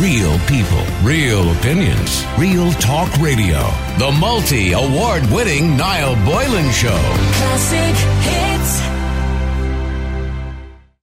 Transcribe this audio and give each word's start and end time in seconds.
Real 0.00 0.38
people, 0.40 0.84
real 1.02 1.50
opinions, 1.52 2.26
real 2.36 2.70
talk 2.72 3.10
radio. 3.16 3.60
The 3.98 4.14
multi 4.20 4.72
award 4.72 5.24
winning 5.30 5.74
Niall 5.74 6.16
Boylan 6.26 6.70
Show. 6.70 7.00
Classic 7.32 7.96
hits. 8.20 8.82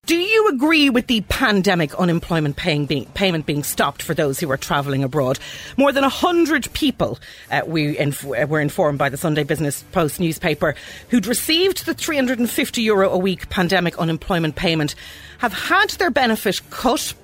Do 0.05 0.15
you 0.15 0.49
agree 0.49 0.91
with 0.91 1.07
the 1.07 1.21
pandemic 1.21 1.95
unemployment 1.95 2.55
being, 2.55 3.05
payment 3.15 3.47
being 3.47 3.63
stopped 3.63 4.03
for 4.03 4.13
those 4.13 4.40
who 4.40 4.51
are 4.51 4.58
travelling 4.58 5.03
abroad? 5.03 5.39
More 5.75 5.91
than 5.91 6.03
100 6.03 6.71
people, 6.73 7.17
uh, 7.49 7.62
we 7.65 7.97
inf- 7.97 8.28
uh, 8.28 8.46
were 8.47 8.62
informed 8.62 8.99
by 8.99 9.10
the 9.10 9.17
Sunday 9.17 9.44
Business 9.44 9.83
Post 9.91 10.19
newspaper, 10.19 10.75
who'd 11.10 11.25
received 11.25 11.87
the 11.87 11.96
350 11.96 12.81
euro 12.83 13.10
a 13.10 13.17
week 13.17 13.49
pandemic 13.49 13.97
unemployment 13.97 14.55
payment 14.55 14.94
have 15.39 15.53
had 15.53 15.89
their 15.91 16.12
benefit 16.12 16.62
cut 16.70 17.16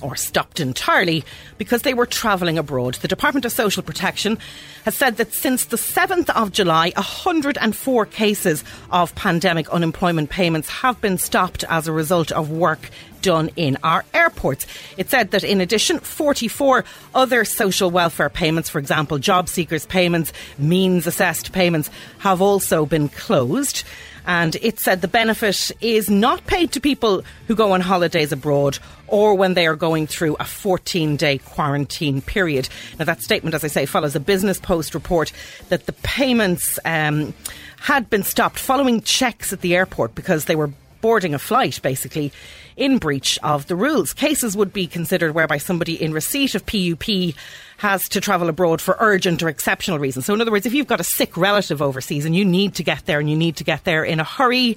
or 0.00 0.16
stopped 0.16 0.60
entirely 0.60 1.24
because 1.58 1.82
they 1.82 1.94
were 1.94 2.06
travelling 2.06 2.58
abroad. 2.58 2.94
The 2.94 3.08
Department 3.08 3.44
of 3.44 3.52
Social 3.52 3.82
Protection 3.82 4.38
has 4.84 4.96
said 4.96 5.16
that 5.16 5.34
since 5.34 5.66
the 5.66 5.76
7th 5.76 6.30
of 6.30 6.52
July, 6.52 6.92
104 6.96 8.06
cases 8.06 8.64
of 8.90 9.14
pandemic 9.14 9.68
unemployment 9.70 10.30
payments 10.30 10.68
have 10.68 11.00
been 11.00 11.18
stopped 11.18 11.64
as 11.68 11.86
a 11.86 11.92
result 11.92 12.32
of 12.32 12.50
work 12.50 12.90
done 13.20 13.50
in 13.56 13.76
our 13.82 14.04
airports. 14.14 14.66
It 14.96 15.10
said 15.10 15.32
that 15.32 15.44
in 15.44 15.60
addition, 15.60 16.00
44 16.00 16.84
other 17.14 17.44
social 17.44 17.90
welfare 17.90 18.30
payments, 18.30 18.70
for 18.70 18.78
example, 18.78 19.18
job 19.18 19.48
seekers 19.48 19.86
payments, 19.86 20.32
means 20.58 21.06
assessed 21.06 21.52
payments, 21.52 21.90
have 22.18 22.40
also 22.40 22.86
been 22.86 23.08
closed 23.08 23.84
and 24.26 24.56
it 24.56 24.80
said 24.80 25.00
the 25.00 25.08
benefit 25.08 25.70
is 25.80 26.10
not 26.10 26.46
paid 26.46 26.72
to 26.72 26.80
people 26.80 27.22
who 27.46 27.54
go 27.54 27.72
on 27.72 27.80
holidays 27.80 28.32
abroad 28.32 28.78
or 29.06 29.34
when 29.34 29.54
they 29.54 29.66
are 29.66 29.76
going 29.76 30.06
through 30.06 30.36
a 30.38 30.44
14 30.44 31.16
day 31.16 31.38
quarantine 31.38 32.22
period. 32.22 32.68
Now, 32.98 33.04
that 33.06 33.22
statement, 33.22 33.54
as 33.54 33.64
I 33.64 33.68
say, 33.68 33.86
follows 33.86 34.14
a 34.14 34.20
Business 34.20 34.58
Post 34.58 34.94
report 34.94 35.32
that 35.68 35.86
the 35.86 35.92
payments 35.92 36.78
um, 36.84 37.34
had 37.78 38.08
been 38.08 38.22
stopped 38.22 38.58
following 38.58 39.02
checks 39.02 39.52
at 39.52 39.60
the 39.60 39.74
airport 39.74 40.14
because 40.14 40.44
they 40.44 40.56
were 40.56 40.70
boarding 41.00 41.34
a 41.34 41.38
flight, 41.38 41.80
basically, 41.82 42.32
in 42.76 42.98
breach 42.98 43.38
of 43.42 43.66
the 43.66 43.76
rules. 43.76 44.12
Cases 44.12 44.56
would 44.56 44.72
be 44.72 44.86
considered 44.86 45.34
whereby 45.34 45.58
somebody 45.58 46.00
in 46.00 46.12
receipt 46.12 46.54
of 46.54 46.66
PUP 46.66 47.34
has 47.78 48.06
to 48.10 48.20
travel 48.20 48.50
abroad 48.50 48.80
for 48.80 48.96
urgent 49.00 49.42
or 49.42 49.48
exceptional 49.48 49.98
reasons. 49.98 50.26
So, 50.26 50.34
in 50.34 50.40
other 50.42 50.50
words, 50.50 50.66
if 50.66 50.74
you've 50.74 50.86
got 50.86 51.00
a 51.00 51.04
sick 51.04 51.34
relative 51.36 51.80
overseas 51.80 52.26
and 52.26 52.36
you 52.36 52.44
need 52.44 52.74
to 52.74 52.82
get 52.82 53.06
there 53.06 53.20
and 53.20 53.30
you 53.30 53.36
need 53.36 53.56
to 53.56 53.64
get 53.64 53.84
there 53.84 54.04
in 54.04 54.20
a 54.20 54.24
hurry, 54.24 54.76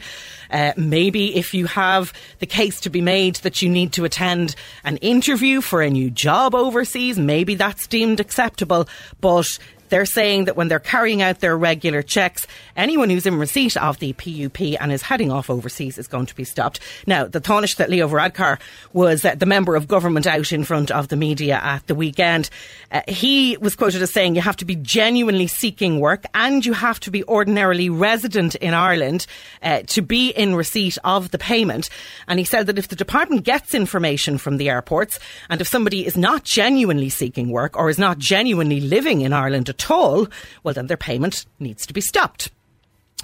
uh, 0.49 0.71
maybe 0.77 1.35
if 1.35 1.53
you 1.53 1.65
have 1.65 2.13
the 2.39 2.45
case 2.45 2.79
to 2.81 2.89
be 2.89 3.01
made 3.01 3.35
that 3.37 3.61
you 3.61 3.69
need 3.69 3.91
to 3.93 4.05
attend 4.05 4.55
an 4.85 4.97
interview 4.97 5.59
for 5.59 5.81
a 5.81 5.89
new 5.89 6.09
job 6.09 6.55
overseas, 6.55 7.19
maybe 7.19 7.55
that's 7.55 7.87
deemed 7.87 8.21
acceptable. 8.21 8.87
But 9.19 9.47
they're 9.93 10.05
saying 10.07 10.45
that 10.45 10.57
when 10.57 10.69
they're 10.69 10.79
carrying 10.79 11.21
out 11.21 11.39
their 11.39 11.55
regular 11.55 12.01
checks, 12.01 12.47
anyone 12.75 13.11
who's 13.11 13.27
in 13.27 13.35
receipt 13.35 13.77
of 13.77 13.99
the 13.99 14.13
PUP 14.13 14.59
and 14.81 14.91
is 14.91 15.03
heading 15.03 15.31
off 15.31 15.51
overseas 15.51 15.99
is 15.99 16.07
going 16.07 16.25
to 16.25 16.35
be 16.35 16.43
stopped. 16.43 16.79
Now, 17.05 17.25
the 17.25 17.39
Taoiseach 17.39 17.75
that 17.75 17.91
Leo 17.91 18.07
Varadkar 18.07 18.57
was 18.91 19.23
uh, 19.23 19.35
the 19.35 19.45
member 19.45 19.75
of 19.75 19.87
government 19.87 20.25
out 20.25 20.51
in 20.51 20.63
front 20.63 20.89
of 20.89 21.09
the 21.09 21.15
media 21.15 21.59
at 21.61 21.85
the 21.85 21.93
weekend. 21.93 22.49
Uh, 22.91 23.01
he 23.07 23.55
was 23.57 23.75
quoted 23.75 24.01
as 24.01 24.11
saying 24.11 24.33
you 24.33 24.41
have 24.41 24.57
to 24.57 24.65
be 24.65 24.75
genuinely 24.77 25.45
seeking 25.45 25.99
work 25.99 26.25
and 26.33 26.65
you 26.65 26.73
have 26.73 26.99
to 27.01 27.11
be 27.11 27.23
ordinarily 27.25 27.91
resident 27.91 28.55
in 28.55 28.73
Ireland 28.73 29.27
uh, 29.61 29.83
to 29.89 30.01
be 30.01 30.31
in 30.31 30.55
receipt 30.55 30.97
of 31.03 31.29
the 31.29 31.37
payment. 31.37 31.91
And 32.27 32.39
he 32.39 32.45
said 32.45 32.65
that 32.65 32.79
if 32.79 32.87
the 32.87 32.95
department 32.95 33.43
gets 33.43 33.75
information 33.75 34.39
from 34.39 34.57
the 34.57 34.71
airports 34.71 35.19
and 35.51 35.61
if 35.61 35.67
somebody 35.67 36.03
is 36.03 36.17
not 36.17 36.43
genuinely 36.43 37.09
seeking 37.09 37.51
work 37.51 37.77
or 37.77 37.91
is 37.91 37.99
not 37.99 38.17
genuinely 38.17 38.81
living 38.81 39.21
in 39.21 39.33
Ireland 39.33 39.69
at 39.69 39.82
well, 39.89 40.73
then 40.73 40.87
their 40.87 40.97
payment 40.97 41.45
needs 41.59 41.85
to 41.85 41.93
be 41.93 42.01
stopped. 42.01 42.51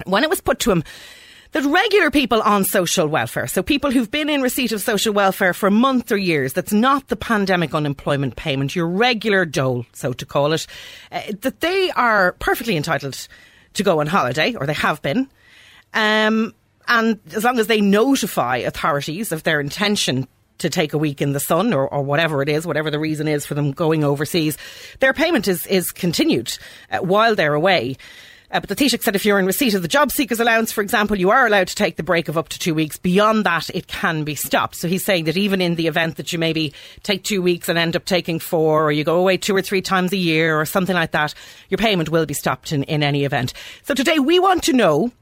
When 0.04 0.24
it 0.24 0.30
was 0.30 0.40
put 0.40 0.58
to 0.60 0.70
him, 0.70 0.84
that 1.52 1.64
regular 1.64 2.10
people 2.10 2.40
on 2.42 2.64
social 2.64 3.08
welfare, 3.08 3.46
so 3.46 3.62
people 3.62 3.90
who've 3.90 4.10
been 4.10 4.28
in 4.28 4.40
receipt 4.40 4.72
of 4.72 4.80
social 4.80 5.12
welfare 5.12 5.52
for 5.52 5.70
months 5.70 6.12
or 6.12 6.16
years, 6.16 6.52
that's 6.52 6.72
not 6.72 7.08
the 7.08 7.16
pandemic 7.16 7.74
unemployment 7.74 8.36
payment, 8.36 8.76
your 8.76 8.86
regular 8.86 9.44
dole, 9.44 9.84
so 9.92 10.12
to 10.12 10.24
call 10.24 10.52
it, 10.52 10.66
uh, 11.10 11.22
that 11.40 11.60
they 11.60 11.90
are 11.92 12.32
perfectly 12.34 12.76
entitled 12.76 13.26
to 13.74 13.82
go 13.82 14.00
on 14.00 14.06
holiday, 14.06 14.54
or 14.54 14.66
they 14.66 14.74
have 14.74 15.02
been. 15.02 15.28
Um, 15.92 16.54
and 16.86 17.18
as 17.34 17.44
long 17.44 17.58
as 17.58 17.66
they 17.66 17.80
notify 17.80 18.58
authorities 18.58 19.32
of 19.32 19.42
their 19.42 19.60
intention 19.60 20.28
to 20.60 20.70
take 20.70 20.92
a 20.92 20.98
week 20.98 21.20
in 21.20 21.32
the 21.32 21.40
sun 21.40 21.72
or, 21.72 21.88
or 21.88 22.02
whatever 22.02 22.42
it 22.42 22.48
is, 22.48 22.66
whatever 22.66 22.90
the 22.90 22.98
reason 22.98 23.28
is 23.28 23.46
for 23.46 23.54
them 23.54 23.72
going 23.72 24.04
overseas, 24.04 24.56
their 25.00 25.12
payment 25.12 25.48
is, 25.48 25.66
is 25.66 25.90
continued 25.90 26.56
uh, 26.90 26.98
while 26.98 27.34
they're 27.34 27.54
away. 27.54 27.96
Uh, 28.52 28.58
but 28.58 28.68
the 28.68 28.74
Taoiseach 28.74 29.02
said 29.02 29.14
if 29.14 29.24
you're 29.24 29.38
in 29.38 29.46
receipt 29.46 29.74
of 29.74 29.82
the 29.82 29.88
job 29.88 30.10
seekers 30.10 30.40
allowance, 30.40 30.72
for 30.72 30.82
example, 30.82 31.16
you 31.16 31.30
are 31.30 31.46
allowed 31.46 31.68
to 31.68 31.74
take 31.74 31.96
the 31.96 32.02
break 32.02 32.28
of 32.28 32.36
up 32.36 32.48
to 32.48 32.58
two 32.58 32.74
weeks. 32.74 32.98
Beyond 32.98 33.46
that, 33.46 33.70
it 33.70 33.86
can 33.86 34.24
be 34.24 34.34
stopped. 34.34 34.74
So 34.74 34.88
he's 34.88 35.04
saying 35.04 35.24
that 35.24 35.36
even 35.36 35.60
in 35.60 35.76
the 35.76 35.86
event 35.86 36.16
that 36.16 36.32
you 36.32 36.38
maybe 36.38 36.74
take 37.04 37.22
two 37.22 37.42
weeks 37.42 37.68
and 37.68 37.78
end 37.78 37.94
up 37.94 38.04
taking 38.04 38.40
four, 38.40 38.84
or 38.84 38.92
you 38.92 39.04
go 39.04 39.18
away 39.18 39.36
two 39.36 39.54
or 39.54 39.62
three 39.62 39.82
times 39.82 40.12
a 40.12 40.16
year, 40.16 40.60
or 40.60 40.66
something 40.66 40.96
like 40.96 41.12
that, 41.12 41.32
your 41.68 41.78
payment 41.78 42.08
will 42.08 42.26
be 42.26 42.34
stopped 42.34 42.72
in, 42.72 42.82
in 42.84 43.04
any 43.04 43.24
event. 43.24 43.52
So 43.84 43.94
today 43.94 44.18
we 44.18 44.40
want 44.40 44.64
to 44.64 44.72
know 44.72 45.12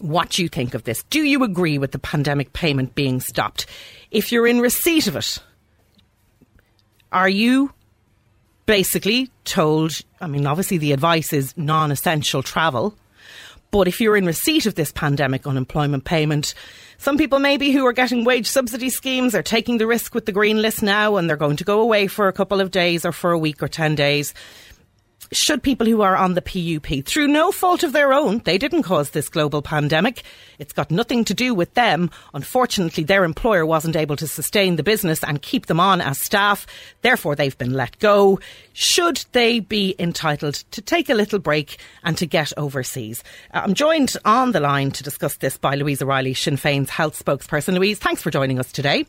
what 0.00 0.30
do 0.30 0.42
you 0.42 0.48
think 0.48 0.74
of 0.74 0.84
this. 0.84 1.02
Do 1.04 1.22
you 1.22 1.42
agree 1.44 1.78
with 1.78 1.92
the 1.92 1.98
pandemic 1.98 2.52
payment 2.52 2.94
being 2.94 3.20
stopped? 3.20 3.66
If 4.10 4.32
you're 4.32 4.46
in 4.46 4.60
receipt 4.60 5.06
of 5.06 5.16
it, 5.16 5.38
are 7.12 7.28
you 7.28 7.72
basically 8.66 9.30
told? 9.44 10.00
I 10.20 10.26
mean, 10.26 10.46
obviously, 10.46 10.78
the 10.78 10.92
advice 10.92 11.32
is 11.32 11.56
non 11.56 11.90
essential 11.90 12.42
travel. 12.42 12.96
But 13.70 13.88
if 13.88 14.00
you're 14.00 14.16
in 14.16 14.24
receipt 14.24 14.66
of 14.66 14.76
this 14.76 14.92
pandemic 14.92 15.48
unemployment 15.48 16.04
payment, 16.04 16.54
some 16.98 17.18
people 17.18 17.40
maybe 17.40 17.72
who 17.72 17.84
are 17.86 17.92
getting 17.92 18.24
wage 18.24 18.46
subsidy 18.46 18.88
schemes 18.88 19.34
are 19.34 19.42
taking 19.42 19.78
the 19.78 19.86
risk 19.86 20.14
with 20.14 20.26
the 20.26 20.32
green 20.32 20.62
list 20.62 20.80
now 20.80 21.16
and 21.16 21.28
they're 21.28 21.36
going 21.36 21.56
to 21.56 21.64
go 21.64 21.80
away 21.80 22.06
for 22.06 22.28
a 22.28 22.32
couple 22.32 22.60
of 22.60 22.70
days 22.70 23.04
or 23.04 23.10
for 23.10 23.32
a 23.32 23.38
week 23.38 23.64
or 23.64 23.68
10 23.68 23.96
days 23.96 24.32
should 25.36 25.62
people 25.62 25.86
who 25.86 26.02
are 26.02 26.16
on 26.16 26.34
the 26.34 26.42
PUP, 26.42 27.04
through 27.04 27.28
no 27.28 27.52
fault 27.52 27.82
of 27.82 27.92
their 27.92 28.12
own, 28.12 28.38
they 28.40 28.58
didn't 28.58 28.84
cause 28.84 29.10
this 29.10 29.28
global 29.28 29.62
pandemic. 29.62 30.22
It's 30.58 30.72
got 30.72 30.90
nothing 30.90 31.24
to 31.24 31.34
do 31.34 31.54
with 31.54 31.74
them. 31.74 32.10
Unfortunately, 32.32 33.04
their 33.04 33.24
employer 33.24 33.66
wasn't 33.66 33.96
able 33.96 34.16
to 34.16 34.26
sustain 34.26 34.76
the 34.76 34.82
business 34.82 35.22
and 35.24 35.42
keep 35.42 35.66
them 35.66 35.80
on 35.80 36.00
as 36.00 36.20
staff. 36.20 36.66
Therefore, 37.02 37.34
they've 37.34 37.58
been 37.58 37.72
let 37.72 37.98
go. 37.98 38.38
Should 38.72 39.24
they 39.32 39.60
be 39.60 39.94
entitled 39.98 40.54
to 40.54 40.80
take 40.80 41.08
a 41.08 41.14
little 41.14 41.38
break 41.38 41.78
and 42.02 42.16
to 42.18 42.26
get 42.26 42.52
overseas? 42.56 43.22
Uh, 43.52 43.62
I'm 43.64 43.74
joined 43.74 44.16
on 44.24 44.52
the 44.52 44.60
line 44.60 44.90
to 44.92 45.02
discuss 45.02 45.36
this 45.36 45.56
by 45.56 45.74
Louise 45.74 46.02
O'Reilly, 46.02 46.34
Sinn 46.34 46.56
Féin's 46.56 46.90
health 46.90 47.22
spokesperson. 47.22 47.74
Louise, 47.74 47.98
thanks 47.98 48.22
for 48.22 48.30
joining 48.30 48.58
us 48.58 48.70
today. 48.72 49.06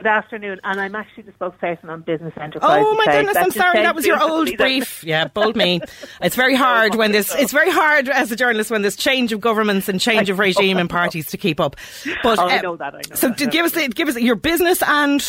Good 0.00 0.06
afternoon, 0.06 0.60
and 0.64 0.80
I'm 0.80 0.94
actually 0.94 1.24
the 1.24 1.32
spokesperson 1.32 1.90
on 1.90 2.00
Business 2.00 2.32
Enterprise. 2.40 2.82
Oh 2.86 2.94
my 2.94 3.04
goodness, 3.04 3.36
I'm 3.36 3.50
sorry, 3.50 3.82
that 3.82 3.94
was 3.94 4.06
your 4.06 4.18
old 4.18 4.56
brief. 4.56 5.04
Yeah, 5.04 5.28
bold 5.28 5.56
me. 5.56 5.82
It's 6.22 6.36
very 6.36 6.54
hard 6.54 6.94
when 6.94 7.12
this. 7.12 7.34
It's 7.34 7.52
very 7.52 7.70
hard 7.70 8.08
as 8.08 8.32
a 8.32 8.36
journalist 8.36 8.70
when 8.70 8.80
there's 8.80 8.96
change 8.96 9.30
of 9.32 9.42
governments 9.42 9.90
and 9.90 10.00
change 10.00 10.30
of 10.30 10.38
regime 10.38 10.78
and 10.78 10.88
parties 10.88 11.26
to 11.28 11.36
keep 11.36 11.60
up. 11.60 11.76
But 12.22 12.38
oh, 12.38 12.48
I 12.48 12.58
uh, 12.58 12.62
know 12.62 12.76
that. 12.76 12.94
I 12.94 13.02
know 13.10 13.14
so 13.14 13.28
that. 13.28 13.50
give 13.50 13.66
us 13.66 13.88
give 13.88 14.08
us 14.08 14.18
your 14.18 14.36
business 14.36 14.82
and 14.82 15.20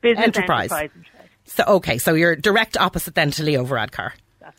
business 0.00 0.24
enterprise. 0.26 0.72
enterprise. 0.72 0.90
So 1.44 1.64
okay, 1.64 1.98
so 1.98 2.14
you're 2.14 2.34
direct 2.34 2.76
opposite 2.76 3.14
then 3.14 3.30
to 3.32 3.44
Leo 3.44 3.64
Varadkar. 3.64 4.10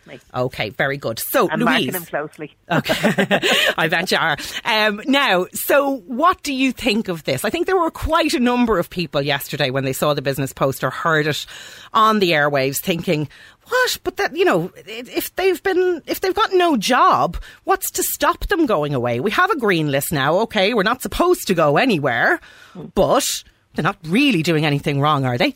Me. 0.08 0.20
Okay, 0.34 0.70
very 0.70 0.98
good. 0.98 1.20
So, 1.20 1.50
I'm 1.50 1.60
Louise. 1.60 1.66
marking 1.66 1.94
him 1.94 2.06
closely. 2.06 2.56
Okay. 2.72 2.94
I 3.78 3.88
bet 3.90 4.12
you 4.12 4.18
are. 4.18 4.38
Um, 4.66 5.02
now, 5.06 5.48
so 5.54 5.98
what 6.08 6.42
do 6.44 6.54
you 6.54 6.72
think 6.72 7.08
of 7.10 7.24
this? 7.26 7.44
I 7.44 7.50
think 7.50 7.66
there 7.66 7.78
were 7.78 7.92
quite 7.92 8.34
a 8.34 8.40
number 8.40 8.80
of 8.80 8.90
people 8.90 9.22
yesterday 9.22 9.70
when 9.70 9.84
they 9.84 9.94
saw 9.94 10.14
the 10.14 10.22
business 10.22 10.54
post 10.54 10.84
or 10.84 10.90
heard 10.90 11.28
it 11.28 11.46
on 11.94 12.20
the 12.20 12.32
airwaves 12.32 12.80
thinking, 12.80 13.28
what? 13.66 13.98
But 14.04 14.18
that, 14.18 14.36
you 14.36 14.46
know, 14.46 14.72
if 14.76 15.36
they've 15.36 15.62
been, 15.62 16.02
if 16.06 16.22
they've 16.22 16.34
got 16.34 16.54
no 16.54 16.78
job, 16.78 17.38
what's 17.66 17.92
to 17.92 18.04
stop 18.04 18.48
them 18.48 18.66
going 18.66 18.94
away? 18.94 19.20
We 19.20 19.32
have 19.32 19.52
a 19.52 19.60
green 19.60 19.92
list 19.92 20.12
now. 20.14 20.40
Okay. 20.40 20.74
We're 20.74 20.84
not 20.84 21.02
supposed 21.02 21.48
to 21.48 21.54
go 21.54 21.78
anywhere, 21.78 22.40
but 22.96 23.26
they're 23.76 23.84
not 23.84 23.98
really 24.06 24.42
doing 24.42 24.66
anything 24.66 25.02
wrong, 25.02 25.26
are 25.26 25.38
they? 25.38 25.54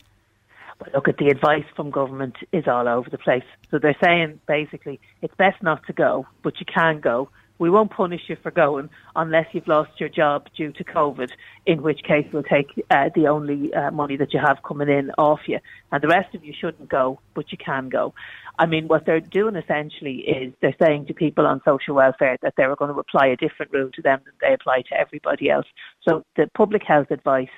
But 0.82 0.94
look 0.94 1.08
at 1.08 1.18
the 1.18 1.28
advice 1.28 1.64
from 1.76 1.90
government 1.90 2.36
is 2.50 2.66
all 2.66 2.88
over 2.88 3.08
the 3.08 3.18
place. 3.18 3.44
So 3.70 3.78
they're 3.78 3.96
saying 4.02 4.40
basically 4.48 5.00
it's 5.20 5.34
best 5.36 5.62
not 5.62 5.86
to 5.86 5.92
go, 5.92 6.26
but 6.42 6.58
you 6.58 6.66
can 6.66 6.98
go. 6.98 7.28
We 7.58 7.70
won't 7.70 7.92
punish 7.92 8.22
you 8.26 8.36
for 8.42 8.50
going 8.50 8.90
unless 9.14 9.46
you've 9.52 9.68
lost 9.68 10.00
your 10.00 10.08
job 10.08 10.48
due 10.56 10.72
to 10.72 10.82
COVID, 10.82 11.30
in 11.66 11.82
which 11.82 12.02
case 12.02 12.26
we'll 12.32 12.42
take 12.42 12.66
uh, 12.90 13.10
the 13.14 13.28
only 13.28 13.72
uh, 13.72 13.92
money 13.92 14.16
that 14.16 14.34
you 14.34 14.40
have 14.40 14.64
coming 14.66 14.88
in 14.88 15.12
off 15.18 15.40
you. 15.46 15.60
And 15.92 16.02
the 16.02 16.08
rest 16.08 16.34
of 16.34 16.44
you 16.44 16.52
shouldn't 16.58 16.88
go, 16.88 17.20
but 17.34 17.52
you 17.52 17.58
can 17.58 17.88
go. 17.88 18.12
I 18.58 18.66
mean, 18.66 18.88
what 18.88 19.06
they're 19.06 19.20
doing 19.20 19.54
essentially 19.54 20.16
is 20.16 20.52
they're 20.60 20.74
saying 20.82 21.06
to 21.06 21.14
people 21.14 21.46
on 21.46 21.60
social 21.64 21.94
welfare 21.94 22.38
that 22.42 22.54
they're 22.56 22.74
going 22.74 22.92
to 22.92 22.98
apply 22.98 23.28
a 23.28 23.36
different 23.36 23.70
rule 23.72 23.90
to 23.92 24.02
them 24.02 24.20
than 24.24 24.34
they 24.40 24.52
apply 24.52 24.82
to 24.88 24.98
everybody 24.98 25.48
else. 25.48 25.66
So 26.08 26.24
the 26.34 26.50
public 26.54 26.82
health 26.82 27.12
advice 27.12 27.48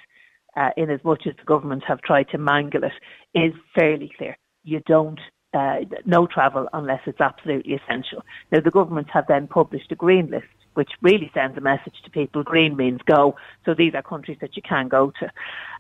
uh, 0.57 0.71
in 0.77 0.91
as 0.91 1.01
much 1.05 1.23
as 1.27 1.35
the 1.37 1.45
government 1.45 1.85
have 1.87 2.01
tried 2.03 2.29
to 2.31 2.39
mangle 2.39 2.83
it, 2.85 2.93
is 3.35 3.53
fairly 3.79 4.11
clear. 4.17 4.37
You 4.63 4.81
don't 4.87 5.21
uh, 5.55 5.77
no 6.05 6.27
travel 6.27 6.69
unless 6.73 7.01
it's 7.07 7.21
absolutely 7.21 7.75
essential. 7.75 8.25
Now, 8.51 8.61
the 8.61 8.71
government 8.71 9.09
have 9.13 9.27
then 9.29 9.47
published 9.47 9.93
a 9.93 9.95
green 9.95 10.31
list, 10.31 10.47
which 10.75 10.91
really 11.01 11.31
sends 11.33 11.57
a 11.57 11.61
message 11.61 11.95
to 12.05 12.11
people. 12.11 12.43
Green 12.43 12.77
means 12.77 13.01
go. 13.07 13.37
So 13.65 13.75
these 13.75 13.95
are 13.95 14.03
countries 14.03 14.39
that 14.41 14.57
you 14.57 14.63
can 14.63 14.89
go 14.89 15.13
to. 15.21 15.31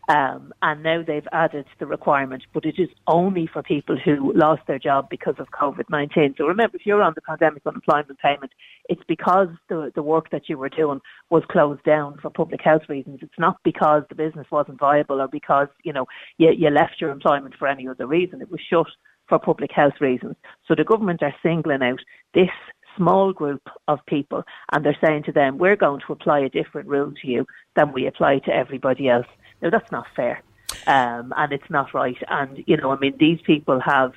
Um, 0.07 0.53
and 0.61 0.83
now 0.83 1.03
they've 1.03 1.27
added 1.33 1.65
the 1.79 1.87
requirement, 1.87 2.43
but 2.53 2.67
it 2.67 2.75
is 2.79 2.91
only 3.07 3.49
for 3.51 3.63
people 3.63 3.97
who 3.97 4.33
lost 4.35 4.63
their 4.67 4.79
job 4.79 5.09
because 5.09 5.37
of 5.39 5.49
COVID-19. 5.51 6.37
So 6.37 6.47
remember, 6.47 6.77
if 6.77 6.85
you're 6.85 7.03
on 7.03 7.15
the 7.15 7.23
pandemic 7.23 7.63
unemployment 7.67 8.19
payment, 8.19 8.53
it's 8.91 9.03
because 9.09 9.49
the, 9.69 9.93
the 9.95 10.03
work 10.03 10.31
that 10.31 10.49
you 10.49 10.59
were 10.59 10.69
doing 10.69 11.01
was 11.31 11.43
closed 11.51 11.83
down 11.85 12.19
for 12.21 12.29
public 12.29 12.61
health 12.63 12.83
reasons. 12.89 13.21
It's 13.23 13.39
not 13.39 13.57
because 13.65 14.03
the 14.11 14.15
business 14.15 14.47
wasn't 14.51 14.79
viable 14.79 15.23
or 15.23 15.29
because, 15.29 15.69
you 15.85 15.93
know, 15.93 16.07
you, 16.37 16.51
you 16.51 16.69
left 16.69 17.01
your 17.01 17.11
employment 17.11 17.55
for 17.59 17.67
any 17.67 17.89
other 17.89 18.07
reason. 18.07 18.43
It 18.43 18.51
was 18.51 18.61
shut 18.69 18.87
for 19.29 19.39
public 19.39 19.71
health 19.73 19.95
reasons. 20.01 20.37
So 20.67 20.75
the 20.75 20.85
government 20.85 21.23
are 21.23 21.35
singling 21.43 21.83
out 21.83 22.01
this 22.35 22.51
small 22.97 23.33
group 23.33 23.63
of 23.89 23.99
people 24.07 24.45
and 24.73 24.85
they're 24.85 24.97
saying 25.05 25.25
to 25.25 25.33
them, 25.33 25.59
we're 25.59 25.77
going 25.77 26.01
to 26.07 26.13
apply 26.13 26.41
a 26.41 26.49
different 26.49 26.89
rule 26.89 27.13
to 27.23 27.29
you 27.29 27.47
than 27.77 27.93
we 27.93 28.07
apply 28.07 28.39
to 28.41 28.55
everybody 28.55 29.09
else. 29.09 29.27
Now 29.63 29.71
that's 29.71 29.91
not 29.91 30.07
fair. 30.15 30.43
Um, 30.87 31.33
and 31.37 31.53
it's 31.53 31.71
not 31.71 31.95
right. 31.95 32.17
And, 32.29 32.63
you 32.67 32.77
know, 32.77 32.91
I 32.91 32.99
mean, 32.99 33.15
these 33.19 33.41
people 33.43 33.81
have 33.81 34.13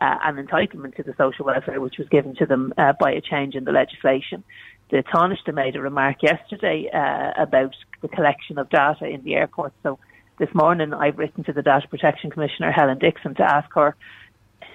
uh, 0.00 0.16
an 0.22 0.44
entitlement 0.44 0.96
to 0.96 1.02
the 1.02 1.14
social 1.16 1.44
welfare 1.44 1.80
which 1.80 1.98
was 1.98 2.08
given 2.08 2.34
to 2.36 2.46
them 2.46 2.72
uh, 2.78 2.92
by 2.98 3.12
a 3.12 3.20
change 3.20 3.54
in 3.54 3.64
the 3.64 3.72
legislation. 3.72 4.42
The 4.90 5.04
Taoiseach 5.04 5.54
made 5.54 5.76
a 5.76 5.80
remark 5.80 6.22
yesterday 6.22 6.88
uh, 6.92 7.32
about 7.40 7.76
the 8.02 8.08
collection 8.08 8.58
of 8.58 8.68
data 8.70 9.06
in 9.06 9.22
the 9.22 9.34
airport. 9.34 9.72
So 9.82 9.98
this 10.38 10.48
morning 10.54 10.92
I've 10.92 11.18
written 11.18 11.44
to 11.44 11.52
the 11.52 11.62
Data 11.62 11.86
Protection 11.86 12.30
Commissioner, 12.30 12.72
Helen 12.72 12.98
Dixon, 12.98 13.34
to 13.36 13.42
ask 13.42 13.68
her 13.74 13.94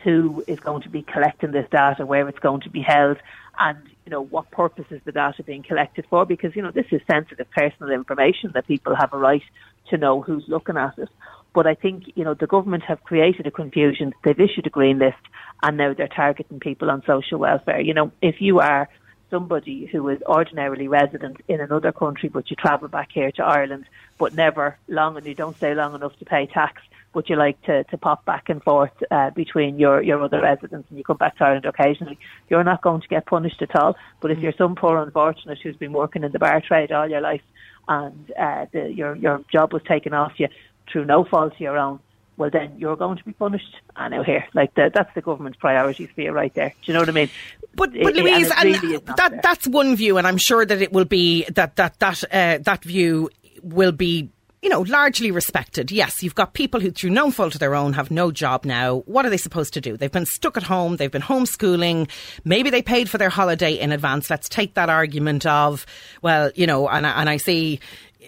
who 0.06 0.44
is 0.48 0.60
going 0.60 0.84
to 0.84 0.90
be 0.90 1.02
collecting 1.02 1.52
this 1.52 1.68
data, 1.72 2.06
where 2.06 2.30
it's 2.30 2.40
going 2.40 2.62
to 2.62 2.69
be 2.69 2.80
held, 2.80 3.18
and 3.60 3.80
you 4.06 4.12
know 4.12 4.22
what 4.22 4.52
purpose 4.52 4.86
is 4.92 5.02
the 5.04 5.12
data 5.12 5.42
being 5.44 5.63
collected 5.63 6.06
for? 6.10 6.25
Because 6.25 6.56
you 6.56 6.62
know 6.62 6.72
this 6.72 6.86
is 6.92 7.02
sensitive 7.10 7.50
personal 7.52 7.92
information 7.92 8.52
that 8.54 8.68
people 8.68 8.96
have 8.96 9.12
a 9.13 9.18
right 9.18 9.42
to 9.90 9.98
know 9.98 10.22
who's 10.22 10.46
looking 10.48 10.78
at 10.78 10.98
it. 11.00 11.10
But 11.56 11.66
I 11.66 11.74
think 11.74 12.04
you 12.13 12.24
know 12.24 12.36
the 12.36 12.46
government 12.46 12.84
have 12.84 13.04
created 13.04 13.48
a 13.48 13.52
confusion. 13.52 14.13
They've 14.24 14.40
issued 14.40 14.68
a 14.68 14.69
green 14.69 15.00
list, 15.00 15.18
and 15.63 15.75
now 15.75 15.96
they're 15.96 16.07
targeting 16.07 16.60
people 16.60 16.92
on 16.92 17.02
social 17.07 17.40
welfare. 17.40 17.81
You 17.81 17.96
know, 17.96 18.12
if 18.22 18.36
you 18.40 18.60
are 18.60 18.88
somebody 19.35 19.85
who 19.91 20.07
is 20.07 20.21
ordinarily 20.23 20.87
resident 20.87 21.37
in 21.49 21.59
another 21.59 21.91
country, 21.91 22.29
but 22.29 22.49
you 22.49 22.55
travel 22.55 22.87
back 22.87 23.09
here 23.11 23.31
to 23.33 23.43
Ireland, 23.43 23.85
but 24.17 24.33
never 24.33 24.77
long 24.87 25.17
and 25.17 25.25
you 25.25 25.35
don't 25.35 25.57
stay 25.57 25.73
long 25.75 25.93
enough 25.93 26.17
to 26.19 26.25
pay 26.25 26.45
tax, 26.45 26.81
but 27.13 27.29
you 27.29 27.35
like 27.35 27.61
to, 27.63 27.83
to 27.91 27.97
pop 27.97 28.23
back 28.23 28.47
and 28.47 28.63
forth 28.63 28.95
uh, 29.11 29.31
between 29.31 29.77
your, 29.77 30.01
your 30.01 30.23
other 30.23 30.41
residents 30.41 30.87
and 30.89 30.97
you 30.97 31.03
come 31.03 31.17
back 31.17 31.37
to 31.37 31.43
Ireland 31.43 31.65
occasionally, 31.65 32.17
you're 32.49 32.63
not 32.63 32.81
going 32.81 33.01
to 33.01 33.07
get 33.09 33.25
punished 33.25 33.61
at 33.61 33.75
all. 33.75 33.97
But 34.21 34.31
if 34.31 34.37
mm. 34.37 34.43
you're 34.43 34.53
some 34.57 34.75
poor 34.75 34.97
unfortunate 34.97 35.59
who's 35.61 35.75
been 35.75 35.91
working 35.91 36.23
in 36.23 36.31
the 36.31 36.39
bar 36.39 36.61
trade 36.61 36.93
all 36.93 37.09
your 37.09 37.21
life 37.21 37.41
and 37.89 38.31
uh, 38.39 38.65
the, 38.71 38.91
your 38.99 39.15
your 39.15 39.43
job 39.51 39.73
was 39.73 39.83
taken 39.83 40.13
off 40.13 40.33
you 40.37 40.47
through 40.89 41.05
no 41.05 41.23
fault 41.23 41.53
of 41.53 41.59
your 41.59 41.77
own, 41.77 41.99
well 42.37 42.49
then 42.49 42.73
you're 42.77 42.95
going 42.95 43.17
to 43.17 43.23
be 43.23 43.33
punished. 43.33 43.75
I 43.95 44.09
know 44.09 44.23
here, 44.23 44.45
like 44.53 44.73
the, 44.75 44.91
that's 44.93 45.13
the 45.15 45.21
government's 45.21 45.59
priorities 45.59 46.09
for 46.13 46.21
you 46.21 46.31
right 46.31 46.53
there. 46.53 46.69
Do 46.69 46.75
you 46.91 46.93
know 46.93 46.99
what 46.99 47.09
I 47.09 47.13
mean? 47.13 47.29
But, 47.75 47.91
but 47.93 48.15
it, 48.15 48.15
Louise, 48.15 48.51
and, 48.55 48.81
really 48.81 48.97
that 48.97 49.41
that's 49.41 49.67
one 49.67 49.95
view, 49.95 50.17
and 50.17 50.25
I'm 50.25 50.37
sure 50.37 50.65
that 50.65 50.81
it 50.81 50.93
will 50.93 51.05
be 51.05 51.45
that 51.45 51.75
that 51.75 51.99
that 51.99 52.23
uh, 52.31 52.59
that 52.63 52.83
view 52.83 53.29
will 53.61 53.91
be 53.91 54.29
you 54.65 54.69
know, 54.69 54.81
largely 54.81 55.29
respected. 55.29 55.91
Yes, 55.91 56.23
you've 56.23 56.33
got 56.33 56.53
people 56.55 56.79
who, 56.79 56.89
through 56.89 57.11
no 57.11 57.29
fault 57.29 57.53
of 57.53 57.59
their 57.59 57.75
own, 57.75 57.93
have 57.93 58.09
no 58.09 58.31
job 58.31 58.65
now. 58.65 59.01
What 59.05 59.23
are 59.23 59.29
they 59.29 59.37
supposed 59.37 59.75
to 59.75 59.81
do? 59.81 59.95
They've 59.95 60.11
been 60.11 60.25
stuck 60.25 60.57
at 60.57 60.63
home. 60.63 60.95
They've 60.95 61.11
been 61.11 61.21
homeschooling. 61.21 62.09
Maybe 62.45 62.71
they 62.71 62.81
paid 62.81 63.07
for 63.07 63.19
their 63.19 63.29
holiday 63.29 63.75
in 63.75 63.91
advance. 63.91 64.27
Let's 64.27 64.49
take 64.49 64.73
that 64.73 64.89
argument 64.89 65.45
of, 65.45 65.85
well, 66.23 66.49
you 66.55 66.65
know, 66.65 66.89
and, 66.89 67.05
and 67.05 67.29
I 67.29 67.37
see 67.37 67.79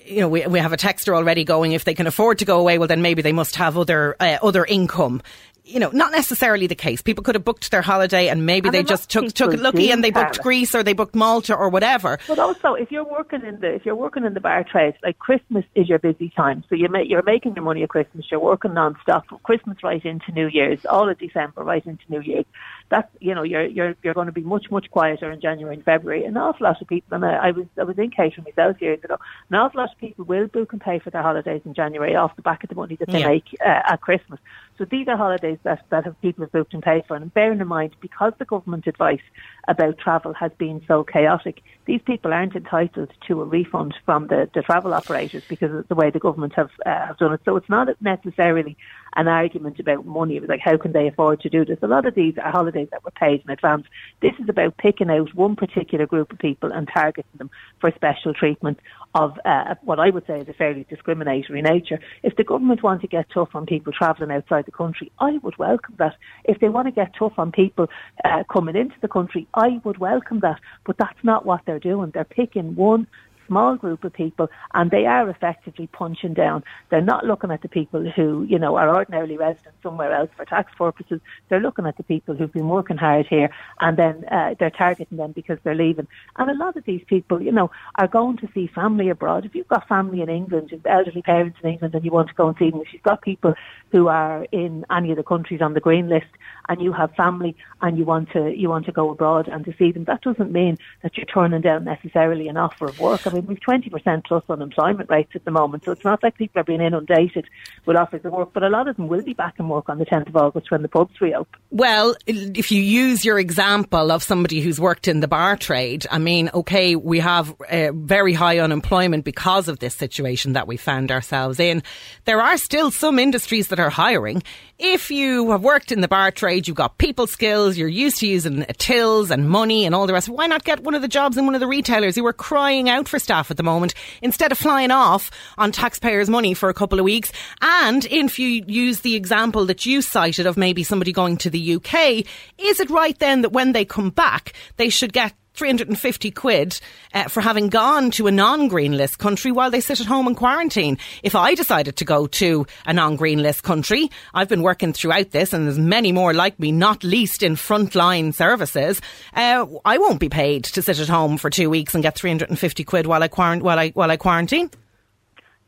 you 0.06 0.22
know, 0.22 0.30
we, 0.30 0.46
we 0.48 0.60
have 0.60 0.74
a 0.74 0.78
texter 0.78 1.16
already 1.16 1.44
going, 1.44 1.72
if 1.72 1.84
they 1.84 1.94
can 1.94 2.08
afford 2.08 2.40
to 2.40 2.46
go 2.46 2.60
away, 2.60 2.78
well, 2.78 2.88
then 2.88 3.02
maybe 3.02 3.22
they 3.22 3.34
must 3.34 3.56
have 3.56 3.78
other, 3.78 4.16
uh, 4.20 4.38
other 4.42 4.66
income 4.66 5.22
you 5.68 5.80
know, 5.80 5.90
not 5.92 6.12
necessarily 6.12 6.68
the 6.68 6.76
case. 6.76 7.02
People 7.02 7.24
could 7.24 7.36
have 7.36 7.44
booked 7.44 7.70
their 7.72 7.82
holiday 7.82 8.30
and 8.30 8.46
maybe 8.46 8.70
and 8.70 8.76
they 8.76 8.84
just 8.84 9.10
took 9.10 9.32
took 9.34 9.54
it 9.54 9.60
lucky 9.60 9.92
and 9.92 10.04
they 10.04 10.12
booked 10.12 10.40
Greece 10.42 10.74
or 10.74 10.82
they 10.82 10.94
booked 10.94 11.16
Malta 11.16 11.54
or 11.54 11.70
whatever. 11.70 12.20
But 12.28 12.40
also, 12.40 12.74
if 12.74 12.92
you're 12.92 13.04
working 13.04 13.44
in 13.44 13.60
the 13.60 13.76
if 13.76 13.86
you're 13.86 13.96
working 13.96 14.24
in 14.24 14.34
the 14.34 14.40
bar 14.40 14.64
trade, 14.64 14.96
like 15.04 15.20
Christmas 15.20 15.66
is 15.76 15.90
your 15.90 16.00
busy 16.00 16.32
time, 16.36 16.64
so 16.70 16.76
you 16.76 16.88
you're 17.04 17.24
making 17.24 17.56
your 17.56 17.66
money 17.66 17.84
at 17.84 17.90
Christmas. 17.90 18.26
You're 18.32 18.40
working 18.40 18.74
non-stop 18.74 19.28
from 19.28 19.40
Christmas 19.40 19.78
right 19.84 20.04
into 20.04 20.32
New 20.32 20.48
Year's, 20.48 20.86
all 20.86 21.10
of 21.10 21.20
December 21.20 21.64
right 21.64 21.86
into 21.86 22.04
New 22.10 22.22
Year's. 22.22 22.46
That's 22.90 23.10
you 23.20 23.36
know 23.36 23.44
you're 23.44 23.66
you're 23.66 23.96
you're 24.04 24.14
going 24.14 24.28
to 24.28 24.32
be 24.32 24.42
much 24.42 24.72
much 24.72 24.90
quieter 24.92 25.32
in 25.32 25.42
January 25.42 25.76
and 25.76 25.84
February. 25.84 26.24
An 26.26 26.38
awful 26.38 26.66
lot 26.66 26.82
of 26.82 26.88
people, 26.88 27.16
and 27.16 27.26
I, 27.26 27.48
I 27.48 27.52
was 27.52 27.66
I 27.78 27.84
was 27.84 27.98
in 27.98 28.12
catering 28.12 28.46
myself 28.46 28.82
years 28.82 29.04
ago. 29.04 29.18
An 29.50 29.56
awful 29.56 29.82
lot 29.82 29.92
of 29.92 29.98
people 29.98 30.26
will 30.26 30.48
book 30.48 30.72
and 30.72 30.82
pay 30.82 31.00
for 31.00 31.10
their 31.10 31.22
holidays 31.22 31.62
in 31.66 31.74
January 31.74 32.16
off 32.16 32.36
the 32.36 32.42
back 32.42 32.64
of 32.64 32.70
the 32.70 32.76
money 32.76 32.96
that 32.96 33.10
they 33.10 33.20
yeah. 33.20 33.28
make 33.28 33.46
uh, 33.60 33.82
at 33.86 34.02
Christmas. 34.02 34.40
So 34.78 34.86
these 34.86 35.08
are 35.08 35.18
holidays 35.18 35.58
that, 35.64 35.84
that 35.90 36.06
have 36.06 36.22
people 36.22 36.44
have 36.44 36.52
booked 36.52 36.74
and 36.74 36.84
paid 36.84 37.06
for. 37.08 37.16
And 37.16 37.34
bearing 37.34 37.60
in 37.60 37.68
mind, 37.68 37.96
because 38.00 38.34
the 38.38 38.46
government 38.46 38.86
advice 38.86 39.22
about 39.68 39.98
travel 39.98 40.34
has 40.34 40.52
been 40.58 40.84
so 40.88 41.04
chaotic, 41.04 41.64
these 41.86 42.02
people 42.06 42.32
aren't 42.32 42.56
entitled 42.56 43.12
to 43.28 43.42
a 43.42 43.46
refund 43.46 43.96
from 44.06 44.28
the, 44.28 44.50
the 44.54 44.62
travel 44.62 44.94
operators 44.94 45.44
because 45.48 45.74
of 45.74 45.88
the 45.88 45.96
way 45.96 46.12
the 46.12 46.20
government 46.20 46.54
have, 46.54 46.70
uh, 46.86 47.08
have 47.08 47.18
done 47.18 47.34
it. 47.34 47.42
So 47.44 47.56
it's 47.56 47.70
not 47.70 47.90
necessarily 48.02 48.78
an 49.18 49.28
argument 49.28 49.80
about 49.80 50.06
money. 50.06 50.38
It 50.38 50.42
was 50.42 50.50
like, 50.50 50.62
how 50.62 50.78
can 50.78 50.92
they 50.92 51.08
afford 51.08 51.42
to 51.42 51.50
do 51.50 51.66
this? 51.66 51.80
A 51.82 51.88
lot 51.88 52.06
of 52.06 52.14
these 52.14 52.38
are 52.38 52.52
holidays 52.52 52.88
that 52.92 53.04
were 53.04 53.12
paid 53.12 53.42
in 53.44 53.50
advance. 53.50 53.88
This 54.22 54.34
is 54.40 54.48
about 54.48 54.78
picking 54.78 55.10
out 55.10 55.34
one 55.34 55.56
particular 55.56 56.06
group 56.06 56.32
of 56.32 56.38
people 56.38 56.72
and 56.72 56.88
targeting 56.88 57.32
them 57.38 57.50
for 57.82 57.92
special 57.96 58.34
treatment 58.36 58.80
of 59.16 59.40
uh, 59.44 59.74
what 59.82 60.00
I 60.00 60.12
would 60.12 60.28
say 60.28 60.42
is 60.42 60.48
a 60.48 60.54
fairly 60.54 60.86
discriminatory 60.88 61.64
nature. 61.64 62.00
If 62.22 62.36
the 62.36 62.44
government 62.44 62.84
want 62.84 63.02
to 63.02 63.08
get 63.08 63.30
tough 63.32 63.56
on 63.56 63.66
people 63.66 63.92
travelling 63.92 64.32
outside 64.32 64.66
the 64.66 64.72
country, 64.72 65.12
I 65.20 65.40
would 65.40 65.58
welcome 65.58 65.96
that. 65.98 66.16
If 66.44 66.60
they 66.60 66.70
want 66.70 66.88
to 66.88 66.92
get 66.92 67.16
tough 67.18 67.34
on 67.40 67.52
people 67.52 67.90
uh, 68.24 68.44
coming 68.52 68.76
into 68.76 68.96
the 69.02 69.08
country, 69.08 69.48
I 69.56 69.82
would 69.84 69.98
welcome 69.98 70.42
that. 70.42 70.60
But 70.86 71.00
that's 71.00 71.24
not 71.24 71.44
what 71.44 71.62
they're 71.66 71.80
doing. 71.80 72.12
They're 72.12 72.24
picking 72.24 72.76
one 72.76 73.08
small 73.48 73.76
group 73.76 74.04
of 74.04 74.14
people 74.14 74.50
and 74.74 74.92
they 74.92 75.06
are 75.06 75.30
effectively 75.30 75.88
punching 75.88 76.34
down. 76.34 76.64
They're 76.90 77.02
not 77.02 77.26
looking 77.26 77.52
at 77.52 77.62
the 77.62 77.70
people 77.70 78.10
who, 78.10 78.46
you 78.50 78.60
know, 78.60 78.76
are 78.76 78.94
ordinarily 78.94 79.38
resident 79.38 79.76
somewhere 79.82 80.14
else 80.14 80.30
for 80.36 80.46
tax 80.46 80.72
purposes. 80.78 81.22
They're 81.50 81.60
looking 81.60 81.86
at 81.86 81.98
the 81.98 82.04
people 82.04 82.36
who've 82.36 82.52
been 82.52 82.70
working 82.70 82.98
hard 82.98 83.28
here 83.28 83.50
and 83.80 83.98
then 83.98 84.26
uh, 84.26 84.56
they're 84.60 84.70
targeting 84.70 85.18
them 85.18 85.32
because 85.32 85.60
they're 85.64 85.76
leaving. 85.76 86.08
And 86.36 86.50
a 86.50 86.54
lot 86.54 86.76
of 86.76 86.86
these 86.86 87.04
people, 87.08 87.42
you 87.42 87.52
know, 87.52 87.72
are 87.96 88.08
going 88.08 88.38
to 88.38 88.50
see 88.54 88.68
family 88.68 89.10
abroad. 89.10 89.46
If 89.46 89.56
you've 89.56 89.68
got 89.68 89.88
family 89.88 90.22
in 90.22 90.30
England, 90.30 90.74
elderly 90.86 91.22
parents 91.22 91.58
in 91.64 91.72
England 91.72 91.96
and 91.96 92.06
you 92.06 92.12
want 92.12 92.30
to 92.30 92.36
go 92.36 92.48
and 92.48 92.58
see 92.58 92.70
them, 92.70 92.82
if 92.82 92.94
you've 92.94 93.04
got 93.04 93.22
people 93.22 93.54
who 93.92 94.08
are 94.08 94.46
in 94.52 94.86
any 94.92 95.12
of 95.12 95.18
the 95.18 95.24
countries 95.24 95.62
on 95.62 95.74
the 95.74 95.80
green 95.80 96.10
list 96.10 96.28
and 96.70 96.82
you 96.82 96.92
have 96.92 97.14
family 97.16 97.56
and 97.82 97.98
you 97.98 98.06
want 98.06 98.30
to 98.32 98.54
you 98.56 98.70
want 98.70 98.86
to 98.86 98.92
go 98.92 99.10
abroad 99.10 99.48
and 99.48 99.66
to 99.66 99.74
see 99.78 99.92
them, 99.92 100.04
that 100.06 100.22
doesn't 100.22 100.52
mean 100.52 100.78
that 101.04 101.18
you're 101.18 101.26
turning 101.26 101.62
down 101.62 101.84
necessarily 101.84 102.48
an 102.48 102.58
offer 102.58 102.86
of 102.86 103.00
work. 103.00 103.26
I 103.26 103.32
mean, 103.32 103.37
we've 103.46 103.60
20% 103.60 104.26
plus 104.26 104.44
unemployment 104.50 105.10
rates 105.10 105.32
at 105.36 105.46
the 105.46 105.52
moment, 105.52 105.86
so 105.86 105.92
it's 105.92 106.04
not 106.04 106.24
like 106.24 106.38
people 106.38 106.62
are 106.62 106.64
being 106.64 106.82
inundated 106.82 107.46
with 107.86 107.96
offers 107.96 108.24
of 108.26 108.32
work, 108.32 108.54
but 108.54 108.64
a 108.64 108.70
lot 108.70 108.88
of 108.88 108.96
them 108.96 109.08
will 109.08 109.22
be 109.22 109.34
back 109.34 109.56
in 109.60 109.68
work 109.70 109.90
on 109.90 110.00
the 110.00 110.06
10th 110.06 110.28
of 110.28 110.36
August 110.36 110.72
when 110.72 110.82
the 110.82 110.88
pubs 110.88 111.20
reopen. 111.22 111.60
Well, 111.70 112.16
if 112.26 112.72
you 112.72 112.82
use 112.82 113.26
your 113.26 113.40
example 113.40 114.12
of 114.12 114.24
somebody 114.24 114.62
who's 114.62 114.80
worked 114.80 115.08
in 115.08 115.20
the 115.20 115.28
bar 115.28 115.58
trade, 115.58 116.06
I 116.10 116.18
mean, 116.18 116.50
okay, 116.54 116.96
we 116.96 117.20
have 117.20 117.54
uh, 117.70 117.92
very 117.94 118.34
high 118.34 118.60
unemployment 118.60 119.26
because 119.26 119.68
of 119.68 119.80
this 119.80 119.96
situation 119.96 120.54
that 120.54 120.68
we 120.68 120.78
found 120.78 121.12
ourselves 121.12 121.60
in. 121.60 121.84
There 122.26 122.42
are 122.42 122.58
still 122.58 122.92
some 122.92 123.20
industries 123.20 123.68
that 123.70 123.80
are 123.80 123.90
hiring. 123.90 124.44
If 124.80 125.10
you 125.10 125.50
have 125.50 125.64
worked 125.64 125.92
in 125.92 126.02
the 126.02 126.08
bar 126.08 126.30
trade, 126.30 126.68
you've 126.68 126.78
got 126.78 127.00
people 127.00 127.26
skills, 127.26 127.80
you're 127.80 127.88
used 127.88 128.20
to 128.20 128.28
using 128.28 128.64
tills 128.78 129.32
and 129.32 129.50
money 129.50 129.88
and 129.88 129.96
all 129.96 130.06
the 130.06 130.14
rest, 130.14 130.30
why 130.30 130.46
not 130.46 130.66
get 130.66 130.84
one 130.84 130.94
of 130.94 131.02
the 131.02 131.08
jobs 131.08 131.36
in 131.36 131.48
one 131.48 131.56
of 131.56 131.62
the 131.62 131.68
retailers 131.68 132.16
who 132.16 132.24
are 132.28 132.34
crying 132.34 132.88
out 132.88 133.08
for 133.08 133.18
staff 133.18 133.50
at 133.50 133.58
the 133.58 133.64
moment 133.64 133.96
instead 134.22 134.52
of 134.52 134.58
flying 134.60 134.92
off 134.92 135.32
on 135.58 135.72
taxpayers' 135.72 136.30
money 136.30 136.54
for 136.54 136.70
a 136.70 136.76
couple 136.76 137.00
of 137.00 137.06
weeks? 137.06 137.32
And 137.60 138.06
if 138.06 138.38
you 138.38 138.64
use 138.68 139.02
the 139.02 139.16
example 139.16 139.66
that 139.66 139.88
you 139.88 140.04
cited 140.04 140.46
of 140.46 140.58
maybe 140.58 140.84
somebody 140.84 141.12
going 141.12 141.38
to 141.38 141.50
the 141.50 141.78
UK, 141.78 142.24
is 142.60 142.80
it 142.80 142.92
right 142.92 143.18
then 143.18 143.42
that 143.42 143.54
when 143.54 143.72
they 143.72 143.84
come 143.84 144.12
back, 144.12 144.54
they 144.76 144.90
should 144.90 145.12
get 145.12 145.34
350 145.58 146.32
quid 146.32 146.80
uh, 147.14 147.24
for 147.24 147.42
having 147.42 147.68
gone 147.68 148.12
to 148.12 148.28
a 148.28 148.32
non 148.32 148.68
green 148.68 148.96
list 148.96 149.18
country 149.18 149.52
while 149.52 149.72
they 149.72 149.82
sit 149.82 150.00
at 150.00 150.06
home 150.06 150.28
in 150.28 150.36
quarantine. 150.36 150.98
If 151.24 151.34
I 151.34 151.56
decided 151.56 151.98
to 151.98 152.06
go 152.06 152.28
to 152.28 152.68
a 152.86 152.94
non 152.94 153.16
green 153.16 153.42
list 153.42 153.64
country, 153.64 154.10
I've 154.36 154.50
been 154.50 154.62
working 154.62 154.94
throughout 154.94 155.32
this 155.32 155.54
and 155.54 155.66
there's 155.66 155.80
many 155.80 156.12
more 156.12 156.34
like 156.34 156.60
me, 156.60 156.72
not 156.72 157.04
least 157.04 157.42
in 157.42 157.56
frontline 157.56 158.34
services. 158.34 159.02
Uh, 159.34 159.66
I 159.84 159.98
won't 159.98 160.20
be 160.20 160.30
paid 160.30 160.64
to 160.66 160.82
sit 160.82 161.00
at 161.00 161.10
home 161.10 161.38
for 161.38 161.50
two 161.50 161.70
weeks 161.72 161.96
and 161.96 162.04
get 162.04 162.16
350 162.16 162.84
quid 162.84 163.08
while 163.08 163.24
I, 163.24 163.28
quarant- 163.28 163.64
while 163.64 163.80
I, 163.80 163.90
while 163.90 164.12
I 164.12 164.18
quarantine. 164.18 164.70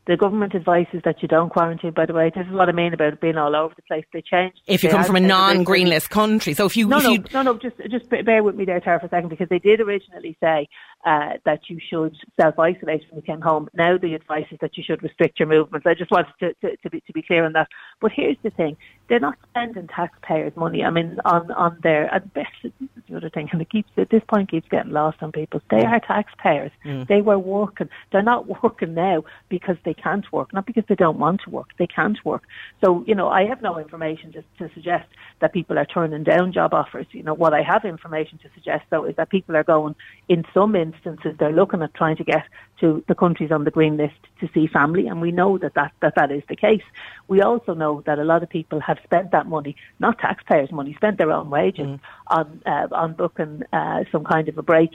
The 0.06 0.16
government 0.16 0.54
advice 0.54 0.86
is 0.92 1.02
that 1.04 1.22
you 1.22 1.28
don't 1.28 1.50
quarantine, 1.50 1.92
by 1.92 2.06
the 2.06 2.14
way. 2.14 2.32
This 2.34 2.46
is 2.46 2.52
what 2.52 2.68
I 2.68 2.72
mean 2.72 2.94
about 2.94 3.12
it 3.12 3.20
being 3.20 3.36
all 3.36 3.54
over 3.54 3.74
the 3.74 3.82
place. 3.82 4.04
They 4.12 4.22
changed. 4.22 4.60
If 4.66 4.82
you 4.82 4.90
come 4.90 5.04
from 5.04 5.16
a 5.16 5.20
non 5.20 5.62
green 5.62 5.88
list 5.88 6.10
country. 6.10 6.54
So 6.54 6.66
if 6.66 6.76
you. 6.76 6.88
No, 6.88 6.98
if 6.98 7.04
no, 7.32 7.42
no, 7.42 7.52
no, 7.52 7.58
just, 7.58 7.76
just 7.90 8.08
bear 8.08 8.42
with 8.42 8.54
me 8.54 8.64
there, 8.64 8.80
Tara, 8.80 8.98
for 8.98 9.06
a 9.06 9.10
second, 9.10 9.28
because 9.28 9.48
they 9.50 9.58
did 9.58 9.80
originally 9.80 10.36
say 10.40 10.68
uh, 11.04 11.34
that 11.44 11.60
you 11.68 11.78
should 11.80 12.16
self 12.38 12.58
isolate 12.58 13.02
when 13.10 13.16
you 13.16 13.22
came 13.22 13.40
home. 13.40 13.68
Now 13.74 13.96
the 13.96 14.14
advice 14.14 14.46
is 14.50 14.58
that 14.60 14.76
you 14.76 14.84
should 14.86 15.02
restrict 15.02 15.38
your 15.38 15.48
movements. 15.48 15.86
I 15.86 15.94
just 15.94 16.10
wanted 16.10 16.32
to, 16.40 16.54
to, 16.54 16.76
to, 16.76 16.90
be, 16.90 17.00
to 17.00 17.12
be 17.12 17.22
clear 17.22 17.44
on 17.44 17.54
that. 17.54 17.68
But 18.00 18.12
here's 18.12 18.36
the 18.42 18.50
thing 18.50 18.76
they're 19.08 19.18
not 19.18 19.36
spending 19.50 19.88
taxpayers' 19.88 20.56
money. 20.56 20.84
I 20.84 20.90
mean, 20.90 21.18
on, 21.24 21.50
on 21.52 21.78
their, 21.82 22.12
at 22.14 22.32
best, 22.32 22.50
this 22.62 22.72
is 22.80 23.02
the 23.08 23.16
other 23.16 23.28
thing, 23.30 23.48
and 23.50 23.60
it 23.60 23.70
keeps, 23.70 23.90
at 23.96 24.10
this 24.10 24.22
point 24.28 24.50
keeps 24.50 24.68
getting 24.68 24.92
lost 24.92 25.18
on 25.20 25.32
people. 25.32 25.60
They 25.70 25.84
are 25.84 26.00
taxpayers. 26.00 26.70
Mm. 26.84 27.08
They 27.08 27.20
were 27.20 27.38
working. 27.38 27.88
They're 28.12 28.22
not 28.22 28.62
working 28.62 28.94
now 28.94 29.24
because 29.48 29.76
they 29.84 29.94
can't 29.94 30.30
work, 30.32 30.52
not 30.52 30.66
because 30.66 30.84
they 30.88 30.94
don't 30.94 31.18
want 31.18 31.40
to 31.44 31.50
work. 31.50 31.70
They 31.78 31.88
can't 31.88 32.18
work. 32.24 32.44
So, 32.84 33.04
you 33.06 33.14
know, 33.14 33.28
I 33.28 33.46
have 33.46 33.62
no 33.62 33.78
information 33.78 34.32
to, 34.32 34.44
to 34.58 34.72
suggest 34.74 35.08
that 35.40 35.52
people 35.52 35.78
are 35.78 35.86
turning 35.86 36.22
down 36.22 36.52
job 36.52 36.72
offers. 36.72 37.06
You 37.10 37.24
know, 37.24 37.34
what 37.34 37.52
I 37.52 37.62
have 37.62 37.84
information 37.84 38.38
to 38.38 38.50
suggest, 38.54 38.84
though, 38.90 39.06
is 39.06 39.16
that 39.16 39.30
people 39.30 39.56
are 39.56 39.64
going, 39.64 39.96
in 40.28 40.44
some 40.54 40.76
instances, 40.92 41.36
they're 41.38 41.52
looking 41.52 41.82
at 41.82 41.94
trying 41.94 42.16
to 42.16 42.24
get 42.24 42.44
to 42.80 43.04
the 43.08 43.14
countries 43.14 43.50
on 43.50 43.64
the 43.64 43.70
green 43.70 43.96
list 43.96 44.20
to 44.40 44.48
see 44.54 44.66
family, 44.66 45.06
and 45.06 45.20
we 45.20 45.32
know 45.32 45.58
that 45.58 45.74
that, 45.74 45.92
that, 46.00 46.14
that 46.16 46.30
is 46.30 46.42
the 46.48 46.56
case. 46.56 46.82
We 47.28 47.42
also 47.42 47.74
know 47.74 48.02
that 48.06 48.18
a 48.18 48.24
lot 48.24 48.42
of 48.42 48.48
people 48.48 48.80
have 48.80 48.98
spent 49.04 49.30
that 49.32 49.46
money, 49.46 49.76
not 49.98 50.18
taxpayers' 50.18 50.72
money, 50.72 50.94
spent 50.94 51.18
their 51.18 51.30
own 51.30 51.50
wages 51.50 51.86
mm. 51.86 52.00
on 52.28 52.62
uh, 52.66 52.88
on 52.92 53.14
booking 53.14 53.62
uh, 53.72 54.04
some 54.12 54.24
kind 54.24 54.48
of 54.48 54.58
a 54.58 54.62
break 54.62 54.90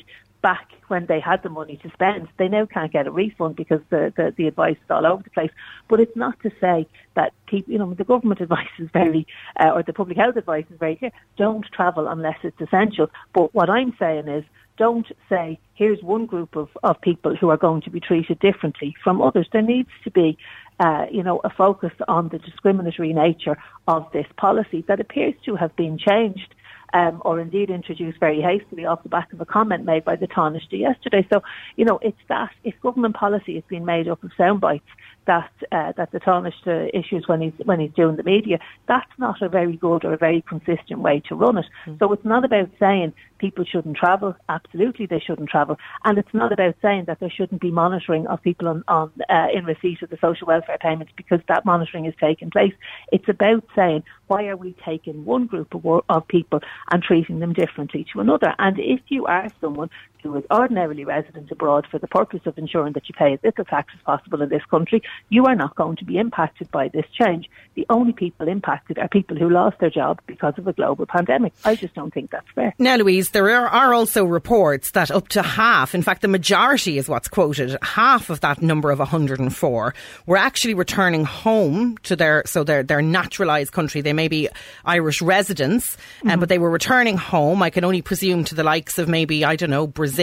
back 0.45 0.69
when 0.89 1.07
they 1.07 1.19
had 1.19 1.41
the 1.41 1.49
money 1.49 1.75
to 1.81 1.89
spend. 1.89 2.27
They 2.37 2.47
now 2.47 2.67
can't 2.67 2.91
get 2.91 3.07
a 3.07 3.11
refund 3.11 3.55
because 3.55 3.81
the, 3.89 4.13
the, 4.15 4.31
the 4.37 4.45
advice 4.45 4.75
is 4.75 4.91
all 4.91 5.03
over 5.03 5.23
the 5.23 5.31
place. 5.31 5.49
But 5.87 5.99
it's 5.99 6.15
not 6.15 6.39
to 6.41 6.51
say 6.61 6.87
that 7.15 7.33
keep, 7.47 7.67
you 7.67 7.79
know, 7.79 7.91
the 7.95 8.03
government 8.03 8.41
advice 8.47 8.75
is 8.77 8.87
very, 8.93 9.25
uh, 9.59 9.71
or 9.73 9.81
the 9.81 9.91
public 9.91 10.17
health 10.17 10.35
advice 10.35 10.65
is 10.69 10.77
very 10.77 10.97
clear. 10.97 11.11
Don't 11.35 11.65
travel 11.71 12.07
unless 12.07 12.37
it's 12.43 12.61
essential. 12.61 13.09
But 13.33 13.55
what 13.55 13.71
I'm 13.71 13.95
saying 13.97 14.27
is, 14.27 14.43
don't 14.77 15.08
say, 15.29 15.60
here's 15.74 16.01
one 16.01 16.25
group 16.25 16.55
of, 16.55 16.70
of 16.84 17.00
people 17.01 17.36
who 17.36 17.50
are 17.50 17.58
going 17.58 17.82
to 17.82 17.89
be 17.89 18.00
treated 18.00 18.39
differently 18.39 18.96
from 19.03 19.22
others. 19.22 19.48
There 19.51 19.62
needs 19.62 19.89
to 20.03 20.12
be, 20.12 20.38
uh, 20.79 21.05
you 21.12 21.24
know, 21.24 21.41
a 21.44 21.50
focus 21.50 21.94
on 22.08 22.29
the 22.29 22.39
discriminatory 22.39 23.13
nature 23.13 23.58
of 23.88 24.12
this 24.12 24.27
policy 24.38 24.84
that 24.88 25.00
appears 25.00 25.34
to 25.46 25.55
have 25.55 25.75
been 25.75 25.98
changed 25.98 26.53
um, 26.96 27.22
or 27.25 27.39
indeed 27.39 27.70
introduced 27.70 28.20
very 28.20 28.41
hastily 28.41 28.86
off 28.86 29.03
the 29.03 29.10
back 29.10 29.34
of 29.34 29.41
a 29.41 29.46
comment 29.46 29.84
made 29.84 30.05
by 30.05 30.15
the 30.15 30.27
Taoiseach 30.27 30.72
yesterday. 30.72 31.27
So, 31.32 31.41
you 31.75 31.84
know, 31.84 32.00
it's 32.01 32.17
that 32.29 32.51
if 32.63 32.79
government 32.82 33.15
policy 33.15 33.55
has 33.55 33.63
been 33.67 33.86
made 33.86 34.08
up 34.08 34.24
of 34.24 34.32
sound 34.38 34.62
bites 34.62 34.88
that 35.25 35.51
uh, 35.72 35.91
that 35.98 36.12
the 36.12 36.20
Taoiseach 36.20 36.91
issues 36.94 37.27
when 37.27 37.41
he's 37.41 37.53
when 37.65 37.79
he's 37.79 37.91
doing 37.91 38.15
the 38.15 38.24
media, 38.24 38.60
that's 38.88 39.12
not 39.17 39.41
a 39.41 39.50
very 39.50 39.75
good 39.75 40.05
or 40.05 40.13
a 40.13 40.17
very 40.17 40.41
consistent 40.48 41.00
way 41.00 41.22
to 41.27 41.36
run 41.36 41.58
it. 41.58 41.65
Mm. 41.86 42.00
So 42.00 42.13
it's 42.13 42.25
not 42.25 42.46
about 42.46 42.70
saying 42.79 43.13
people 43.37 43.65
shouldn't 43.65 43.97
travel. 43.97 44.35
Absolutely, 44.49 45.05
they 45.05 45.19
shouldn't 45.19 45.49
travel, 45.49 45.77
and 46.03 46.17
it's 46.17 46.33
not 46.33 46.51
about 46.51 46.75
saying 46.81 47.05
that 47.05 47.19
there 47.19 47.29
shouldn't 47.29 47.61
be 47.61 47.71
monitoring 47.71 48.27
of 48.27 48.41
people 48.41 48.67
on, 48.67 48.83
on 48.87 49.11
uh, 49.29 49.47
in 49.53 49.65
receipt 49.65 50.01
of 50.01 50.09
the 50.09 50.17
social 50.21 50.47
welfare 50.47 50.77
payments 50.79 51.13
because 51.15 51.39
that 51.47 51.65
monitoring 51.65 52.05
is 52.05 52.13
taking 52.19 52.49
place. 52.49 52.73
It's 53.11 53.29
about 53.29 53.63
saying 53.75 54.03
why 54.27 54.47
are 54.47 54.57
we 54.57 54.75
taking 54.83 55.25
one 55.25 55.45
group 55.45 55.73
of, 55.75 56.03
of 56.09 56.27
people 56.27 56.61
and 56.91 57.03
treating 57.03 57.39
them 57.39 57.53
differently 57.53 58.05
to 58.13 58.19
another? 58.19 58.55
And 58.59 58.79
if 58.79 59.01
you 59.09 59.25
are 59.25 59.49
someone 59.61 59.89
who 60.25 60.36
is 60.36 60.44
ordinarily 60.51 61.05
resident 61.05 61.51
abroad 61.51 61.86
for 61.89 62.00
the 62.00 62.08
purpose 62.08 62.41
of 62.46 62.58
ensuring 62.58 62.94
that 62.94 63.08
you 63.08 63.13
pay 63.15 63.34
as 63.34 63.39
little 63.44 63.63
tax 63.63 63.94
as 63.96 64.01
possible 64.01 64.41
in 64.41 64.50
this 64.50 64.65
country, 64.72 65.03
you 65.29 65.46
are 65.46 65.55
not 65.55 65.75
going 65.75 65.96
to 65.98 66.03
be 66.03 66.17
impacted 66.17 66.70
by 66.72 66.88
this 66.88 67.05
change. 67.13 67.48
The 67.75 67.86
only 67.91 68.12
people 68.12 68.48
impacted 68.48 68.98
are 68.98 69.08
people 69.08 69.38
who 69.38 69.50
lost 69.50 69.77
their 69.79 69.91
job 69.91 70.20
because 70.25 70.55
of 70.58 70.67
a 70.67 70.74
global 70.74 71.05
pandemic. 71.05 71.53
I 71.63 71.75
just 71.75 71.94
don't 71.94 72.12
think 72.12 72.32
that's 72.32 72.48
fair. 72.55 72.74
Now, 72.79 72.96
Louise, 72.96 73.29
there 73.29 73.51
are, 73.51 73.67
are 73.67 73.94
also 73.94 74.25
reports 74.25 74.91
that 74.91 75.12
up 75.12 75.27
to 75.29 75.44
half, 75.44 75.94
in 75.94 76.01
fact, 76.01 76.24
the 76.24 76.27
majority 76.27 76.98
is 76.98 77.08
what's 77.08 77.27
quoted, 77.27 77.77
half 77.84 78.32
of 78.32 78.41
that 78.41 78.63
number 78.63 78.89
of 78.89 78.98
104 78.98 79.94
were 80.25 80.38
actually 80.38 80.74
returning 80.74 81.24
home 81.24 81.98
to 82.00 82.15
their, 82.15 82.41
so 82.48 82.63
their, 82.63 82.82
their 82.82 83.03
naturalised 83.03 83.74
country. 83.74 84.01
They 84.01 84.13
may 84.13 84.27
be 84.27 84.50
Irish 84.86 85.22
residents, 85.22 85.96
uh, 85.96 86.29
mm-hmm. 86.29 86.39
but 86.39 86.50
they 86.50 86.58
were 86.58 86.72
returning 86.72 87.17
home. 87.17 87.62
I 87.62 87.70
can 87.70 87.84
only 87.84 88.01
presume 88.01 88.44
to 88.46 88.55
the 88.55 88.63
likes 88.63 88.98
of 88.98 89.08
maybe, 89.08 89.46
I 89.46 89.55
don't 89.55 89.70
know, 89.70 89.86
Brazil, 89.86 90.14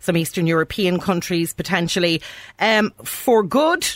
some 0.00 0.16
Eastern 0.16 0.46
European 0.46 0.98
countries 0.98 1.52
potentially, 1.54 2.22
um, 2.58 2.92
for 3.04 3.42
good 3.42 3.86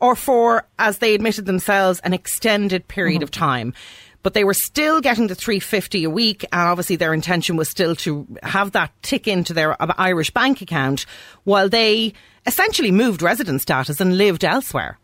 or 0.00 0.14
for, 0.14 0.66
as 0.78 0.98
they 0.98 1.14
admitted 1.14 1.46
themselves, 1.46 2.00
an 2.00 2.12
extended 2.12 2.86
period 2.88 3.16
mm-hmm. 3.16 3.24
of 3.24 3.30
time. 3.30 3.74
But 4.22 4.34
they 4.34 4.44
were 4.44 4.54
still 4.54 5.00
getting 5.00 5.28
the 5.28 5.34
350 5.34 6.04
a 6.04 6.10
week, 6.10 6.44
and 6.52 6.62
obviously 6.62 6.96
their 6.96 7.14
intention 7.14 7.56
was 7.56 7.70
still 7.70 7.94
to 7.96 8.26
have 8.42 8.72
that 8.72 8.92
tick 9.02 9.28
into 9.28 9.52
their 9.52 9.76
Irish 10.00 10.30
bank 10.30 10.60
account 10.60 11.06
while 11.44 11.68
they 11.68 12.12
essentially 12.46 12.90
moved 12.90 13.22
resident 13.22 13.62
status 13.62 14.00
and 14.00 14.18
lived 14.18 14.44
elsewhere 14.44 14.98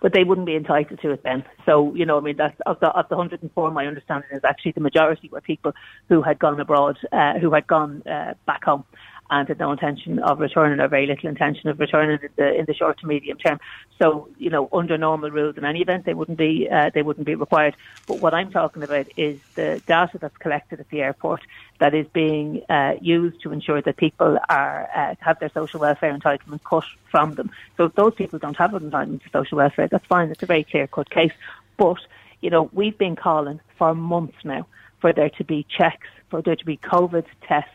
but 0.00 0.12
they 0.12 0.24
wouldn't 0.24 0.46
be 0.46 0.56
entitled 0.56 1.00
to 1.00 1.10
it 1.10 1.22
then. 1.22 1.44
So, 1.66 1.94
you 1.94 2.06
know, 2.06 2.18
I 2.18 2.20
mean, 2.20 2.36
that's 2.36 2.58
of 2.66 2.80
the, 2.80 2.88
of 2.88 3.08
the 3.08 3.16
104, 3.16 3.70
my 3.70 3.86
understanding 3.86 4.30
is 4.32 4.42
actually 4.44 4.72
the 4.72 4.80
majority 4.80 5.28
were 5.30 5.40
people 5.40 5.72
who 6.08 6.22
had 6.22 6.38
gone 6.38 6.60
abroad, 6.60 6.98
uh, 7.12 7.38
who 7.38 7.52
had 7.52 7.66
gone 7.66 8.02
uh, 8.06 8.34
back 8.46 8.64
home 8.64 8.84
and 9.30 9.48
had 9.48 9.58
no 9.58 9.70
intention 9.70 10.18
of 10.18 10.40
returning 10.40 10.80
or 10.80 10.88
very 10.88 11.06
little 11.06 11.28
intention 11.28 11.68
of 11.68 11.78
returning 11.78 12.18
in 12.22 12.28
the, 12.36 12.54
in 12.54 12.64
the 12.66 12.74
short 12.74 12.98
to 12.98 13.06
medium 13.06 13.38
term. 13.38 13.60
So, 13.98 14.28
you 14.38 14.50
know, 14.50 14.68
under 14.72 14.98
normal 14.98 15.30
rules 15.30 15.56
in 15.56 15.64
any 15.64 15.80
event, 15.80 16.04
they 16.04 16.14
wouldn't 16.14 16.38
be 16.38 16.68
uh, 16.70 16.90
they 16.92 17.02
wouldn't 17.02 17.26
be 17.26 17.34
required. 17.34 17.76
But 18.06 18.20
what 18.20 18.34
I'm 18.34 18.50
talking 18.50 18.82
about 18.82 19.06
is 19.16 19.38
the 19.54 19.80
data 19.86 20.18
that's 20.18 20.36
collected 20.38 20.80
at 20.80 20.88
the 20.90 21.02
airport 21.02 21.42
that 21.78 21.94
is 21.94 22.06
being 22.08 22.62
uh, 22.68 22.94
used 23.00 23.40
to 23.42 23.52
ensure 23.52 23.80
that 23.82 23.96
people 23.96 24.38
are 24.48 24.88
uh, 24.94 25.14
have 25.20 25.38
their 25.38 25.50
social 25.50 25.80
welfare 25.80 26.16
entitlement 26.16 26.64
cut 26.64 26.84
from 27.10 27.34
them. 27.36 27.50
So 27.76 27.84
if 27.84 27.94
those 27.94 28.14
people 28.14 28.38
don't 28.38 28.56
have 28.56 28.74
an 28.74 28.90
entitlement 28.90 29.22
to 29.22 29.30
social 29.30 29.58
welfare, 29.58 29.88
that's 29.88 30.06
fine. 30.06 30.30
It's 30.30 30.42
a 30.42 30.46
very 30.46 30.64
clear 30.64 30.86
cut 30.86 31.08
case. 31.10 31.32
But 31.76 31.98
you 32.40 32.50
know, 32.50 32.68
we've 32.72 32.98
been 32.98 33.16
calling 33.16 33.60
for 33.78 33.94
months 33.94 34.38
now 34.44 34.66
for 35.00 35.12
there 35.12 35.30
to 35.30 35.44
be 35.44 35.66
checks, 35.78 36.08
for 36.28 36.42
there 36.42 36.56
to 36.56 36.64
be 36.64 36.76
COVID 36.76 37.24
tests 37.46 37.70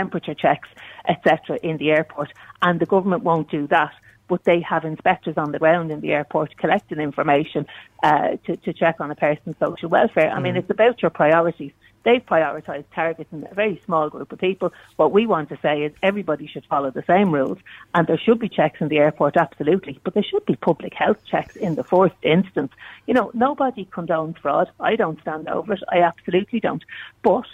temperature 0.00 0.34
checks, 0.34 0.68
etc., 1.08 1.58
in 1.62 1.78
the 1.78 1.90
airport, 1.90 2.30
and 2.60 2.78
the 2.80 2.86
government 2.94 3.22
won't 3.22 3.50
do 3.50 3.66
that. 3.68 3.94
But 4.28 4.44
they 4.44 4.60
have 4.60 4.84
inspectors 4.84 5.36
on 5.36 5.52
the 5.52 5.60
ground 5.64 5.90
in 5.92 6.00
the 6.00 6.12
airport 6.18 6.56
collecting 6.56 6.98
information 6.98 7.64
uh, 8.02 8.30
to, 8.44 8.56
to 8.64 8.72
check 8.72 8.96
on 9.00 9.10
a 9.10 9.14
person's 9.14 9.56
social 9.60 9.88
welfare. 9.88 10.30
I 10.36 10.40
mean, 10.40 10.54
mm. 10.54 10.58
it's 10.58 10.70
about 10.70 11.00
your 11.00 11.12
priorities. 11.22 11.72
They've 12.06 12.24
prioritised 12.24 12.84
targeting 12.94 13.44
a 13.50 13.54
very 13.54 13.80
small 13.84 14.10
group 14.10 14.30
of 14.32 14.38
people. 14.38 14.72
What 14.96 15.10
we 15.12 15.26
want 15.26 15.48
to 15.48 15.58
say 15.60 15.82
is 15.86 15.92
everybody 16.02 16.46
should 16.46 16.66
follow 16.66 16.90
the 16.90 17.04
same 17.06 17.32
rules, 17.32 17.58
and 17.94 18.06
there 18.06 18.18
should 18.18 18.38
be 18.38 18.48
checks 18.48 18.80
in 18.80 18.88
the 18.88 18.98
airport, 18.98 19.36
absolutely, 19.36 19.98
but 20.04 20.14
there 20.14 20.28
should 20.30 20.46
be 20.46 20.56
public 20.56 20.94
health 20.94 21.20
checks 21.24 21.56
in 21.56 21.74
the 21.74 21.84
first 21.84 22.14
instance. 22.22 22.72
You 23.06 23.14
know, 23.14 23.30
nobody 23.34 23.84
condones 23.96 24.38
fraud. 24.38 24.68
I 24.78 24.94
don't 24.94 25.20
stand 25.20 25.48
over 25.48 25.72
it. 25.72 25.82
I 25.96 25.98
absolutely 26.02 26.60
don't. 26.60 26.84
But 27.22 27.48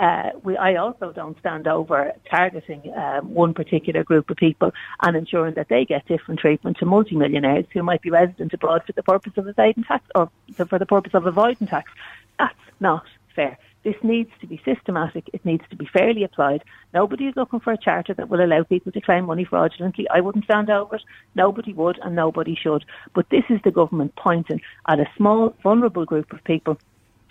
uh, 0.00 0.30
we, 0.42 0.56
I 0.56 0.74
also 0.76 1.12
don't 1.12 1.38
stand 1.38 1.68
over 1.68 2.12
targeting 2.28 2.92
um, 2.96 3.32
one 3.32 3.54
particular 3.54 4.02
group 4.02 4.28
of 4.30 4.36
people 4.36 4.72
and 5.02 5.16
ensuring 5.16 5.54
that 5.54 5.68
they 5.68 5.84
get 5.84 6.06
different 6.06 6.40
treatment 6.40 6.78
to 6.78 6.86
multimillionaires 6.86 7.66
who 7.72 7.82
might 7.82 8.02
be 8.02 8.10
resident 8.10 8.52
abroad 8.52 8.82
for 8.84 8.92
the 8.92 9.02
purpose 9.02 9.32
of 9.36 9.46
evading 9.46 9.84
tax 9.84 10.04
or 10.14 10.30
for 10.68 10.78
the 10.78 10.86
purpose 10.86 11.14
of 11.14 11.26
avoiding 11.26 11.68
tax. 11.68 11.90
That's 12.38 12.54
not 12.80 13.04
fair. 13.34 13.56
This 13.84 13.94
needs 14.02 14.30
to 14.40 14.46
be 14.46 14.60
systematic. 14.64 15.28
It 15.34 15.44
needs 15.44 15.62
to 15.68 15.76
be 15.76 15.84
fairly 15.84 16.24
applied. 16.24 16.64
Nobody 16.94 17.26
is 17.26 17.36
looking 17.36 17.60
for 17.60 17.72
a 17.72 17.76
charter 17.76 18.14
that 18.14 18.30
will 18.30 18.42
allow 18.42 18.62
people 18.62 18.90
to 18.92 19.00
claim 19.00 19.26
money 19.26 19.44
fraudulently. 19.44 20.08
I 20.08 20.22
wouldn't 20.22 20.46
stand 20.46 20.70
over 20.70 20.96
it. 20.96 21.02
Nobody 21.34 21.74
would 21.74 21.98
and 22.02 22.16
nobody 22.16 22.56
should. 22.56 22.86
But 23.14 23.28
this 23.28 23.44
is 23.50 23.60
the 23.62 23.70
government 23.70 24.16
pointing 24.16 24.62
at 24.88 25.00
a 25.00 25.10
small, 25.18 25.54
vulnerable 25.62 26.06
group 26.06 26.32
of 26.32 26.42
people 26.44 26.78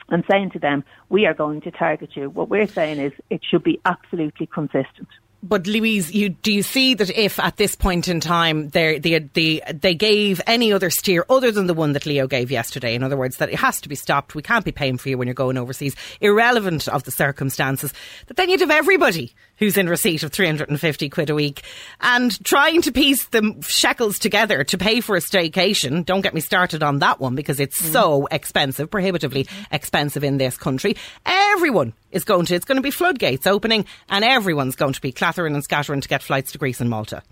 and 0.10 0.24
saying 0.30 0.52
to 0.52 0.60
them, 0.60 0.84
we 1.10 1.26
are 1.26 1.34
going 1.34 1.62
to 1.62 1.72
target 1.72 2.12
you. 2.16 2.30
What 2.30 2.50
we're 2.50 2.68
saying 2.68 3.00
is 3.00 3.14
it 3.30 3.42
should 3.50 3.64
be 3.64 3.80
absolutely 3.86 4.48
consistent. 4.48 5.08
But 5.46 5.68
Louise, 5.68 6.14
you 6.14 6.30
do 6.30 6.54
you 6.54 6.64
see 6.64 6.94
that 6.94 7.10
if 7.10 7.38
at 7.38 7.58
this 7.58 7.76
point 7.76 8.08
in 8.08 8.22
time 8.22 8.70
they 8.70 8.98
they 8.98 9.20
they 9.20 9.62
they 9.74 9.94
gave 9.94 10.40
any 10.48 10.72
other 10.72 10.90
steer 10.90 11.26
other 11.30 11.52
than 11.52 11.68
the 11.68 11.74
one 11.74 11.92
that 11.94 12.06
Leo 12.06 12.28
gave 12.28 12.50
yesterday, 12.50 12.96
in 12.96 13.04
other 13.04 13.18
words, 13.18 13.38
that 13.38 13.50
it 13.50 13.60
has 13.60 13.82
to 13.82 13.90
be 13.90 13.96
stopped, 13.96 14.36
we 14.36 14.42
can't 14.42 14.64
be 14.64 14.72
paying 14.72 14.98
for 14.98 15.10
you 15.10 15.18
when 15.18 15.28
you're 15.28 15.36
going 15.36 15.58
overseas, 15.58 15.98
irrelevant 16.22 16.88
of 16.88 17.04
the 17.04 17.12
circumstances, 17.12 17.94
that 18.28 18.38
then 18.38 18.50
you'd 18.50 18.62
have 18.62 18.72
everybody 18.72 19.36
who's 19.64 19.78
in 19.78 19.88
receipt 19.88 20.24
of 20.24 20.32
350 20.34 21.10
quid 21.10 21.30
a 21.30 21.36
week 21.36 21.62
and 22.02 22.44
trying 22.44 22.82
to 22.82 22.92
piece 22.92 23.28
the 23.28 23.56
shekels 23.66 24.20
together 24.20 24.66
to 24.66 24.78
pay 24.78 25.00
for 25.00 25.16
a 25.16 25.20
staycation. 25.20 26.06
Don't 26.06 26.20
get 26.20 26.34
me 26.34 26.42
started 26.42 26.84
on 26.84 27.00
that 27.00 27.22
one 27.22 27.34
because 27.34 27.62
it's 27.62 27.82
mm. 27.82 27.94
so 27.94 28.28
expensive, 28.30 28.92
prohibitively 28.92 29.48
expensive 29.72 30.22
in 30.22 30.38
this 30.38 30.58
country. 30.58 30.98
Everyone 31.26 31.94
is 32.12 32.26
going 32.26 32.46
to, 32.48 32.56
it's 32.56 32.66
going 32.66 32.76
to 32.76 32.82
be 32.82 32.92
floodgates 32.92 33.48
opening 33.48 33.86
and 34.10 34.26
everyone's 34.26 34.76
going 34.76 34.92
to 34.92 35.02
be 35.02 35.14
clattering 35.14 35.54
and 35.54 35.64
scattering 35.64 36.02
to 36.02 36.10
get 36.10 36.22
flights 36.22 36.52
to 36.52 36.58
Greece 36.58 36.82
and 36.82 36.90
Malta. 36.90 37.24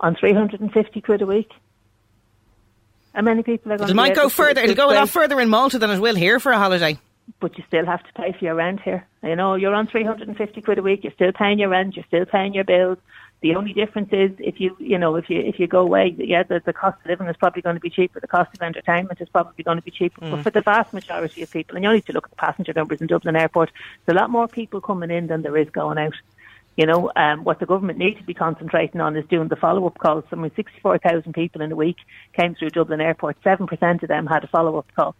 On 0.00 0.16
350 0.16 1.00
quid 1.02 1.20
a 1.20 1.26
week? 1.26 1.50
And 3.12 3.26
many 3.26 3.42
people 3.42 3.72
are 3.72 3.76
going. 3.76 3.90
It 3.90 3.96
might 3.96 4.14
go 4.14 4.30
further. 4.30 4.62
It'll 4.62 4.74
go 4.74 4.90
a 4.90 4.94
lot 4.94 5.10
further 5.10 5.38
in 5.38 5.50
Malta 5.50 5.78
than 5.78 5.90
it 5.90 5.98
will 5.98 6.14
here 6.14 6.40
for 6.40 6.52
a 6.52 6.58
holiday. 6.58 6.98
But 7.40 7.58
you 7.58 7.64
still 7.68 7.86
have 7.86 8.02
to 8.04 8.12
pay 8.14 8.32
for 8.32 8.44
your 8.44 8.54
rent 8.54 8.80
here. 8.80 9.06
You 9.22 9.36
know, 9.36 9.54
you're 9.54 9.74
on 9.74 9.86
350 9.86 10.60
quid 10.62 10.78
a 10.78 10.82
week. 10.82 11.04
You're 11.04 11.12
still 11.12 11.32
paying 11.32 11.58
your 11.58 11.68
rent. 11.68 11.96
You're 11.96 12.06
still 12.06 12.24
paying 12.24 12.54
your 12.54 12.64
bills. 12.64 12.98
The 13.40 13.54
only 13.54 13.72
difference 13.72 14.08
is 14.12 14.32
if 14.38 14.58
you, 14.60 14.76
you 14.80 14.98
know, 14.98 15.14
if 15.14 15.30
you 15.30 15.38
if 15.38 15.60
you 15.60 15.68
go 15.68 15.80
away, 15.80 16.14
yeah, 16.18 16.42
the, 16.42 16.60
the 16.64 16.72
cost 16.72 16.98
of 17.00 17.06
living 17.06 17.28
is 17.28 17.36
probably 17.36 17.62
going 17.62 17.76
to 17.76 17.80
be 17.80 17.90
cheaper. 17.90 18.18
The 18.18 18.26
cost 18.26 18.52
of 18.52 18.62
entertainment 18.62 19.20
is 19.20 19.28
probably 19.28 19.62
going 19.62 19.78
to 19.78 19.84
be 19.84 19.92
cheaper. 19.92 20.22
Mm. 20.22 20.30
But 20.32 20.42
for 20.42 20.50
the 20.50 20.60
vast 20.60 20.92
majority 20.92 21.42
of 21.42 21.50
people, 21.50 21.76
and 21.76 21.84
you 21.84 21.88
only 21.88 21.98
need 21.98 22.06
to 22.06 22.12
look 22.12 22.24
at 22.24 22.30
the 22.30 22.36
passenger 22.36 22.72
numbers 22.74 23.00
in 23.00 23.06
Dublin 23.06 23.36
Airport, 23.36 23.70
there's 24.04 24.16
a 24.16 24.20
lot 24.20 24.30
more 24.30 24.48
people 24.48 24.80
coming 24.80 25.12
in 25.12 25.28
than 25.28 25.42
there 25.42 25.56
is 25.56 25.70
going 25.70 25.98
out. 25.98 26.14
You 26.76 26.86
know, 26.86 27.12
um, 27.14 27.44
what 27.44 27.60
the 27.60 27.66
government 27.66 27.98
needs 27.98 28.18
to 28.18 28.24
be 28.24 28.34
concentrating 28.34 29.00
on 29.00 29.16
is 29.16 29.26
doing 29.26 29.48
the 29.48 29.56
follow-up 29.56 29.98
calls. 29.98 30.24
I 30.32 30.36
mean, 30.36 30.52
64,000 30.54 31.32
people 31.32 31.60
in 31.60 31.72
a 31.72 31.76
week 31.76 31.98
came 32.32 32.54
through 32.54 32.70
Dublin 32.70 33.00
Airport. 33.00 33.40
7% 33.42 34.02
of 34.02 34.08
them 34.08 34.26
had 34.26 34.44
a 34.44 34.48
follow-up 34.48 34.86
call 34.94 35.14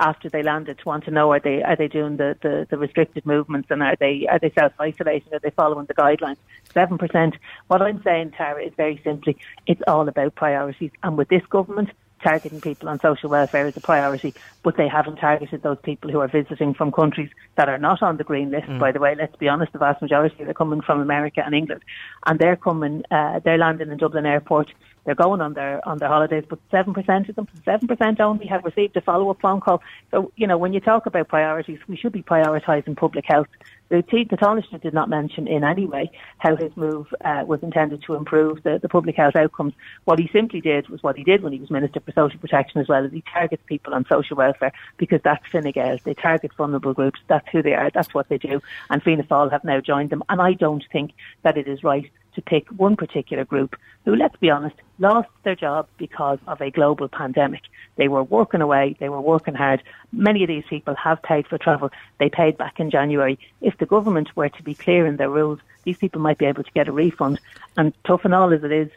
after 0.00 0.28
they 0.28 0.42
landed 0.42 0.78
to 0.78 0.84
want 0.84 1.04
to 1.04 1.10
know 1.10 1.30
are 1.32 1.40
they 1.40 1.62
are 1.62 1.76
they 1.76 1.88
doing 1.88 2.16
the, 2.16 2.36
the, 2.42 2.66
the 2.70 2.78
restricted 2.78 3.24
movements 3.24 3.70
and 3.70 3.82
are 3.82 3.96
they 3.96 4.26
are 4.28 4.38
they 4.38 4.50
self 4.50 4.72
isolating? 4.78 5.32
Are 5.32 5.38
they 5.38 5.50
following 5.50 5.86
the 5.86 5.94
guidelines? 5.94 6.38
Seven 6.72 6.98
percent. 6.98 7.36
What 7.68 7.82
I'm 7.82 8.02
saying, 8.02 8.32
Tara, 8.32 8.64
is 8.64 8.72
very 8.76 9.00
simply 9.04 9.36
it's 9.66 9.82
all 9.86 10.08
about 10.08 10.34
priorities. 10.34 10.90
And 11.02 11.16
with 11.16 11.28
this 11.28 11.44
government, 11.46 11.90
targeting 12.22 12.60
people 12.60 12.88
on 12.88 13.00
social 13.00 13.30
welfare 13.30 13.66
is 13.66 13.76
a 13.76 13.80
priority, 13.80 14.34
but 14.62 14.76
they 14.76 14.88
haven't 14.88 15.16
targeted 15.16 15.62
those 15.62 15.78
people 15.82 16.10
who 16.10 16.20
are 16.20 16.28
visiting 16.28 16.74
from 16.74 16.92
countries 16.92 17.30
that 17.56 17.68
are 17.68 17.78
not 17.78 18.02
on 18.02 18.16
the 18.16 18.24
green 18.24 18.50
list. 18.50 18.68
Mm. 18.68 18.78
By 18.78 18.92
the 18.92 19.00
way, 19.00 19.14
let's 19.14 19.36
be 19.36 19.48
honest, 19.48 19.72
the 19.72 19.78
vast 19.78 20.02
majority 20.02 20.42
are 20.44 20.54
coming 20.54 20.80
from 20.80 21.00
America 21.00 21.42
and 21.44 21.54
England, 21.54 21.82
and 22.26 22.38
they're 22.38 22.56
coming, 22.56 23.04
uh, 23.10 23.40
they're 23.40 23.58
landing 23.58 23.90
in 23.90 23.98
Dublin 23.98 24.26
Airport. 24.26 24.72
They're 25.10 25.16
going 25.16 25.40
on 25.40 25.54
their 25.54 25.84
on 25.88 25.98
their 25.98 26.08
holidays, 26.08 26.44
but 26.48 26.60
seven 26.70 26.94
percent 26.94 27.28
of 27.28 27.34
them, 27.34 27.48
seven 27.64 27.88
percent 27.88 28.20
only, 28.20 28.46
have 28.46 28.64
received 28.64 28.96
a 28.96 29.00
follow 29.00 29.28
up 29.28 29.40
phone 29.40 29.60
call. 29.60 29.82
So 30.12 30.30
you 30.36 30.46
know, 30.46 30.56
when 30.56 30.72
you 30.72 30.78
talk 30.78 31.04
about 31.04 31.26
priorities, 31.26 31.80
we 31.88 31.96
should 31.96 32.12
be 32.12 32.22
prioritising 32.22 32.96
public 32.96 33.24
health 33.26 33.48
the, 33.90 34.04
the 34.08 34.36
Taoiseach 34.36 34.80
did 34.80 34.94
not 34.94 35.08
mention 35.08 35.48
in 35.48 35.64
any 35.64 35.84
way 35.84 36.10
how 36.38 36.54
his 36.56 36.74
move 36.76 37.12
uh, 37.24 37.42
was 37.46 37.60
intended 37.62 38.02
to 38.04 38.14
improve 38.14 38.62
the, 38.62 38.78
the 38.78 38.88
public 38.88 39.16
health 39.16 39.34
outcomes. 39.34 39.74
What 40.04 40.20
he 40.20 40.30
simply 40.32 40.60
did 40.60 40.88
was 40.88 41.02
what 41.02 41.16
he 41.16 41.24
did 41.24 41.42
when 41.42 41.52
he 41.52 41.58
was 41.58 41.70
Minister 41.70 42.00
for 42.00 42.12
Social 42.12 42.38
Protection 42.38 42.80
as 42.80 42.88
well, 42.88 43.04
is 43.04 43.12
he 43.12 43.22
targets 43.32 43.62
people 43.66 43.92
on 43.92 44.06
social 44.08 44.36
welfare 44.36 44.72
because 44.96 45.20
that's 45.22 45.44
Fine 45.48 45.72
Gael. 45.72 45.98
They 46.04 46.14
target 46.14 46.52
vulnerable 46.56 46.94
groups. 46.94 47.20
That's 47.26 47.48
who 47.50 47.62
they 47.62 47.74
are. 47.74 47.90
That's 47.90 48.14
what 48.14 48.28
they 48.28 48.38
do. 48.38 48.62
And 48.88 49.02
Fianna 49.02 49.24
Fáil 49.24 49.50
have 49.50 49.64
now 49.64 49.80
joined 49.80 50.10
them. 50.10 50.22
And 50.28 50.40
I 50.40 50.52
don't 50.52 50.84
think 50.92 51.12
that 51.42 51.58
it 51.58 51.66
is 51.66 51.82
right 51.82 52.08
to 52.40 52.50
pick 52.50 52.68
one 52.68 52.96
particular 52.96 53.44
group 53.44 53.76
who, 54.04 54.16
let's 54.16 54.36
be 54.36 54.50
honest, 54.50 54.76
lost 54.98 55.28
their 55.42 55.54
job 55.54 55.86
because 55.98 56.38
of 56.46 56.60
a 56.60 56.70
global 56.70 57.08
pandemic. 57.08 57.62
They 57.96 58.08
were 58.08 58.22
working 58.22 58.62
away, 58.62 58.96
they 58.98 59.08
were 59.08 59.20
working 59.20 59.54
hard. 59.54 59.82
Many 60.12 60.42
of 60.42 60.48
these 60.48 60.64
people 60.68 60.94
have 60.94 61.22
paid 61.22 61.46
for 61.46 61.58
travel. 61.58 61.90
They 62.18 62.30
paid 62.30 62.56
back 62.56 62.80
in 62.80 62.90
January. 62.90 63.38
If 63.60 63.76
the 63.78 63.86
government 63.86 64.34
were 64.36 64.48
to 64.48 64.62
be 64.62 64.74
clear 64.74 65.06
in 65.06 65.16
their 65.16 65.28
rules, 65.28 65.60
these 65.84 65.98
people 65.98 66.20
might 66.20 66.38
be 66.38 66.46
able 66.46 66.64
to 66.64 66.72
get 66.72 66.88
a 66.88 66.92
refund. 66.92 67.40
And 67.76 67.92
tough 68.04 68.24
and 68.24 68.34
all 68.34 68.52
as 68.52 68.64
it 68.64 68.72
is, 68.72 68.90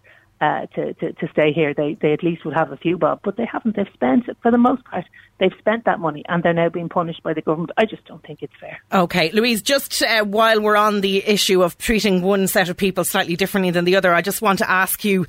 uh, 0.44 0.66
to, 0.76 0.94
to, 0.96 1.14
to 1.14 1.28
stay 1.32 1.54
here, 1.54 1.74
they, 1.74 1.98
they 2.02 2.12
at 2.12 2.22
least 2.22 2.44
would 2.44 2.54
have 2.54 2.72
a 2.74 2.78
few 2.78 2.98
bob, 2.98 3.22
but 3.24 3.38
they 3.38 3.46
haven't. 3.50 3.78
They've 3.78 3.88
spent, 3.94 4.26
for 4.42 4.52
the 4.52 4.58
most 4.58 4.84
part, 4.84 5.06
they've 5.40 5.54
spent 5.58 5.86
that 5.86 6.02
money 6.02 6.24
and 6.28 6.44
they're 6.44 6.54
now 6.54 6.68
being 6.68 6.90
punished 6.90 7.24
by 7.24 7.34
the 7.34 7.42
government. 7.42 7.72
I 7.78 7.86
just 7.86 8.04
don't 8.06 8.22
think 8.26 8.40
it's 8.42 8.54
fair. 8.60 8.82
Okay, 8.92 9.32
Louise, 9.32 9.62
just 9.62 10.04
uh, 10.04 10.26
while 10.26 10.62
we're 10.62 10.76
on 10.76 11.00
the 11.00 11.26
issue 11.26 11.64
of 11.64 11.78
treating 11.78 12.22
one 12.22 12.48
set 12.48 12.68
of 12.68 12.76
people 12.76 13.06
slightly 13.06 13.38
differently 13.38 13.72
than 13.72 13.86
the 13.86 13.96
other, 13.96 14.14
I 14.14 14.22
just 14.22 14.42
want 14.42 14.60
to 14.60 14.70
ask 14.70 15.06
you 15.06 15.28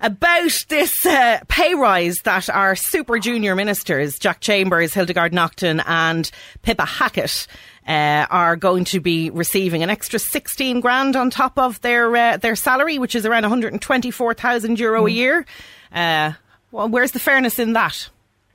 about 0.00 0.64
this 0.68 0.92
uh, 1.06 1.40
pay 1.48 1.74
rise 1.74 2.16
that 2.24 2.48
our 2.50 2.76
super 2.76 3.18
junior 3.18 3.54
ministers, 3.54 4.18
Jack 4.18 4.40
Chambers, 4.40 4.94
Hildegarde 4.94 5.32
Naughton, 5.32 5.80
and 5.86 6.30
Pippa 6.62 6.84
Hackett, 6.84 7.46
uh, 7.86 8.26
are 8.30 8.56
going 8.56 8.84
to 8.86 9.00
be 9.00 9.30
receiving 9.30 9.82
an 9.82 9.90
extra 9.90 10.18
16 10.18 10.80
grand 10.80 11.16
on 11.16 11.30
top 11.30 11.58
of 11.58 11.80
their 11.82 12.14
uh, 12.16 12.36
their 12.36 12.56
salary, 12.56 12.98
which 12.98 13.14
is 13.14 13.24
around 13.24 13.42
124,000 13.42 14.78
euro 14.78 15.04
mm. 15.04 15.06
a 15.06 15.12
year. 15.12 15.46
Uh, 15.92 16.32
well, 16.72 16.88
where's 16.88 17.12
the 17.12 17.20
fairness 17.20 17.58
in 17.58 17.72
that? 17.74 18.08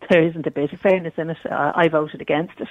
There 0.09 0.27
isn't 0.27 0.45
a 0.45 0.51
bit 0.51 0.73
of 0.73 0.79
fairness 0.79 1.13
in 1.17 1.29
it. 1.29 1.37
I 1.49 1.87
voted 1.87 2.21
against 2.21 2.59
it. 2.59 2.67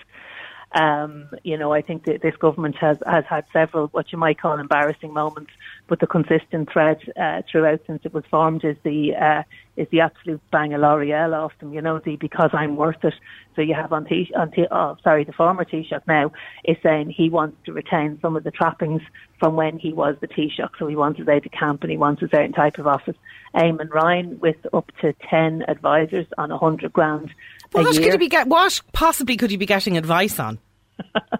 Um, 0.72 1.28
you 1.42 1.59
know, 1.59 1.72
I 1.72 1.83
think 1.83 2.04
that 2.04 2.22
this 2.22 2.37
government 2.37 2.76
has, 2.76 2.98
has 3.04 3.24
had 3.28 3.44
several 3.52 3.88
what 3.88 4.12
you 4.12 4.18
might 4.18 4.40
call 4.40 4.59
embarrassing 4.59 5.12
moments, 5.12 5.50
but 5.88 5.98
the 5.98 6.06
consistent 6.06 6.70
thread 6.72 6.98
uh, 7.20 7.42
throughout 7.50 7.80
since 7.87 8.02
it 8.04 8.14
was 8.14 8.24
formed 8.30 8.64
is 8.64 8.76
the 8.85 9.14
uh, 9.16 9.42
is 9.81 9.88
the 9.90 10.01
absolute 10.01 10.40
bang 10.51 10.75
of 10.75 10.81
L'Oreal 10.81 11.33
off 11.33 11.53
them. 11.61 11.73
You 11.73 11.81
know, 11.81 11.99
the 11.99 12.16
because 12.16 12.51
I'm 12.53 12.77
worth 12.77 13.03
it. 13.05 13.14
So 13.57 13.62
you 13.62 13.75
have 13.75 13.93
on 13.93 14.05
T 14.05 14.31
on 14.37 14.51
T 14.51 14.66
oh 14.71 14.97
sorry, 15.03 15.25
the 15.25 15.33
former 15.33 15.64
Taoiseach 15.64 16.07
now 16.07 16.33
is 16.64 16.77
saying 16.83 17.11
he 17.11 17.29
wants 17.29 17.57
to 17.66 17.73
retain 17.73 18.19
some 18.23 18.37
of 18.37 18.45
the 18.45 18.51
trappings 18.51 19.03
from 19.38 19.57
when 19.57 19.79
he 19.79 19.93
was 19.93 20.16
the 20.21 20.29
Taoiseach. 20.29 20.71
So 20.79 20.87
he 20.87 20.97
wants 20.97 21.19
his 21.19 21.29
aide 21.29 21.43
de 21.43 21.49
camp 21.49 21.83
and 21.83 21.90
he 21.90 21.97
wants 21.97 22.23
a 22.23 22.29
certain 22.29 22.53
type 22.53 22.79
of 22.79 22.87
office. 22.87 23.16
Eamon 23.55 23.90
Ryan 23.90 24.38
with 24.38 24.57
up 24.73 24.90
to 25.01 25.14
ten 25.29 25.64
advisors 25.66 26.27
on 26.38 26.51
a 26.51 26.59
hundred 26.59 26.93
grand 26.93 27.31
what 27.73 27.95
could 27.95 28.12
he 28.12 28.16
be 28.16 28.29
get? 28.29 28.49
What 28.49 28.81
possibly 28.93 29.37
could 29.37 29.51
he 29.51 29.57
be 29.57 29.66
getting 29.66 29.97
advice 29.97 30.38
on? 30.38 30.59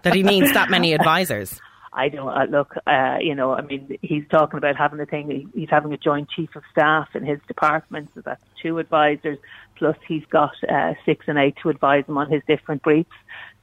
that 0.03 0.15
he 0.15 0.23
needs 0.23 0.51
that 0.53 0.69
many 0.71 0.93
advisors. 0.95 1.59
I 1.93 2.09
don't 2.09 2.29
uh, 2.29 2.45
look. 2.45 2.75
Uh, 2.87 3.17
you 3.19 3.35
know, 3.35 3.53
I 3.53 3.61
mean, 3.61 3.97
he's 4.01 4.23
talking 4.29 4.57
about 4.57 4.77
having 4.77 4.99
a 4.99 5.05
thing. 5.05 5.51
He's 5.53 5.69
having 5.69 5.91
a 5.91 5.97
joint 5.97 6.29
chief 6.29 6.55
of 6.55 6.63
staff 6.71 7.09
in 7.15 7.25
his 7.25 7.39
department, 7.47 8.09
so 8.15 8.21
that's 8.21 8.43
two 8.61 8.77
advisors. 8.77 9.37
Plus, 9.75 9.97
he's 10.07 10.25
got 10.29 10.53
uh, 10.69 10.93
six 11.05 11.25
and 11.27 11.37
eight 11.37 11.57
to 11.61 11.69
advise 11.69 12.05
him 12.05 12.17
on 12.17 12.29
his 12.31 12.43
different 12.47 12.81
briefs. 12.81 13.09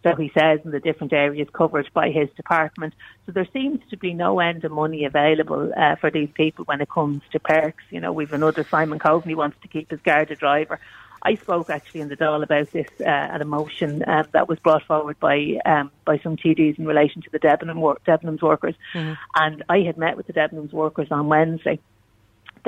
So 0.03 0.15
he 0.15 0.31
says 0.33 0.61
in 0.65 0.71
the 0.71 0.81
different 0.81 1.13
areas 1.13 1.49
covered 1.53 1.91
by 1.93 2.11
his 2.11 2.29
department. 2.37 2.95
So 3.27 3.33
there 3.33 3.49
seems 3.53 3.81
to 3.91 3.97
be 3.97 4.15
no 4.15 4.39
end 4.39 4.65
of 4.65 4.73
money 4.73 5.05
available 5.05 5.73
uh, 5.77 5.97
for 5.97 6.11
these 6.11 6.29
people 6.35 6.65
when 6.67 6.81
it 6.81 6.89
comes 6.89 7.23
to 7.33 7.41
perks. 7.41 7.83
You 7.91 8.01
know, 8.01 8.13
we've 8.13 8.33
another 8.33 8.65
Simon 8.65 8.99
Coveney 8.99 9.35
wants 9.35 9.57
to 9.63 9.69
keep 9.69 9.91
his 9.91 10.01
Garda 10.01 10.37
driver. 10.37 10.79
I 11.23 11.35
spoke 11.35 11.71
actually 11.71 12.01
in 12.01 12.09
the 12.09 12.17
Dáil 12.17 12.43
about 12.43 12.71
this 12.73 12.89
uh, 13.01 13.05
at 13.05 13.41
a 13.41 13.45
motion 13.45 14.05
um, 14.07 14.27
that 14.33 14.49
was 14.49 14.59
brought 14.59 14.85
forward 14.85 15.19
by 15.21 15.59
um, 15.65 15.91
by 16.05 16.19
some 16.19 16.37
TDs 16.37 16.79
in 16.79 16.87
relation 16.87 17.23
to 17.23 17.31
the 17.31 17.39
Debenham 17.39 17.81
wor- 17.81 17.99
Debenhams 18.07 18.43
workers, 18.43 18.75
mm-hmm. 18.95 19.15
and 19.35 19.65
I 19.69 19.81
had 19.81 19.99
met 19.99 20.17
with 20.17 20.27
the 20.27 20.33
Debenhams 20.33 20.73
workers 20.73 21.09
on 21.11 21.29
Wednesday, 21.29 21.79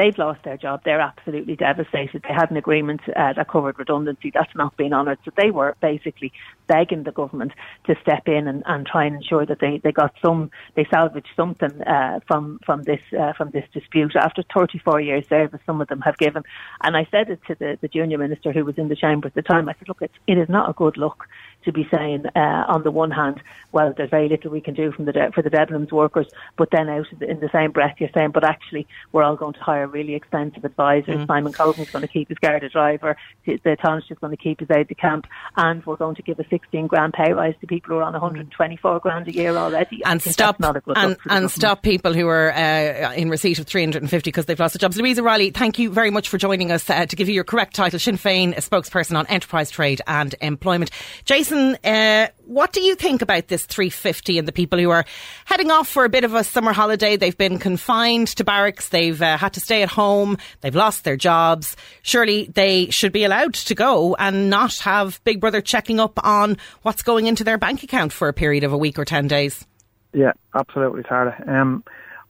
they've 0.01 0.17
lost 0.17 0.43
their 0.45 0.57
job. 0.57 0.81
They're 0.85 1.01
absolutely 1.01 1.57
devastated. 1.57 2.23
They 2.23 2.35
had 2.35 2.51
an 2.51 2.57
agreement 2.57 3.03
uh, 3.09 3.35
that 3.35 3.49
covered 3.49 3.79
redundancy. 3.79 4.31
That's 4.33 4.55
not 4.55 4.77
being 4.77 4.93
honoured. 4.95 5.19
So 5.25 5.31
they 5.37 5.51
were 5.51 5.77
basically 5.83 6.33
begging 6.67 7.03
the 7.03 7.13
government 7.13 7.53
to 7.87 7.95
step 8.01 8.27
in 8.27 8.49
and, 8.49 8.63
and 8.67 8.87
try 8.87 9.05
and 9.05 9.17
ensure 9.17 9.45
that 9.45 9.59
they, 9.61 9.79
they 9.85 9.93
got 9.93 10.15
some, 10.25 10.51
they 10.75 10.87
salvaged 10.91 11.29
something 11.37 11.83
uh, 11.83 12.21
from 12.27 12.61
from 12.65 12.83
this 12.85 13.01
uh, 13.19 13.33
from 13.35 13.51
this 13.51 13.65
dispute. 13.75 14.17
After 14.17 14.43
34 14.55 15.01
years 15.01 15.25
service, 15.29 15.61
some 15.67 15.81
of 15.81 15.89
them 15.89 16.01
have 16.01 16.17
given. 16.17 16.43
And 16.83 16.97
I 16.97 17.07
said 17.11 17.29
it 17.29 17.41
to 17.49 17.55
the, 17.55 17.79
the 17.81 17.89
junior 17.89 18.19
minister 18.19 18.53
who 18.53 18.65
was 18.65 18.79
in 18.79 18.89
the 18.89 18.97
chamber 18.97 19.27
at 19.27 19.35
the 19.35 19.43
time. 19.43 19.69
I 19.69 19.75
said, 19.75 19.89
look, 19.89 20.01
it's, 20.01 20.15
it 20.27 20.39
is 20.39 20.49
not 20.49 20.71
a 20.71 20.73
good 20.73 20.97
look 20.97 21.27
to 21.65 21.73
be 21.73 21.87
saying, 21.91 22.25
uh, 22.35 22.65
on 22.69 22.83
the 22.83 22.91
one 22.91 23.11
hand, 23.11 23.41
well, 23.73 23.93
there's 23.97 24.11
very 24.11 24.29
little 24.29 24.51
we 24.51 24.61
can 24.61 24.75
do 24.75 24.93
from 24.93 25.05
the 25.05 25.13
de- 25.13 25.33
for 25.33 25.43
the 25.43 25.51
Debenhams 25.51 25.93
workers, 25.93 26.27
but 26.57 26.71
then 26.71 26.89
out 26.89 27.07
in 27.21 27.41
the 27.41 27.51
same 27.53 27.71
breath, 27.71 27.97
you're 27.99 28.11
saying, 28.15 28.31
but 28.31 28.45
actually, 28.45 28.87
we're 29.13 29.23
all 29.23 29.37
going 29.37 29.55
to 29.55 29.61
hire 29.61 29.87
really 29.87 30.15
expensive 30.15 30.65
advisors. 30.65 31.17
Mm. 31.17 31.27
Simon 31.27 31.53
Coveney's 31.53 31.91
going 31.91 32.03
to 32.03 32.09
keep 32.09 32.29
his 32.29 32.39
Garda 32.39 32.69
driver, 32.69 33.17
the 33.45 33.59
Taoiseach 33.83 34.11
is 34.11 34.19
going 34.19 34.37
to 34.37 34.37
keep 34.37 34.61
his 34.61 34.71
aide 34.71 34.89
de 34.89 34.95
camp, 34.95 35.27
and 35.57 35.85
we're 35.87 35.97
going 35.97 36.17
to 36.17 36.23
give 36.23 36.39
a 36.39 36.49
16 36.49 36.87
grand 36.87 37.13
pay 37.13 37.33
rise 37.33 37.55
to 37.61 37.67
people 37.67 37.95
who 37.95 38.01
are 38.01 38.03
on 38.03 38.13
124 38.13 39.01
grand 39.01 39.29
a 39.29 39.33
year 39.33 39.57
already. 39.57 40.03
And 40.05 40.23
stop 40.23 40.57
and, 40.61 41.17
and 41.29 41.51
stop 41.51 41.83
people 41.83 42.15
who 42.15 42.27
are 42.29 42.53
uh, 42.53 43.13
in 43.15 43.31
receipt 43.31 43.59
of 43.59 43.67
350 43.67 44.29
because 44.29 44.47
they've 44.47 44.59
lost 44.59 44.75
their 44.75 44.79
jobs. 44.79 44.97
Louise 44.97 45.21
Riley, 45.21 45.51
thank 45.51 45.79
you 45.79 45.91
very 45.91 46.11
much 46.11 46.29
for 46.29 46.39
joining 46.39 46.71
us 46.73 46.89
uh, 46.89 47.07
to 47.07 47.17
give 47.17 47.29
you 47.29 47.35
your 47.35 47.45
correct 47.45 47.75
title, 47.75 47.99
Sinn 47.99 48.17
Féin, 48.17 48.57
a 48.57 48.61
spokesperson 48.61 49.19
on 49.19 49.27
enterprise 49.27 49.71
trade 49.71 50.01
and 50.07 50.35
employment. 50.41 50.91
Jason 51.25 51.50
Uh, 51.53 52.29
what 52.47 52.73
do 52.73 52.81
you 52.81 52.95
think 52.95 53.23
about 53.23 53.49
this 53.49 53.65
350 53.67 54.39
and 54.39 54.49
the 54.49 54.53
people 54.53 54.79
who 54.79 54.91
are 54.91 55.05
heading 55.45 55.71
off 55.71 55.89
for 55.89 56.05
a 56.05 56.09
bit 56.09 56.25
of 56.25 56.35
a 56.35 56.45
summer 56.45 56.73
holiday? 56.73 57.17
They've 57.17 57.37
been 57.37 57.59
confined 57.59 58.29
to 58.29 58.45
barracks, 58.45 58.89
they've 58.89 59.21
uh, 59.21 59.37
had 59.37 59.53
to 59.55 59.61
stay 59.61 59.83
at 59.83 59.91
home, 59.91 60.39
they've 60.61 60.75
lost 60.75 61.05
their 61.05 61.17
jobs. 61.17 61.77
Surely 62.03 62.51
they 62.55 62.91
should 62.91 63.13
be 63.13 63.25
allowed 63.25 63.55
to 63.55 63.75
go 63.75 64.15
and 64.17 64.51
not 64.51 64.79
have 64.81 65.23
Big 65.25 65.41
Brother 65.41 65.61
checking 65.61 66.01
up 66.01 66.25
on 66.25 66.57
what's 66.83 67.03
going 67.03 67.27
into 67.27 67.45
their 67.45 67.59
bank 67.59 67.83
account 67.83 68.13
for 68.13 68.29
a 68.29 68.33
period 68.33 68.65
of 68.65 68.73
a 68.73 68.79
week 68.79 68.99
or 68.99 69.05
10 69.05 69.29
days. 69.29 69.67
Yeah, 70.13 70.33
absolutely, 70.55 71.03
Tara. 71.05 71.43
Um, 71.47 71.85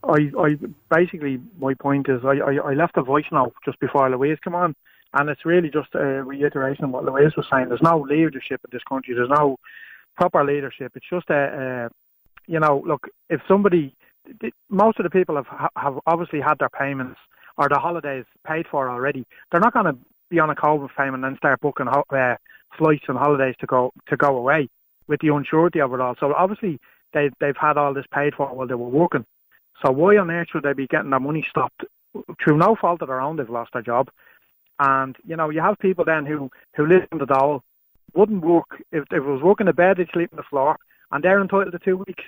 I, 0.04 0.30
I 0.38 0.58
basically 0.90 1.40
my 1.58 1.74
point 1.74 2.08
is 2.08 2.20
I, 2.24 2.38
I, 2.38 2.70
I 2.70 2.72
left 2.72 2.96
a 2.96 3.02
voice 3.02 3.26
note 3.30 3.54
just 3.64 3.78
before 3.80 4.08
Louise 4.10 4.38
came 4.42 4.54
on, 4.54 4.74
and 5.14 5.28
it's 5.28 5.44
really 5.44 5.70
just 5.70 5.94
a 5.94 6.22
reiteration 6.22 6.84
of 6.84 6.90
what 6.90 7.04
Louise 7.04 7.32
was 7.36 7.46
saying. 7.50 7.68
There's 7.68 7.82
no 7.82 8.00
leadership 8.00 8.60
in 8.64 8.70
this 8.72 8.82
country. 8.88 9.14
There's 9.14 9.28
no 9.30 9.56
proper 10.16 10.44
leadership. 10.44 10.92
It's 10.94 11.08
just 11.08 11.28
a, 11.30 11.88
a 11.88 11.90
you 12.46 12.60
know, 12.60 12.82
look, 12.86 13.08
if 13.28 13.40
somebody, 13.48 13.94
most 14.68 14.98
of 14.98 15.04
the 15.04 15.10
people 15.10 15.36
have 15.36 15.70
have 15.76 15.98
obviously 16.06 16.40
had 16.40 16.58
their 16.58 16.68
payments 16.68 17.18
or 17.56 17.68
their 17.68 17.78
holidays 17.78 18.24
paid 18.46 18.66
for 18.70 18.88
already. 18.88 19.26
They're 19.50 19.60
not 19.60 19.72
going 19.72 19.86
to 19.86 19.96
be 20.30 20.38
on 20.38 20.50
a 20.50 20.54
COVID 20.54 20.90
payment 20.96 21.24
and 21.24 21.24
then 21.24 21.36
start 21.36 21.60
booking 21.60 21.88
uh, 21.88 22.36
flights 22.78 23.04
and 23.08 23.18
holidays 23.18 23.56
to 23.60 23.66
go 23.66 23.92
to 24.08 24.16
go 24.16 24.36
away 24.36 24.68
with 25.08 25.20
the 25.20 25.28
unsurety 25.28 25.84
of 25.84 25.92
it 25.92 26.00
all. 26.00 26.14
So 26.20 26.32
obviously 26.34 26.78
they 27.12 27.30
they've 27.40 27.56
had 27.60 27.76
all 27.76 27.94
this 27.94 28.06
paid 28.14 28.34
for 28.34 28.46
while 28.46 28.66
they 28.66 28.74
were 28.74 28.88
working. 28.88 29.26
So 29.84 29.90
why 29.92 30.16
on 30.18 30.30
earth 30.30 30.48
should 30.52 30.62
they 30.62 30.72
be 30.72 30.86
getting 30.86 31.10
their 31.10 31.20
money 31.20 31.44
stopped 31.48 31.84
through 32.42 32.58
no 32.58 32.76
fault 32.80 33.02
of 33.02 33.08
their 33.08 33.20
own? 33.20 33.36
They've 33.36 33.48
lost 33.48 33.72
their 33.72 33.82
job, 33.82 34.10
and 34.80 35.14
you 35.24 35.36
know 35.36 35.50
you 35.50 35.60
have 35.60 35.78
people 35.78 36.04
then 36.04 36.26
who 36.26 36.50
who 36.74 36.86
live 36.86 37.06
in 37.12 37.18
the 37.18 37.26
dole, 37.26 37.62
wouldn't 38.14 38.42
work 38.42 38.82
if, 38.90 39.04
if 39.04 39.12
it 39.12 39.20
was 39.20 39.42
working 39.42 39.68
in 39.68 39.74
bed, 39.74 39.98
they'd 39.98 40.08
sleep 40.12 40.30
on 40.32 40.38
the 40.38 40.42
floor, 40.42 40.76
and 41.12 41.22
they're 41.22 41.40
entitled 41.40 41.72
to 41.72 41.78
two 41.78 41.98
weeks 41.98 42.24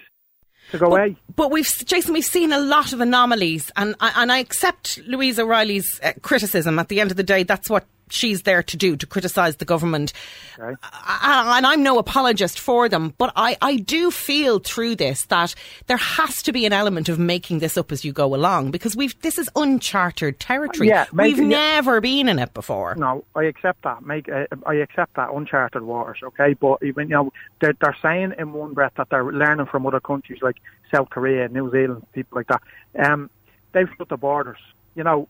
to 0.71 0.79
go 0.79 0.91
but, 0.91 1.01
away. 1.01 1.17
But 1.35 1.51
we've, 1.51 1.67
Jason, 1.67 2.13
we've 2.13 2.25
seen 2.25 2.53
a 2.53 2.61
lot 2.61 2.93
of 2.93 3.01
anomalies, 3.01 3.73
and 3.77 3.97
I, 4.01 4.13
and 4.23 4.31
I 4.31 4.39
accept 4.39 5.01
Louise 5.07 5.39
O'Reilly's 5.39 6.01
uh, 6.03 6.13
criticism. 6.23 6.79
At 6.79 6.89
the 6.89 7.01
end 7.01 7.11
of 7.11 7.17
the 7.17 7.23
day, 7.23 7.43
that's 7.43 7.69
what 7.69 7.85
she's 8.13 8.43
there 8.43 8.63
to 8.63 8.77
do, 8.77 8.97
to 8.97 9.07
criticise 9.07 9.57
the 9.57 9.65
government. 9.65 10.13
Okay. 10.59 10.75
And 11.23 11.67
I'm 11.67 11.83
no 11.83 11.99
apologist 11.99 12.59
for 12.59 12.89
them, 12.89 13.15
but 13.19 13.33
I, 13.37 13.57
I 13.61 13.77
do 13.77 14.11
feel 14.11 14.59
through 14.59 14.97
this 14.97 15.25
that 15.27 15.55
there 15.87 15.97
has 15.97 16.43
to 16.43 16.53
be 16.53 16.67
an 16.67 16.73
element 16.73 17.09
of 17.09 17.19
making 17.19 17.61
this 17.61 17.77
up 17.77 17.91
as 17.93 18.05
you 18.05 18.13
go 18.13 18.35
along 18.35 18.71
because 18.71 18.95
we've 18.95 19.19
this 19.23 19.39
is 19.39 19.49
uncharted 19.57 20.39
territory. 20.39 20.89
Yeah, 20.89 21.07
we've 21.13 21.39
never 21.39 22.01
been 22.01 22.29
in 22.29 22.39
it 22.39 22.55
before. 22.55 22.95
No, 22.97 23.25
I 23.35 23.45
accept 23.45 23.83
that. 23.83 24.05
Make 24.05 24.29
uh, 24.29 24.47
I 24.67 24.75
accept 24.75 25.15
that 25.17 25.31
uncharted 25.33 25.83
waters. 25.83 26.19
Okay, 26.23 26.55
but 26.55 26.83
even 26.83 27.09
you 27.09 27.15
know 27.15 27.33
they're 27.61 27.75
they're 27.81 27.97
saying 28.03 28.35
in 28.39 28.53
one 28.53 28.75
breath 28.75 28.93
that 28.97 29.09
they're 29.11 29.25
learning 29.25 29.67
from 29.67 29.87
other 29.87 30.01
countries 30.01 30.41
like 30.43 30.57
South 30.95 31.11
Korea, 31.11 31.49
New 31.49 31.71
Zealand, 31.71 32.07
people 32.13 32.37
like 32.37 32.49
that. 32.49 32.63
Um, 32.99 33.31
they've 33.73 33.89
shut 33.97 34.09
the 34.09 34.17
borders. 34.17 34.59
You 34.95 35.05
know, 35.05 35.29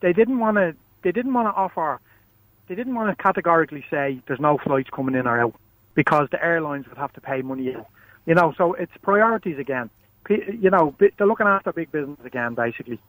they 0.00 0.12
didn't 0.12 0.38
want 0.38 0.56
to 0.58 0.76
they 1.02 1.12
didn't 1.12 1.34
want 1.34 1.48
to 1.48 1.52
offer, 1.52 2.00
they 2.68 2.74
didn't 2.74 2.94
want 2.94 3.16
to 3.16 3.22
categorically 3.22 3.84
say 3.90 4.20
there's 4.26 4.40
no 4.40 4.58
flights 4.58 4.90
coming 4.90 5.14
in 5.14 5.26
or 5.26 5.40
out 5.40 5.54
because 5.94 6.28
the 6.30 6.42
airlines 6.42 6.88
would 6.88 6.98
have 6.98 7.12
to 7.12 7.20
pay 7.20 7.42
money. 7.42 7.76
You 8.24 8.34
know, 8.34 8.54
so 8.56 8.72
it's 8.74 8.92
priorities 9.02 9.58
again 9.58 9.90
you 10.28 10.70
know, 10.70 10.94
they're 10.98 11.26
looking 11.26 11.46
after 11.46 11.72
big 11.72 11.90
business 11.90 12.18
again, 12.24 12.54
basically. 12.54 13.00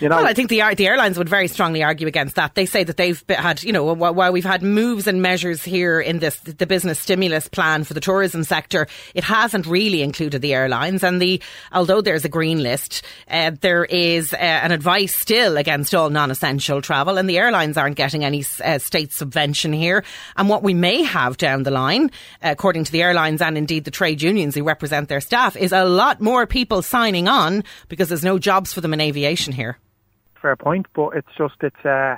You 0.00 0.08
know? 0.08 0.16
Well, 0.16 0.26
I 0.26 0.32
think 0.32 0.48
the 0.48 0.62
the 0.76 0.86
airlines 0.86 1.18
would 1.18 1.28
very 1.28 1.48
strongly 1.48 1.82
argue 1.82 2.06
against 2.06 2.36
that. 2.36 2.54
They 2.54 2.66
say 2.66 2.84
that 2.84 2.96
they've 2.96 3.22
had, 3.28 3.62
you 3.62 3.72
know, 3.72 3.92
while 3.92 4.32
we've 4.32 4.44
had 4.44 4.62
moves 4.62 5.06
and 5.06 5.20
measures 5.20 5.62
here 5.62 6.00
in 6.00 6.20
this 6.20 6.38
the 6.40 6.66
business 6.66 6.98
stimulus 6.98 7.48
plan 7.48 7.84
for 7.84 7.94
the 7.94 8.00
tourism 8.00 8.44
sector, 8.44 8.86
it 9.14 9.24
hasn't 9.24 9.66
really 9.66 10.02
included 10.02 10.40
the 10.40 10.54
airlines. 10.54 11.02
And 11.02 11.20
the 11.20 11.42
although 11.72 12.00
there's 12.00 12.24
a 12.24 12.28
green 12.28 12.62
list, 12.62 13.02
uh, 13.28 13.52
there 13.60 13.84
is 13.84 14.32
uh, 14.32 14.36
an 14.36 14.72
advice 14.72 15.18
still 15.18 15.56
against 15.56 15.94
all 15.94 16.10
non-essential 16.10 16.80
travel, 16.80 17.18
and 17.18 17.28
the 17.28 17.38
airlines 17.38 17.76
aren't 17.76 17.96
getting 17.96 18.24
any 18.24 18.44
uh, 18.64 18.78
state 18.78 19.12
subvention 19.12 19.72
here. 19.72 20.04
And 20.36 20.48
what 20.48 20.62
we 20.62 20.74
may 20.74 21.02
have 21.02 21.36
down 21.36 21.64
the 21.64 21.70
line, 21.70 22.10
according 22.42 22.84
to 22.84 22.92
the 22.92 23.02
airlines 23.02 23.42
and 23.42 23.58
indeed 23.58 23.84
the 23.84 23.90
trade 23.90 24.22
unions 24.22 24.54
who 24.54 24.64
represent 24.64 25.08
their 25.08 25.20
staff, 25.20 25.56
is 25.56 25.72
a 25.72 25.84
lot 25.84 26.20
more 26.20 26.46
people 26.46 26.57
people 26.58 26.82
signing 26.82 27.28
on 27.28 27.62
because 27.88 28.08
there's 28.08 28.24
no 28.24 28.36
jobs 28.36 28.72
for 28.72 28.80
them 28.80 28.92
in 28.92 29.00
aviation 29.00 29.52
here. 29.52 29.78
Fair 30.42 30.56
point, 30.56 30.86
but 30.92 31.10
it's 31.10 31.28
just 31.36 31.54
it's. 31.62 31.84
Uh, 31.84 32.16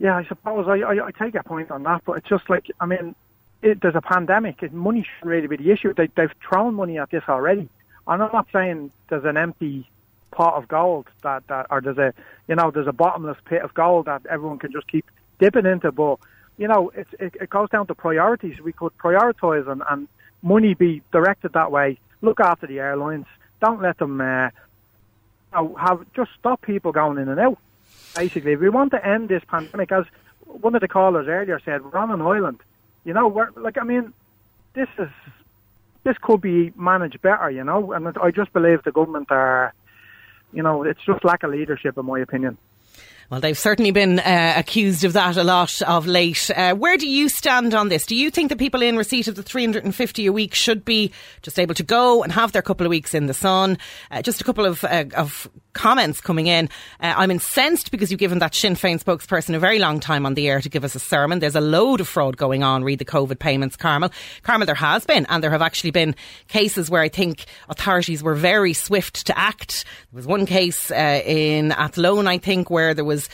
yeah, 0.00 0.16
I 0.16 0.24
suppose 0.24 0.66
I, 0.66 0.80
I, 0.80 1.06
I 1.06 1.10
take 1.12 1.34
your 1.34 1.44
point 1.44 1.70
on 1.70 1.84
that, 1.84 2.02
but 2.04 2.14
it's 2.14 2.28
just 2.28 2.50
like 2.50 2.66
I 2.80 2.86
mean, 2.86 3.14
it, 3.62 3.80
there's 3.80 3.94
a 3.94 4.00
pandemic. 4.00 4.60
It, 4.64 4.72
money 4.72 5.04
shouldn't 5.04 5.30
really 5.30 5.46
be 5.46 5.56
the 5.56 5.70
issue. 5.70 5.94
They, 5.94 6.08
they've 6.16 6.32
thrown 6.48 6.74
money 6.74 6.98
at 6.98 7.10
this 7.10 7.22
already. 7.28 7.68
And 8.08 8.22
I'm 8.24 8.32
not 8.32 8.48
saying 8.52 8.90
there's 9.08 9.24
an 9.24 9.36
empty 9.36 9.88
pot 10.32 10.54
of 10.54 10.66
gold 10.66 11.06
that, 11.22 11.46
that 11.46 11.66
or 11.70 11.80
there's 11.80 11.98
a 11.98 12.12
you 12.48 12.56
know 12.56 12.72
there's 12.72 12.88
a 12.88 12.92
bottomless 12.92 13.38
pit 13.44 13.62
of 13.62 13.72
gold 13.72 14.06
that 14.06 14.26
everyone 14.28 14.58
can 14.58 14.72
just 14.72 14.88
keep 14.88 15.06
dipping 15.38 15.66
into. 15.66 15.92
But 15.92 16.18
you 16.58 16.66
know 16.66 16.90
it, 16.96 17.06
it 17.20 17.50
goes 17.50 17.70
down 17.70 17.86
to 17.86 17.94
priorities. 17.94 18.60
We 18.60 18.72
could 18.72 18.98
prioritise 18.98 19.68
and, 19.70 19.84
and 19.88 20.08
money 20.42 20.74
be 20.74 21.02
directed 21.12 21.52
that 21.52 21.70
way 21.70 22.00
look 22.22 22.40
after 22.40 22.66
the 22.66 22.80
airlines. 22.80 23.26
Don't 23.60 23.82
let 23.82 23.98
them 23.98 24.20
uh, 24.20 24.50
have 25.52 26.06
just 26.14 26.30
stop 26.38 26.62
people 26.62 26.92
going 26.92 27.18
in 27.18 27.28
and 27.28 27.40
out. 27.40 27.58
Basically, 28.14 28.56
we 28.56 28.68
want 28.68 28.90
to 28.92 29.06
end 29.06 29.28
this 29.28 29.42
pandemic, 29.44 29.92
as 29.92 30.04
one 30.44 30.74
of 30.74 30.80
the 30.80 30.88
callers 30.88 31.28
earlier 31.28 31.60
said, 31.64 31.84
we're 31.84 31.98
on 31.98 32.10
an 32.10 32.22
island. 32.22 32.60
You 33.04 33.14
know, 33.14 33.28
we're 33.28 33.50
like 33.56 33.78
I 33.78 33.84
mean, 33.84 34.12
this 34.74 34.88
is 34.98 35.10
this 36.02 36.16
could 36.18 36.40
be 36.40 36.72
managed 36.76 37.20
better. 37.22 37.50
You 37.50 37.64
know, 37.64 37.92
and 37.92 38.08
I 38.18 38.30
just 38.30 38.52
believe 38.52 38.82
the 38.82 38.92
government 38.92 39.30
are, 39.30 39.74
you 40.52 40.62
know, 40.62 40.82
it's 40.82 41.02
just 41.04 41.24
lack 41.24 41.42
of 41.42 41.50
leadership, 41.50 41.98
in 41.98 42.06
my 42.06 42.20
opinion. 42.20 42.58
Well, 43.30 43.40
they've 43.40 43.56
certainly 43.56 43.92
been 43.92 44.18
uh, 44.18 44.54
accused 44.56 45.04
of 45.04 45.12
that 45.12 45.36
a 45.36 45.44
lot 45.44 45.80
of 45.82 46.04
late. 46.04 46.50
Uh, 46.50 46.74
where 46.74 46.96
do 46.96 47.08
you 47.08 47.28
stand 47.28 47.74
on 47.74 47.88
this? 47.88 48.04
Do 48.04 48.16
you 48.16 48.28
think 48.28 48.48
the 48.48 48.56
people 48.56 48.82
in 48.82 48.96
receipt 48.96 49.28
of 49.28 49.36
the 49.36 49.42
350 49.44 50.26
a 50.26 50.32
week 50.32 50.52
should 50.52 50.84
be 50.84 51.12
just 51.42 51.56
able 51.56 51.76
to 51.76 51.84
go 51.84 52.24
and 52.24 52.32
have 52.32 52.50
their 52.50 52.60
couple 52.60 52.84
of 52.84 52.90
weeks 52.90 53.14
in 53.14 53.26
the 53.26 53.34
sun? 53.34 53.78
Uh, 54.10 54.20
just 54.20 54.40
a 54.40 54.44
couple 54.44 54.66
of, 54.66 54.82
uh, 54.82 55.04
of 55.16 55.48
comments 55.72 56.20
coming 56.20 56.46
in. 56.46 56.68
Uh, 57.00 57.14
I'm 57.16 57.30
incensed 57.30 57.90
because 57.90 58.10
you've 58.10 58.20
given 58.20 58.38
that 58.38 58.54
Sinn 58.54 58.74
Féin 58.74 59.02
spokesperson 59.02 59.54
a 59.54 59.58
very 59.58 59.78
long 59.78 60.00
time 60.00 60.26
on 60.26 60.34
the 60.34 60.48
air 60.48 60.60
to 60.60 60.68
give 60.68 60.84
us 60.84 60.94
a 60.94 60.98
sermon. 60.98 61.38
There's 61.38 61.56
a 61.56 61.60
load 61.60 62.00
of 62.00 62.08
fraud 62.08 62.36
going 62.36 62.62
on. 62.62 62.84
Read 62.84 62.98
the 62.98 63.04
COVID 63.04 63.38
payments, 63.38 63.76
Carmel. 63.76 64.10
Carmel, 64.42 64.66
there 64.66 64.74
has 64.74 65.04
been, 65.04 65.26
and 65.28 65.42
there 65.42 65.50
have 65.50 65.62
actually 65.62 65.90
been 65.90 66.14
cases 66.48 66.90
where 66.90 67.02
I 67.02 67.08
think 67.08 67.46
authorities 67.68 68.22
were 68.22 68.34
very 68.34 68.72
swift 68.72 69.26
to 69.26 69.38
act. 69.38 69.84
There 70.12 70.18
was 70.18 70.26
one 70.26 70.46
case 70.46 70.90
uh, 70.90 71.22
in 71.24 71.72
Athlone, 71.72 72.26
I 72.26 72.38
think, 72.38 72.70
where 72.70 72.94
there 72.94 73.04
was 73.04 73.28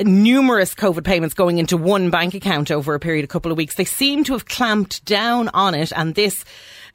numerous 0.00 0.74
COVID 0.74 1.04
payments 1.04 1.34
going 1.34 1.58
into 1.58 1.76
one 1.76 2.10
bank 2.10 2.34
account 2.34 2.70
over 2.70 2.94
a 2.94 3.00
period 3.00 3.24
of 3.24 3.30
a 3.30 3.32
couple 3.32 3.50
of 3.50 3.58
weeks. 3.58 3.76
They 3.76 3.84
seem 3.84 4.24
to 4.24 4.32
have 4.32 4.46
clamped 4.46 5.04
down 5.04 5.48
on 5.48 5.74
it, 5.74 5.92
and 5.94 6.14
this. 6.14 6.44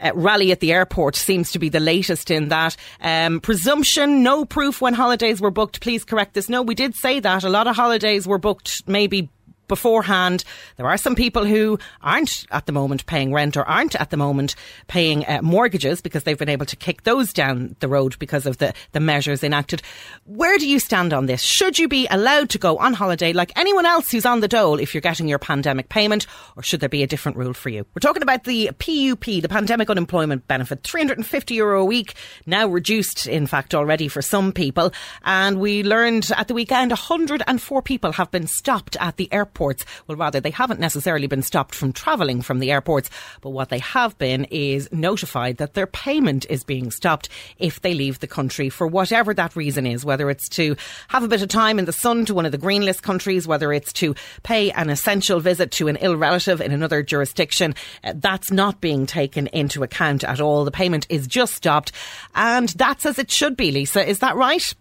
Uh, 0.02 0.12
rally 0.15 0.54
at 0.54 0.62
the 0.62 0.71
airport 0.71 1.13
seems 1.13 1.52
to 1.52 1.60
be 1.60 1.67
the 1.67 1.82
latest 1.82 2.32
in 2.32 2.47
that. 2.47 2.78
Um, 3.02 3.41
presumption, 3.41 4.23
no 4.23 4.45
proof 4.45 4.80
when 4.80 4.93
holidays 4.93 5.41
were 5.41 5.52
booked. 5.52 5.82
Please 5.82 6.06
correct 6.06 6.36
this. 6.36 6.47
No, 6.47 6.62
we 6.62 6.73
did 6.73 6.95
say 6.95 7.19
that. 7.19 7.43
A 7.43 7.49
lot 7.49 7.67
of 7.67 7.75
holidays 7.75 8.25
were 8.25 8.38
booked 8.38 8.88
maybe 8.88 9.28
beforehand. 9.69 10.43
There 10.75 10.88
are 10.88 10.97
some 10.97 11.15
people 11.15 11.45
who 11.45 11.79
aren't 12.01 12.45
at 12.51 12.65
the 12.65 12.73
moment 12.73 13.05
paying 13.05 13.32
rent 13.32 13.55
or 13.55 13.63
aren't 13.63 13.95
at 13.95 14.10
the 14.10 14.17
moment 14.17 14.55
paying 14.88 15.25
uh, 15.25 15.39
mortgages 15.41 16.01
because 16.01 16.23
they've 16.23 16.38
been 16.38 16.49
able 16.49 16.65
to 16.65 16.75
kick 16.75 17.03
those 17.03 17.32
down 17.32 17.77
the 17.79 17.88
road 17.88 18.19
because 18.19 18.45
of 18.45 18.58
the, 18.58 18.73
the 18.91 18.99
measures 18.99 19.43
enacted. 19.43 19.82
Where 20.25 20.58
do 20.58 20.67
you 20.67 20.79
stand 20.79 21.13
on 21.13 21.27
this? 21.27 21.41
Should 21.41 21.79
you 21.79 21.88
be 21.88 22.05
allowed 22.08 22.49
to 22.49 22.58
go 22.58 22.77
on 22.77 22.93
holiday 22.93 23.32
like 23.32 23.58
anyone 23.58 23.86
else 23.86 24.12
who's 24.12 24.25
on 24.25 24.41
the 24.41 24.47
dole 24.49 24.79
if 24.79 24.93
you're 24.93 25.01
getting 25.01 25.29
your 25.29 25.39
pandemic 25.39 25.88
payment, 25.88 26.27
or 26.58 26.63
should 26.63 26.82
there 26.82 26.89
be 26.89 27.03
a 27.03 27.08
different 27.08 27.38
rule 27.38 27.53
for 27.53 27.69
you? 27.69 27.86
We're 27.95 28.01
talking 28.01 28.23
about 28.23 28.43
the 28.43 28.71
PUP, 28.79 29.23
the 29.25 29.47
Pandemic 29.47 29.89
Unemployment 29.89 30.47
Benefit, 30.47 30.84
350 30.84 31.53
euro 31.53 31.82
a 31.82 31.86
week, 31.86 32.15
now 32.45 32.67
reduced, 32.67 33.27
in 33.27 33.47
fact, 33.47 33.75
already 33.75 34.08
for 34.08 34.21
some 34.21 34.51
people. 34.51 34.91
And 35.23 35.60
we 35.60 35.84
learned 35.84 36.32
at 36.36 36.47
the 36.47 36.53
weekend 36.53 36.91
104 36.91 37.82
people 37.84 38.13
have 38.13 38.32
been 38.32 38.47
stopped 38.47 38.97
at 38.99 39.17
the 39.17 39.32
airport 39.32 39.58
airports. 39.59 39.85
Well, 40.07 40.17
rather, 40.17 40.39
they 40.39 40.51
haven't 40.51 40.79
necessarily 40.79 41.27
been 41.27 41.41
stopped 41.41 41.75
from 41.75 41.91
travelling 41.91 42.41
from 42.41 42.59
the 42.59 42.71
airports, 42.71 43.09
but 43.41 43.49
what 43.49 43.67
they 43.67 43.79
have 43.79 44.17
been 44.17 44.45
is 44.45 44.87
notified 44.93 45.57
that 45.57 45.73
their 45.73 45.85
payment 45.85 46.45
is 46.49 46.63
being 46.63 46.91
stopped 46.91 47.27
if 47.57 47.81
they 47.81 47.93
leave 47.93 48.19
the 48.19 48.27
country 48.27 48.69
for 48.69 48.87
whatever 48.87 49.33
that 49.33 49.57
reason 49.57 49.85
is, 49.85 50.05
whether 50.05 50.29
it's 50.29 50.47
to 50.49 50.77
have 51.09 51.23
a 51.23 51.27
bit 51.27 51.41
of 51.41 51.49
time 51.49 51.77
in 51.77 51.83
the 51.83 51.91
sun 51.91 52.23
to 52.25 52.33
one 52.33 52.45
of 52.45 52.53
the 52.53 52.57
green 52.57 52.85
list 52.85 53.03
countries, 53.03 53.47
whether 53.47 53.73
it's 53.73 53.91
to 53.91 54.15
pay 54.43 54.71
an 54.71 54.89
essential 54.89 55.41
visit 55.41 55.71
to 55.71 55.89
an 55.89 55.97
ill 55.97 56.15
relative 56.15 56.61
in 56.61 56.71
another 56.71 57.03
jurisdiction. 57.03 57.75
Uh, 58.01 58.13
that's 58.15 58.51
not 58.51 58.79
being 58.79 59.05
taken 59.05 59.47
into 59.47 59.83
account 59.83 60.23
at 60.23 60.39
all. 60.39 60.63
The 60.63 60.71
payment 60.71 61.05
is 61.09 61.27
just 61.27 61.53
stopped, 61.53 61.91
and 62.33 62.69
that's 62.69 63.05
as 63.05 63.19
it 63.19 63.29
should 63.29 63.57
be, 63.57 63.71
Lisa. 63.71 64.07
Is 64.07 64.19
that 64.19 64.37
right? 64.37 64.73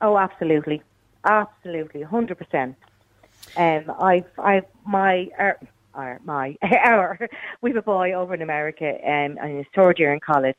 Oh, 0.00 0.16
absolutely. 0.16 0.82
Absolutely, 1.26 2.02
100%. 2.02 2.74
Um, 3.56 3.92
I've, 4.00 4.24
I've, 4.38 4.64
my, 4.86 5.28
er, 5.38 5.58
our, 5.94 6.20
my, 6.24 6.56
our, 6.62 7.18
we 7.60 7.70
have 7.70 7.76
a 7.76 7.82
boy 7.82 8.12
over 8.12 8.34
in 8.34 8.42
America, 8.42 8.94
um, 9.04 9.38
and 9.40 9.58
his 9.58 9.66
third 9.74 9.98
year 9.98 10.12
in 10.12 10.20
college, 10.20 10.56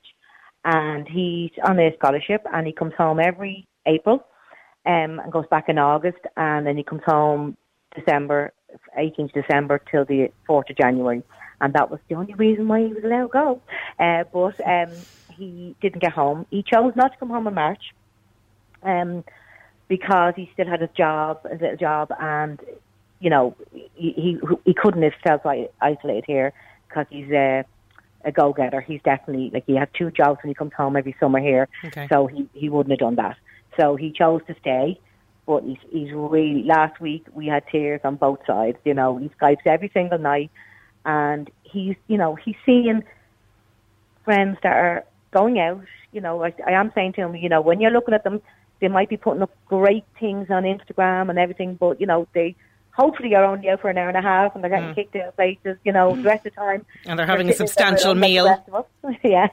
and 0.64 1.08
he's 1.08 1.52
on 1.64 1.80
a 1.80 1.94
scholarship, 1.98 2.46
and 2.54 2.66
he 2.66 2.74
comes 2.74 2.94
home 2.98 3.20
every 3.20 3.68
April, 3.86 4.26
um, 4.86 5.20
and 5.20 5.32
goes 5.32 5.46
back 5.50 5.70
in 5.70 5.78
August, 5.78 6.20
and 6.38 6.66
then 6.66 6.78
he 6.78 6.84
comes 6.84 7.02
home 7.06 7.58
December, 7.96 8.54
18th 8.98 9.34
December 9.34 9.82
till 9.92 10.06
the 10.06 10.32
4th 10.48 10.70
of 10.70 10.78
January, 10.78 11.22
and 11.62 11.74
that 11.74 11.90
was 11.90 12.00
the 12.10 12.16
only 12.16 12.34
reason 12.34 12.68
why 12.68 12.82
he 12.82 12.94
was 12.94 13.04
allowed 13.04 13.28
to 13.28 13.28
go. 13.28 13.62
Uh, 14.00 14.24
but 14.32 14.60
um, 14.68 14.96
he 15.38 15.76
didn't 15.82 16.02
get 16.02 16.12
home. 16.12 16.46
He 16.50 16.64
chose 16.64 16.94
not 16.96 17.12
to 17.14 17.18
come 17.18 17.30
home 17.30 17.48
in 17.48 17.54
March. 17.54 17.94
Um, 18.84 19.24
because 19.88 20.34
he 20.36 20.50
still 20.54 20.68
had 20.68 20.82
his 20.82 20.90
job, 20.98 21.42
a 21.46 21.56
little 21.56 21.78
job, 21.78 22.12
and 22.20 22.60
you 23.20 23.30
know, 23.30 23.56
he 23.72 24.12
he, 24.12 24.40
he 24.66 24.74
couldn't 24.74 25.04
have 25.04 25.14
felt 25.24 25.42
isolated 25.82 26.26
here 26.28 26.54
because 26.88 27.06
he's 27.10 27.32
a 27.32 27.66
a 28.24 28.32
go 28.32 28.54
getter. 28.54 28.82
He's 28.82 29.02
definitely 29.04 29.52
like 29.54 29.66
he 29.66 29.76
had 29.76 29.90
two 29.94 30.12
jobs 30.12 30.40
when 30.44 30.50
he 30.50 30.56
comes 30.56 30.74
home 30.74 30.96
every 30.96 31.16
summer 31.20 31.40
here, 31.40 31.70
okay. 31.86 32.08
so 32.10 32.28
he 32.28 32.50
he 32.54 32.70
wouldn't 32.70 32.92
have 32.92 33.00
done 33.00 33.16
that. 33.16 33.38
So 33.80 33.96
he 33.96 34.12
chose 34.12 34.42
to 34.48 34.56
stay, 34.60 35.00
but 35.46 35.64
he's 35.64 35.78
he's 35.90 36.12
really. 36.12 36.64
Last 36.64 37.00
week 37.00 37.26
we 37.34 37.48
had 37.48 37.64
tears 37.68 38.02
on 38.04 38.16
both 38.16 38.40
sides. 38.46 38.78
You 38.84 38.94
know, 38.94 39.18
he 39.18 39.30
skypes 39.30 39.66
every 39.66 39.92
single 39.94 40.18
night, 40.18 40.52
and 41.06 41.50
he's 41.64 41.96
you 42.08 42.18
know 42.18 42.36
he's 42.36 42.56
seeing 42.66 43.04
friends 44.24 44.58
that 44.64 44.74
are 44.74 45.06
going 45.32 45.60
out. 45.60 45.84
You 46.12 46.22
know, 46.22 46.44
I, 46.44 46.54
I 46.66 46.72
am 46.72 46.92
saying 46.96 47.14
to 47.14 47.22
him, 47.22 47.36
you 47.36 47.50
know, 47.50 47.62
when 47.62 47.80
you're 47.80 47.92
looking 47.92 48.14
at 48.14 48.24
them, 48.24 48.42
they 48.80 48.88
might 48.88 49.10
be 49.10 49.18
putting 49.18 49.42
up 49.42 49.52
great 49.68 50.06
things 50.20 50.48
on 50.50 50.64
Instagram 50.64 51.30
and 51.30 51.38
everything, 51.38 51.76
but 51.76 52.00
you 52.02 52.08
know 52.08 52.28
they 52.34 52.56
hopefully 52.96 53.36
are 53.36 53.44
only 53.44 53.70
out 53.70 53.82
for 53.82 53.90
an 53.90 53.98
hour 53.98 54.08
and 54.08 54.18
a 54.18 54.22
half 54.22 54.56
and 54.56 54.64
they're 54.64 54.72
getting 54.72 54.90
mm. 54.90 54.96
kicked 54.96 55.16
out 55.18 55.28
of 55.28 55.36
places, 55.36 55.78
you 55.84 55.92
know, 55.92 56.14
mm. 56.14 56.24
the 56.24 56.30
rest 56.30 56.46
of 56.46 56.54
the 56.54 56.60
time. 56.60 56.86
And 57.06 57.20
they're 57.20 57.26
having 57.26 57.50
a 57.50 57.54
substantial 57.54 58.16
meal. 58.16 58.64
yeah. 59.24 59.48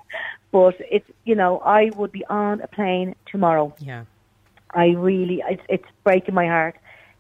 But 0.53 0.77
it's, 0.79 1.11
you 1.25 1.35
know, 1.35 1.59
I 1.59 1.91
would 1.97 2.13
be 2.13 2.25
on 2.27 2.61
a 2.61 2.69
plane 2.69 3.17
tomorrow. 3.27 3.75
Yeah. 3.81 4.05
I 4.71 4.91
really, 4.91 5.43
it's, 5.49 5.63
it's 5.69 5.85
breaking 6.05 6.35
my 6.35 6.47
heart. 6.47 6.77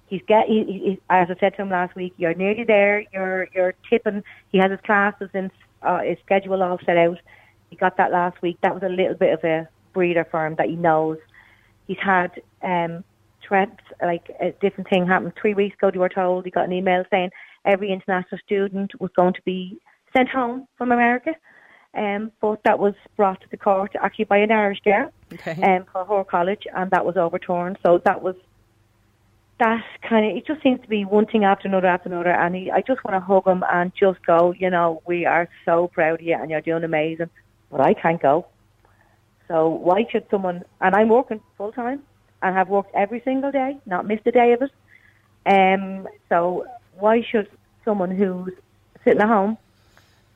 He's 0.06 0.22
get, 0.28 0.46
he, 0.46 0.64
he, 0.64 1.00
as 1.10 1.28
I 1.28 1.34
said 1.40 1.56
to 1.56 1.62
him 1.62 1.70
last 1.70 1.96
week, 1.96 2.14
you're 2.18 2.34
nearly 2.34 2.64
there, 2.64 3.04
you're, 3.12 3.48
you're 3.52 3.74
tipping. 3.90 4.22
He 4.52 4.58
has 4.58 4.70
his 4.70 4.80
classes 4.84 5.30
and 5.34 5.50
uh, 5.82 6.00
his 6.00 6.18
schedule 6.24 6.62
all 6.62 6.78
set 6.86 6.96
out. 6.96 7.18
He 7.70 7.76
got 7.76 7.96
that 7.96 8.12
last 8.12 8.40
week. 8.42 8.58
That 8.60 8.74
was 8.74 8.82
a 8.84 8.88
little 8.88 9.14
bit 9.14 9.32
of 9.32 9.42
a 9.42 9.68
breather 9.92 10.26
for 10.30 10.46
him 10.46 10.54
that 10.56 10.68
he 10.68 10.76
knows. 10.76 11.18
He's 11.88 11.98
had 11.98 12.40
um, 12.62 13.02
threats, 13.52 13.82
like 14.00 14.30
a 14.40 14.52
different 14.62 14.88
thing 14.88 15.06
happened 15.06 15.34
three 15.38 15.52
weeks 15.52 15.74
ago. 15.74 15.90
You 15.92 16.00
were 16.00 16.08
told 16.08 16.46
he 16.46 16.50
got 16.50 16.64
an 16.64 16.72
email 16.72 17.04
saying 17.10 17.30
every 17.66 17.92
international 17.92 18.38
student 18.42 18.98
was 18.98 19.10
going 19.14 19.34
to 19.34 19.42
be 19.44 19.78
sent 20.16 20.30
home 20.30 20.66
from 20.78 20.90
America. 20.90 21.34
Um, 21.94 22.32
but 22.40 22.62
that 22.64 22.78
was 22.78 22.94
brought 23.14 23.42
to 23.42 23.46
the 23.50 23.58
court 23.58 23.92
actually 24.00 24.24
by 24.24 24.38
an 24.38 24.50
Irish 24.50 24.80
girl 24.80 25.12
okay. 25.34 25.60
um, 25.62 25.84
for 25.92 26.06
her 26.06 26.24
college, 26.24 26.66
and 26.74 26.90
that 26.92 27.04
was 27.04 27.18
overturned. 27.18 27.76
So 27.82 28.00
that 28.06 28.22
was 28.22 28.36
that 29.58 29.84
kind 30.08 30.30
of. 30.30 30.34
It 30.34 30.46
just 30.46 30.62
seems 30.62 30.80
to 30.80 30.88
be 30.88 31.04
one 31.04 31.26
thing 31.26 31.44
after 31.44 31.68
another 31.68 31.88
after 31.88 32.08
another, 32.08 32.30
and 32.30 32.54
he, 32.54 32.70
I 32.70 32.80
just 32.80 33.04
want 33.04 33.14
to 33.16 33.20
hug 33.20 33.46
him 33.46 33.62
and 33.70 33.92
just 33.94 34.24
go. 34.24 34.54
You 34.58 34.70
know, 34.70 35.02
we 35.04 35.26
are 35.26 35.50
so 35.66 35.88
proud 35.88 36.20
of 36.20 36.26
you, 36.26 36.34
and 36.34 36.50
you're 36.50 36.62
doing 36.62 36.84
amazing. 36.84 37.28
But 37.70 37.82
I 37.82 37.92
can't 37.92 38.22
go. 38.22 38.46
So 39.48 39.68
why 39.68 40.06
should 40.10 40.24
someone? 40.30 40.62
And 40.80 40.96
I'm 40.96 41.10
working 41.10 41.42
full 41.58 41.72
time 41.72 42.02
and 42.42 42.54
have 42.54 42.68
worked 42.68 42.94
every 42.94 43.20
single 43.20 43.52
day, 43.52 43.78
not 43.86 44.06
missed 44.06 44.26
a 44.26 44.32
day 44.32 44.52
of 44.52 44.62
it. 44.62 44.72
Um, 45.46 46.08
so 46.28 46.66
why 46.98 47.22
should 47.22 47.48
someone 47.84 48.10
who's 48.10 48.52
sitting 49.04 49.20
at 49.20 49.28
home 49.28 49.58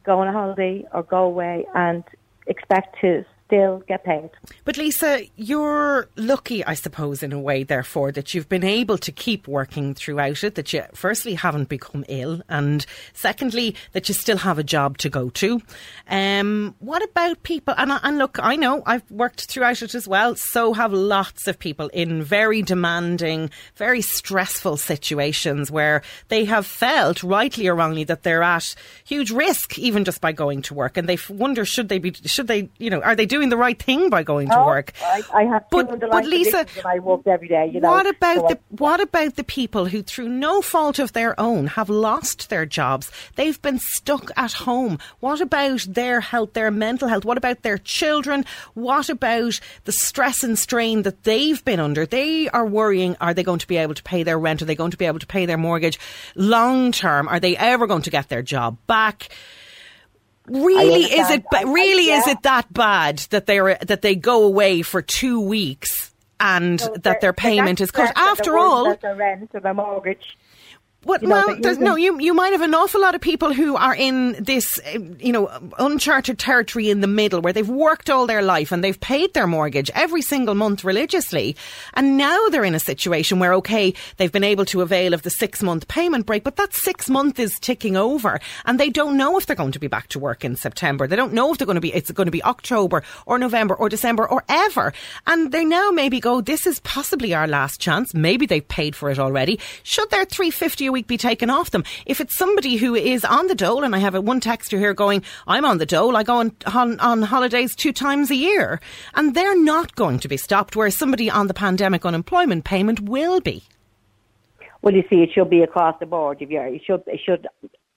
go 0.04 0.20
on 0.20 0.28
a 0.28 0.32
holiday 0.32 0.84
or 0.92 1.02
go 1.02 1.24
away 1.24 1.66
and 1.74 2.04
expect 2.46 3.00
to 3.00 3.24
still 3.46 3.82
get 3.86 4.04
paid. 4.04 4.30
But 4.64 4.76
Lisa, 4.76 5.22
you're 5.36 6.08
lucky, 6.16 6.64
I 6.64 6.74
suppose, 6.74 7.22
in 7.22 7.32
a 7.32 7.38
way, 7.38 7.62
therefore, 7.62 8.12
that 8.12 8.34
you've 8.34 8.48
been 8.48 8.64
able 8.64 8.98
to 8.98 9.12
keep 9.12 9.46
working 9.46 9.94
throughout 9.94 10.42
it, 10.42 10.56
that 10.56 10.72
you 10.72 10.82
firstly 10.94 11.34
haven't 11.34 11.68
become 11.68 12.04
ill, 12.08 12.42
and 12.48 12.84
secondly, 13.12 13.76
that 13.92 14.08
you 14.08 14.14
still 14.14 14.38
have 14.38 14.58
a 14.58 14.64
job 14.64 14.98
to 14.98 15.08
go 15.08 15.30
to. 15.30 15.62
Um, 16.08 16.74
what 16.80 17.02
about 17.02 17.42
people? 17.44 17.74
And, 17.78 17.92
and 18.02 18.18
look, 18.18 18.38
I 18.42 18.56
know 18.56 18.82
I've 18.84 19.08
worked 19.10 19.46
throughout 19.46 19.82
it 19.82 19.94
as 19.94 20.08
well, 20.08 20.34
so 20.34 20.72
have 20.72 20.92
lots 20.92 21.46
of 21.46 21.58
people 21.58 21.88
in 21.88 22.22
very 22.22 22.62
demanding, 22.62 23.50
very 23.76 24.02
stressful 24.02 24.76
situations 24.76 25.70
where 25.70 26.02
they 26.28 26.44
have 26.46 26.66
felt, 26.66 27.22
rightly 27.22 27.68
or 27.68 27.76
wrongly, 27.76 28.04
that 28.04 28.24
they're 28.24 28.42
at 28.42 28.74
huge 29.04 29.30
risk, 29.30 29.78
even 29.78 30.04
just 30.04 30.20
by 30.20 30.32
going 30.32 30.62
to 30.62 30.74
work, 30.74 30.96
and 30.96 31.08
they 31.08 31.18
wonder 31.28 31.64
should 31.64 31.88
they 31.88 31.98
be, 31.98 32.12
should 32.24 32.48
they, 32.48 32.68
you 32.78 32.90
know, 32.90 33.00
are 33.02 33.14
they 33.14 33.26
doing 33.26 33.35
doing 33.36 33.50
the 33.50 33.56
right 33.56 33.80
thing 33.80 34.08
by 34.08 34.22
going 34.22 34.48
to 34.48 34.58
oh, 34.58 34.66
work. 34.66 34.92
I, 35.02 35.22
I 35.34 35.44
have 35.44 35.64
but, 35.70 36.00
but 36.00 36.24
Lisa, 36.24 36.66
I 36.84 36.98
work 37.00 37.26
every 37.26 37.48
day. 37.48 37.70
You 37.72 37.80
know, 37.80 37.90
what 37.90 38.06
about 38.06 38.36
so 38.36 38.48
the 38.48 38.54
I, 38.54 38.60
what 38.70 39.00
about 39.00 39.36
the 39.36 39.44
people 39.44 39.86
who, 39.86 40.02
through 40.02 40.28
no 40.28 40.62
fault 40.62 40.98
of 40.98 41.12
their 41.12 41.38
own, 41.38 41.66
have 41.66 41.90
lost 41.90 42.48
their 42.48 42.64
jobs? 42.64 43.10
They've 43.34 43.60
been 43.60 43.78
stuck 43.78 44.30
at 44.36 44.52
home. 44.52 44.98
What 45.20 45.40
about 45.40 45.86
their 45.88 46.20
health, 46.20 46.54
their 46.54 46.70
mental 46.70 47.08
health? 47.08 47.26
What 47.26 47.36
about 47.36 47.62
their 47.62 47.78
children? 47.78 48.46
What 48.72 49.10
about 49.10 49.60
the 49.84 49.92
stress 49.92 50.42
and 50.42 50.58
strain 50.58 51.02
that 51.02 51.24
they've 51.24 51.62
been 51.64 51.80
under? 51.80 52.06
They 52.06 52.48
are 52.48 52.66
worrying: 52.66 53.16
Are 53.20 53.34
they 53.34 53.42
going 53.42 53.58
to 53.58 53.66
be 53.66 53.76
able 53.76 53.94
to 53.94 54.02
pay 54.02 54.22
their 54.22 54.38
rent? 54.38 54.62
Are 54.62 54.66
they 54.66 54.74
going 54.74 54.92
to 54.92 54.96
be 54.96 55.06
able 55.06 55.18
to 55.18 55.26
pay 55.26 55.44
their 55.44 55.58
mortgage 55.58 55.98
long 56.34 56.90
term? 56.90 57.28
Are 57.28 57.40
they 57.40 57.56
ever 57.56 57.86
going 57.86 58.02
to 58.02 58.10
get 58.10 58.30
their 58.30 58.42
job 58.42 58.78
back? 58.86 59.28
Really, 60.48 61.04
is 61.04 61.30
it 61.30 61.44
really 61.64 62.08
yeah. 62.08 62.18
is 62.18 62.26
it 62.28 62.42
that 62.42 62.72
bad 62.72 63.18
that 63.30 63.46
they 63.46 63.58
are 63.58 63.76
that 63.82 64.02
they 64.02 64.14
go 64.14 64.44
away 64.44 64.82
for 64.82 65.02
two 65.02 65.40
weeks 65.40 66.12
and 66.38 66.80
so 66.80 66.94
that 67.02 67.20
their 67.20 67.32
payment 67.32 67.80
is 67.80 67.90
cut? 67.90 68.16
After 68.16 68.56
all, 68.56 68.94
their 68.96 69.16
rent 69.16 69.50
or 69.54 69.60
their 69.60 69.74
mortgage 69.74 70.36
well, 71.06 71.18
you 71.22 71.28
know, 71.28 71.58
well 71.60 71.78
no, 71.78 71.96
you 71.96 72.18
you 72.20 72.34
might 72.34 72.52
have 72.52 72.62
an 72.62 72.74
awful 72.74 73.00
lot 73.00 73.14
of 73.14 73.20
people 73.20 73.52
who 73.52 73.76
are 73.76 73.94
in 73.94 74.32
this, 74.42 74.80
eh, 74.84 74.98
you 75.20 75.32
know, 75.32 75.48
uncharted 75.78 76.38
territory 76.38 76.90
in 76.90 77.00
the 77.00 77.06
middle 77.06 77.40
where 77.40 77.52
they've 77.52 77.68
worked 77.68 78.10
all 78.10 78.26
their 78.26 78.42
life 78.42 78.72
and 78.72 78.82
they've 78.82 79.00
paid 79.00 79.32
their 79.34 79.46
mortgage 79.46 79.90
every 79.94 80.22
single 80.22 80.54
month 80.54 80.84
religiously, 80.84 81.56
and 81.94 82.16
now 82.16 82.48
they're 82.48 82.64
in 82.64 82.74
a 82.74 82.80
situation 82.80 83.38
where 83.38 83.54
okay, 83.54 83.94
they've 84.16 84.32
been 84.32 84.44
able 84.44 84.64
to 84.64 84.82
avail 84.82 85.14
of 85.14 85.22
the 85.22 85.30
six 85.30 85.62
month 85.62 85.86
payment 85.86 86.26
break, 86.26 86.42
but 86.42 86.56
that 86.56 86.74
six 86.74 87.08
month 87.08 87.38
is 87.38 87.58
ticking 87.60 87.96
over, 87.96 88.40
and 88.64 88.80
they 88.80 88.90
don't 88.90 89.16
know 89.16 89.38
if 89.38 89.46
they're 89.46 89.56
going 89.56 89.72
to 89.72 89.78
be 89.78 89.86
back 89.86 90.08
to 90.08 90.18
work 90.18 90.44
in 90.44 90.56
September. 90.56 91.06
They 91.06 91.16
don't 91.16 91.32
know 91.32 91.52
if 91.52 91.58
they're 91.58 91.66
going 91.66 91.76
to 91.76 91.80
be 91.80 91.94
it's 91.94 92.10
going 92.10 92.26
to 92.26 92.32
be 92.32 92.42
October 92.42 93.02
or 93.26 93.38
November 93.38 93.74
or 93.74 93.88
December 93.88 94.28
or 94.28 94.42
ever, 94.48 94.92
and 95.26 95.52
they 95.52 95.64
now 95.64 95.90
maybe 95.90 96.18
go, 96.20 96.40
this 96.40 96.66
is 96.66 96.80
possibly 96.80 97.32
our 97.32 97.46
last 97.46 97.80
chance. 97.80 98.12
Maybe 98.12 98.46
they've 98.46 98.66
paid 98.66 98.96
for 98.96 99.10
it 99.10 99.18
already. 99.18 99.60
Should 99.84 100.10
their 100.10 100.24
three 100.24 100.50
fifty 100.50 100.86
a 100.86 100.95
week 100.96 101.06
be 101.06 101.18
taken 101.18 101.50
off 101.50 101.72
them. 101.72 101.84
If 102.06 102.22
it's 102.22 102.38
somebody 102.38 102.76
who 102.76 102.94
is 102.94 103.22
on 103.22 103.48
the 103.48 103.54
dole, 103.54 103.84
and 103.84 103.94
I 103.94 103.98
have 103.98 104.14
a 104.14 104.20
one 104.22 104.40
texter 104.40 104.78
here 104.78 104.94
going, 104.94 105.22
I'm 105.46 105.66
on 105.66 105.76
the 105.76 105.84
dole, 105.84 106.16
I 106.16 106.22
go 106.22 106.36
on, 106.36 106.56
on, 106.64 106.98
on 107.00 107.20
holidays 107.20 107.76
two 107.76 107.92
times 107.92 108.30
a 108.30 108.34
year, 108.34 108.80
and 109.14 109.34
they're 109.34 109.62
not 109.62 109.94
going 109.94 110.18
to 110.20 110.28
be 110.28 110.38
stopped, 110.38 110.74
whereas 110.74 110.96
somebody 110.96 111.28
on 111.28 111.48
the 111.48 111.54
pandemic 111.54 112.06
unemployment 112.06 112.64
payment 112.64 113.00
will 113.00 113.40
be. 113.40 113.64
Well, 114.80 114.94
you 114.94 115.04
see, 115.10 115.16
it 115.16 115.30
should 115.34 115.50
be 115.50 115.62
across 115.62 115.96
the 116.00 116.06
board. 116.06 116.38
If 116.40 116.48
you're, 116.48 116.68
you 116.68 116.80
should, 116.86 117.02
it 117.06 117.20
should, 117.22 117.46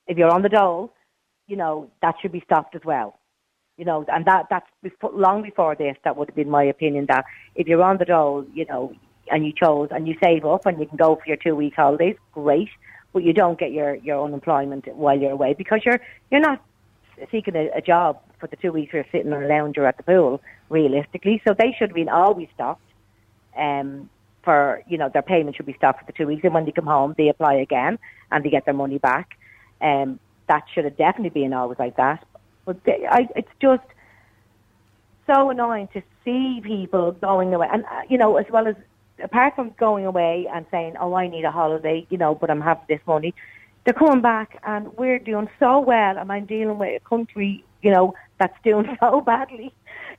if 0.08 0.18
you're 0.18 0.34
on 0.34 0.42
the 0.42 0.50
dole, 0.50 0.94
you 1.48 1.56
know 1.56 1.90
that 2.02 2.16
should 2.22 2.34
be 2.34 2.42
stopped 2.42 2.76
as 2.76 2.82
well. 2.84 3.18
You 3.78 3.86
know, 3.86 4.06
and 4.10 4.26
that 4.26 4.48
that's 4.50 4.68
before, 4.84 5.12
long 5.14 5.42
before 5.42 5.76
this. 5.76 5.96
That 6.04 6.18
would 6.18 6.30
have 6.30 6.36
been 6.36 6.50
my 6.50 6.66
opinion. 6.66 7.06
That 7.08 7.24
if 7.56 7.68
you're 7.68 7.82
on 7.82 7.98
the 7.98 8.06
dole, 8.06 8.46
you 8.54 8.66
know, 8.66 8.94
and 9.32 9.46
you 9.46 9.54
chose 9.54 9.90
and 9.92 10.08
you 10.08 10.16
save 10.22 10.46
up 10.46 10.66
and 10.66 10.80
you 10.80 10.86
can 10.86 10.98
go 10.98 11.16
for 11.16 11.28
your 11.28 11.38
two 11.38 11.56
week 11.56 11.76
holidays, 11.76 12.16
great 12.34 12.70
but 13.14 13.24
you 13.24 13.34
don't 13.34 13.60
get 13.60 13.72
your, 13.72 13.96
your 13.96 14.24
unemployment 14.24 14.88
while 14.96 15.20
you're 15.20 15.32
away 15.32 15.54
because 15.54 15.82
you're 15.86 16.00
you're 16.30 16.42
not 16.42 16.64
seeking 17.32 17.56
a, 17.56 17.70
a 17.76 17.82
job 17.82 18.20
for 18.40 18.48
the 18.48 18.56
two 18.56 18.72
weeks 18.72 18.94
you're 18.94 19.06
sitting 19.12 19.34
on 19.34 19.44
a 19.44 19.48
lounger 19.48 19.86
at 19.86 19.98
the 19.98 20.04
pool, 20.04 20.42
realistically. 20.70 21.42
So 21.46 21.54
they 21.54 21.76
should 21.78 21.90
have 21.90 21.96
been 21.96 22.10
always 22.10 22.48
stopped. 22.54 22.82
Um, 23.58 24.10
for 24.44 24.82
you 24.88 24.98
know 24.98 25.10
their 25.10 25.22
payment 25.22 25.58
should 25.58 25.66
be 25.66 25.74
stopped 25.74 26.00
for 26.00 26.06
the 26.06 26.14
two 26.14 26.28
weeks, 26.28 26.44
and 26.44 26.54
when 26.54 26.66
they 26.66 26.72
come 26.72 26.86
home, 26.86 27.14
they 27.18 27.28
apply 27.28 27.56
again 27.56 28.00
and 28.32 28.44
they 28.44 28.50
get 28.50 28.66
their 28.66 28.74
money 28.74 28.98
back. 28.98 29.38
Um, 29.82 30.20
that 30.48 30.64
should 30.74 30.86
have 30.86 30.98
definitely 30.98 31.42
been 31.42 31.54
always 31.54 31.78
like 31.78 31.98
that. 31.98 32.26
But 32.66 32.84
they, 32.84 33.06
I, 33.10 33.28
it's 33.36 33.52
just 33.62 33.84
so 35.28 35.50
annoying 35.50 35.90
to 35.94 36.02
see 36.24 36.62
people 36.64 37.12
going 37.12 37.54
away, 37.54 37.68
and 37.72 37.84
uh, 37.84 38.02
you 38.08 38.18
know, 38.18 38.38
as 38.38 38.46
well 38.50 38.68
as 38.68 38.76
apart 39.22 39.56
from 39.56 39.72
going 39.78 40.06
away 40.06 40.48
and 40.52 40.66
saying, 40.72 40.96
"Oh, 41.00 41.14
I 41.14 41.28
need 41.28 41.46
a 41.46 41.52
holiday," 41.52 42.06
you 42.10 42.18
know, 42.18 42.36
but 42.36 42.50
I'm 42.50 42.62
having 42.62 42.84
this 42.88 43.02
money, 43.06 43.34
they're 43.84 43.94
coming 43.94 44.22
back 44.22 44.60
and 44.64 44.96
we're 44.98 45.20
doing 45.20 45.50
so 45.60 45.80
well, 45.80 46.18
and 46.18 46.32
I'm 46.32 46.46
dealing 46.46 46.78
with 46.78 47.02
a 47.02 47.10
country, 47.10 47.64
you 47.82 47.92
know, 47.92 48.14
that's 48.38 48.58
doing 48.64 48.98
so 49.00 49.22
badly, 49.22 49.74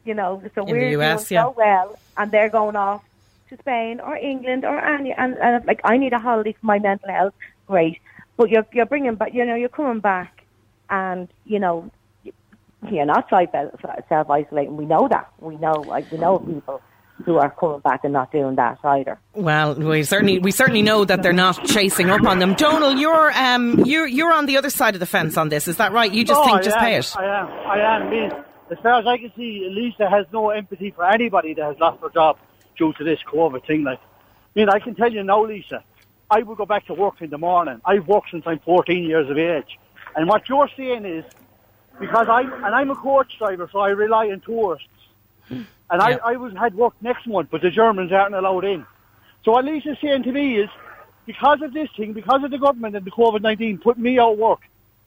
you 0.05 0.15
know. 0.15 0.43
So 0.55 0.65
In 0.67 0.73
we're 0.73 0.89
US, 1.01 1.29
doing 1.29 1.37
yeah. 1.37 1.45
so 1.45 1.55
well, 1.57 1.99
and 2.17 2.31
they're 2.31 2.49
going 2.49 2.77
off 2.77 3.05
to 3.49 3.57
Spain 3.59 4.01
or 4.01 4.17
England 4.17 4.65
or 4.65 4.79
any, 4.79 5.13
and, 5.13 5.37
and 5.39 5.65
like 5.67 5.81
I 5.85 5.97
need 5.99 6.13
a 6.13 6.19
holiday 6.19 6.53
for 6.53 6.67
my 6.67 6.79
mental 6.79 7.11
health. 7.11 7.35
Great, 7.67 8.01
but 8.37 8.51
you're 8.51 8.67
you're 8.73 8.87
bringing 8.87 9.15
back, 9.15 9.35
you 9.35 9.45
know, 9.45 9.55
you're 9.55 9.69
coming 9.69 10.01
back, 10.01 10.45
and 10.89 11.29
you 11.45 11.59
know. 11.59 11.91
You're 12.91 13.05
not 13.05 13.29
self 13.29 14.31
isolating. 14.31 14.75
We 14.79 14.87
know 14.87 15.07
that. 15.07 15.31
We 15.39 15.57
know, 15.59 15.85
like 15.87 16.11
we 16.11 16.17
know 16.17 16.39
people 16.39 16.81
who 17.25 17.37
are 17.39 17.51
coming 17.51 17.81
back 17.81 18.05
and 18.05 18.13
not 18.13 18.33
doing 18.33 18.57
that 18.57 18.79
either. 18.85 19.19
Well, 19.35 19.75
we 19.75 20.03
certainly 20.03 20.39
we 20.39 20.51
certainly 20.51 20.83
know 20.83 21.05
that 21.05 21.23
they're 21.23 21.33
not 21.33 21.65
chasing 21.67 22.11
up 22.11 22.23
on 22.25 22.39
them. 22.39 22.55
Donal, 22.55 22.95
you're 22.95 23.33
um 23.33 23.85
you're 23.85 24.07
you're 24.07 24.33
on 24.33 24.47
the 24.47 24.57
other 24.57 24.71
side 24.71 24.95
of 24.95 25.01
the 25.01 25.07
fence 25.07 25.37
on 25.37 25.49
this. 25.49 25.69
Is 25.69 25.77
that 25.77 25.93
right? 25.93 26.11
You 26.13 26.25
just 26.25 26.41
oh, 26.41 26.45
think 26.45 26.59
I 26.59 26.63
just 26.63 26.77
am, 26.77 26.83
pay 26.83 26.97
it. 26.97 27.17
I 27.17 27.25
am. 27.25 27.49
I 27.49 27.97
am. 27.97 28.03
I 28.03 28.11
mean, 28.11 28.33
as 28.71 28.79
far 28.79 29.01
as 29.01 29.07
I 29.07 29.19
can 29.19 29.33
see, 29.37 29.69
Lisa 29.71 30.09
has 30.09 30.27
no 30.33 30.51
empathy 30.51 30.91
for 30.91 31.05
anybody 31.05 31.55
that 31.55 31.65
has 31.65 31.79
lost 31.79 32.01
their 32.01 32.11
job 32.11 32.39
due 32.77 32.93
to 32.95 33.05
this 33.05 33.19
COVID 33.33 33.67
thing. 33.67 33.85
Like, 33.85 33.99
I 33.99 34.59
mean, 34.59 34.69
I 34.69 34.79
can 34.79 34.95
tell 34.95 35.13
you 35.13 35.23
now, 35.23 35.45
Lisa, 35.45 35.85
I 36.31 36.43
will 36.43 36.55
go 36.55 36.67
back 36.67 36.87
to 36.87 36.95
work 36.95 37.21
in 37.21 37.31
the 37.31 37.39
morning. 37.39 37.81
I've 37.85 38.07
worked 38.07 38.31
since 38.31 38.45
I'm 38.47 38.61
14 38.61 39.05
years 39.05 39.29
of 39.29 39.37
age, 39.39 39.79
and 40.17 40.29
what 40.29 40.49
you're 40.49 40.71
saying 40.77 41.05
is 41.05 41.25
because 41.99 42.29
I 42.29 42.43
and 42.43 42.75
I'm 42.75 42.91
a 42.91 42.97
coach 42.97 43.37
driver, 43.39 43.69
so 43.73 43.81
I 43.81 43.91
rely 43.91 44.31
on 44.31 44.41
tourists. 44.41 44.87
And 45.91 46.01
yeah. 46.01 46.19
I, 46.25 46.33
I 46.33 46.37
was 46.37 46.53
had 46.57 46.75
work 46.75 46.95
next 47.01 47.27
month, 47.27 47.49
but 47.51 47.63
the 47.63 47.71
Germans 47.71 48.13
aren't 48.13 48.35
allowed 48.35 48.65
in. 48.65 48.87
So 49.45 49.53
what 49.53 49.65
Lisa's 49.65 49.97
saying 50.01 50.23
to 50.25 50.33
me 50.33 50.57
is, 50.59 50.69
because 51.27 51.63
of 51.63 51.73
this 51.73 51.89
thing, 51.97 52.13
because 52.13 52.43
of 52.45 52.51
the 52.51 52.59
government 52.59 52.97
and 52.97 53.05
the 53.05 53.11
COVID-19 53.11 53.83
put 53.83 53.99
me 53.99 54.19
out 54.19 54.33
of 54.33 54.39
work, 54.39 54.61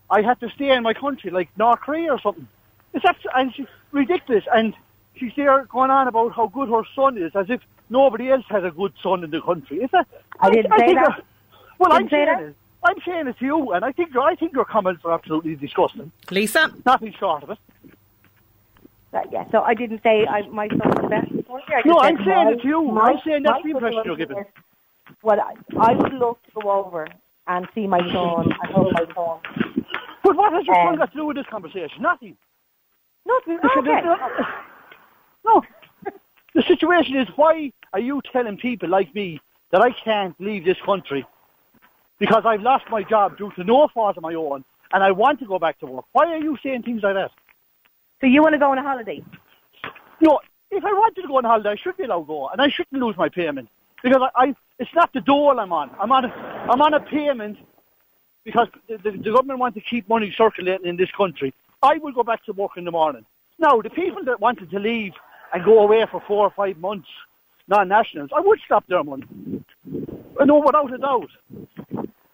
I 0.09 0.21
had 0.21 0.39
to 0.41 0.49
stay 0.49 0.71
in 0.71 0.83
my 0.83 0.93
country, 0.93 1.31
like 1.31 1.49
North 1.57 1.79
Korea 1.81 2.11
or 2.13 2.19
something. 2.19 2.47
It's 2.93 3.05
abs- 3.05 3.25
and 3.35 3.53
it's 3.57 3.69
ridiculous. 3.91 4.43
And 4.53 4.73
she's 5.15 5.31
there 5.35 5.65
going 5.65 5.89
on 5.91 6.07
about 6.07 6.33
how 6.33 6.47
good 6.47 6.69
her 6.69 6.83
son 6.95 7.17
is, 7.17 7.35
as 7.35 7.49
if 7.49 7.61
nobody 7.89 8.29
else 8.31 8.45
has 8.49 8.63
a 8.63 8.71
good 8.71 8.93
son 9.01 9.23
in 9.23 9.31
the 9.31 9.41
country. 9.41 9.77
Is 9.83 9.91
that? 9.91 10.07
I 10.39 10.49
didn't 10.49 10.71
say 10.77 10.85
think 10.87 10.95
that. 10.99 11.09
you're- 11.09 11.23
Well, 11.79 11.89
Didn't 11.91 12.03
I'm 12.03 12.09
say 12.09 12.25
saying 12.25 12.37
that. 12.37 12.43
it. 12.49 12.55
I'm 12.85 13.01
saying 13.05 13.27
it 13.27 13.39
to 13.39 13.45
you, 13.45 13.71
and 13.71 13.85
I 13.85 13.91
think 13.93 14.15
I 14.15 14.35
think 14.35 14.53
your 14.53 14.65
comments 14.65 15.05
are 15.05 15.13
absolutely 15.13 15.55
disgusting. 15.55 16.11
Lisa? 16.29 16.69
Nothing 16.85 17.13
short 17.17 17.43
of 17.43 17.51
it. 17.51 17.57
That- 19.13 19.31
yeah, 19.31 19.45
so 19.51 19.61
I 19.61 19.73
didn't 19.75 20.01
say 20.03 20.25
I, 20.25 20.41
my 20.49 20.67
son 20.69 20.79
was 20.79 20.97
the 21.03 21.07
best. 21.07 21.31
in. 21.31 21.45
I 21.49 21.81
just 21.81 21.85
No, 21.85 21.99
said 22.01 22.07
I'm 22.07 22.17
saying 22.25 22.45
my- 22.45 22.51
it 22.53 22.61
to 22.63 22.67
you. 22.67 22.81
my- 22.83 23.01
I'm 23.11 23.19
saying 23.25 23.43
that's 23.43 23.63
the 23.63 23.69
impression 23.69 24.01
you're 24.05 24.15
giving. 24.17 24.37
is, 24.39 24.45
Well, 25.21 25.39
I, 25.39 25.53
I 25.79 25.93
would 25.93 26.13
love 26.13 26.37
to 26.47 26.61
go 26.61 26.71
over 26.71 27.07
and 27.47 27.67
see 27.75 27.85
my 27.87 27.99
son 28.11 28.51
and 28.51 28.71
hold 28.71 28.91
my 28.93 29.05
son. 29.13 29.85
But 30.23 30.35
what 30.35 30.51
has 30.53 30.65
your 30.65 30.75
son 30.75 30.87
Um, 30.93 30.95
got 30.97 31.11
to 31.11 31.17
do 31.17 31.25
with 31.27 31.37
this 31.37 31.45
conversation? 31.47 32.01
Nothing. 32.01 32.35
Nothing. 33.25 33.59
okay. 33.77 34.01
No. 35.45 35.61
The 36.55 36.61
situation 36.63 37.17
is 37.17 37.27
why 37.35 37.71
are 37.93 37.99
you 37.99 38.21
telling 38.31 38.57
people 38.57 38.87
like 38.89 39.13
me 39.13 39.41
that 39.71 39.81
I 39.81 39.91
can't 39.91 40.39
leave 40.39 40.63
this 40.65 40.77
country 40.85 41.25
because 42.19 42.43
I've 42.45 42.61
lost 42.61 42.85
my 42.89 43.03
job 43.03 43.37
due 43.37 43.51
to 43.57 43.63
no 43.65 43.87
fault 43.89 44.15
of 44.17 44.23
my 44.23 44.33
own 44.35 44.63
and 44.93 45.03
I 45.03 45.11
want 45.11 45.39
to 45.39 45.45
go 45.45 45.59
back 45.59 45.79
to 45.79 45.85
work? 45.85 46.05
Why 46.13 46.27
are 46.27 46.37
you 46.37 46.57
saying 46.63 46.83
things 46.83 47.03
like 47.03 47.15
that? 47.15 47.31
So 48.23 48.27
you 48.27 48.41
want 48.41 48.53
to 48.53 48.57
go 48.57 48.71
on 48.71 48.77
a 48.77 48.81
holiday? 48.81 49.21
No, 50.21 50.39
if 50.71 50.85
I 50.85 50.93
wanted 50.93 51.23
to 51.23 51.27
go 51.27 51.39
on 51.39 51.43
holiday, 51.43 51.71
I 51.71 51.75
should 51.75 51.97
be 51.97 52.05
allowed 52.05 52.21
to 52.21 52.25
go 52.25 52.47
and 52.47 52.61
I 52.61 52.69
shouldn't 52.69 53.03
lose 53.03 53.17
my 53.17 53.27
payment 53.27 53.67
because 54.01 54.21
I, 54.33 54.45
I 54.45 54.55
it's 54.79 54.93
not 54.95 55.11
the 55.11 55.19
dole 55.19 55.59
I'm 55.59 55.73
on. 55.73 55.91
I'm 55.99 56.09
on 56.09 56.23
a, 56.23 56.29
I'm 56.29 56.81
on 56.81 56.93
a 56.93 57.01
payment 57.01 57.57
because 58.45 58.69
the, 58.87 58.95
the, 58.95 59.11
the 59.11 59.31
government 59.31 59.59
want 59.59 59.75
to 59.75 59.81
keep 59.81 60.07
money 60.07 60.33
circulating 60.37 60.87
in 60.87 60.95
this 60.95 61.11
country. 61.11 61.53
I 61.81 61.97
will 61.97 62.13
go 62.13 62.23
back 62.23 62.45
to 62.45 62.53
work 62.53 62.71
in 62.77 62.85
the 62.85 62.91
morning. 62.91 63.25
Now, 63.59 63.81
the 63.81 63.89
people 63.89 64.23
that 64.23 64.39
wanted 64.39 64.71
to 64.71 64.79
leave 64.79 65.11
and 65.53 65.65
go 65.65 65.79
away 65.79 66.05
for 66.09 66.23
four 66.25 66.45
or 66.45 66.51
five 66.51 66.77
months, 66.77 67.09
non-nationals, 67.67 68.29
I 68.33 68.39
would 68.39 68.59
stop 68.63 68.87
their 68.87 69.03
money. 69.03 69.25
I 70.39 70.45
know 70.45 70.59
without 70.65 70.93
a 70.93 70.97
doubt. 70.97 71.29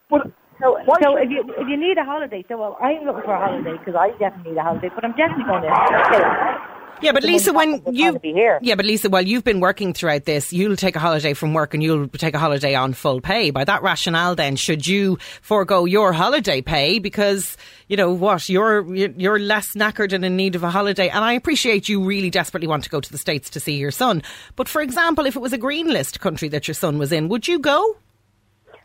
But 0.07 0.31
So, 0.61 0.77
Why 0.85 0.97
so 1.01 1.15
if 1.15 1.29
you 1.29 1.43
if 1.57 1.67
you 1.69 1.77
need 1.77 1.97
a 1.97 2.03
holiday, 2.03 2.43
so 2.47 2.57
well, 2.57 2.77
I'm 2.81 3.05
looking 3.05 3.23
for 3.23 3.33
a 3.33 3.39
holiday 3.39 3.77
because 3.77 3.95
I 3.95 4.09
definitely 4.17 4.51
need 4.51 4.57
a 4.57 4.63
holiday, 4.63 4.89
but 4.93 5.05
I'm 5.05 5.15
definitely 5.15 5.45
going 5.45 5.63
to. 5.63 6.79
Yeah, 7.01 7.13
but 7.13 7.23
Lisa, 7.23 7.53
when 7.53 7.81
you 7.89 8.07
gonna 8.07 8.19
be 8.19 8.33
here. 8.33 8.59
yeah, 8.61 8.75
but 8.75 8.85
Lisa, 8.85 9.09
while 9.09 9.25
you've 9.25 9.45
been 9.45 9.61
working 9.61 9.93
throughout 9.93 10.25
this, 10.25 10.51
you'll 10.51 10.75
take 10.75 10.97
a 10.97 10.99
holiday 10.99 11.33
from 11.33 11.53
work 11.53 11.73
and 11.73 11.81
you'll 11.81 12.09
take 12.09 12.35
a 12.35 12.39
holiday 12.39 12.75
on 12.75 12.91
full 12.91 13.21
pay. 13.21 13.51
By 13.51 13.63
that 13.63 13.81
rationale, 13.81 14.35
then, 14.35 14.57
should 14.57 14.85
you 14.85 15.17
forego 15.41 15.85
your 15.85 16.11
holiday 16.11 16.61
pay 16.61 16.99
because 16.99 17.55
you 17.87 17.95
know 17.95 18.11
what 18.11 18.49
you're 18.49 18.93
you're 18.93 19.11
you're 19.11 19.39
less 19.39 19.75
knackered 19.75 20.11
and 20.11 20.25
in 20.25 20.35
need 20.35 20.55
of 20.55 20.63
a 20.63 20.69
holiday? 20.69 21.07
And 21.07 21.23
I 21.23 21.33
appreciate 21.33 21.87
you 21.87 22.03
really 22.03 22.29
desperately 22.29 22.67
want 22.67 22.83
to 22.83 22.89
go 22.89 22.99
to 22.99 23.11
the 23.11 23.17
states 23.17 23.49
to 23.51 23.61
see 23.61 23.77
your 23.77 23.91
son. 23.91 24.21
But 24.57 24.67
for 24.67 24.81
example, 24.81 25.25
if 25.25 25.37
it 25.37 25.39
was 25.39 25.53
a 25.53 25.57
green 25.57 25.87
list 25.87 26.19
country 26.19 26.49
that 26.49 26.67
your 26.67 26.75
son 26.75 26.97
was 26.97 27.13
in, 27.13 27.29
would 27.29 27.47
you 27.47 27.59
go? 27.59 27.95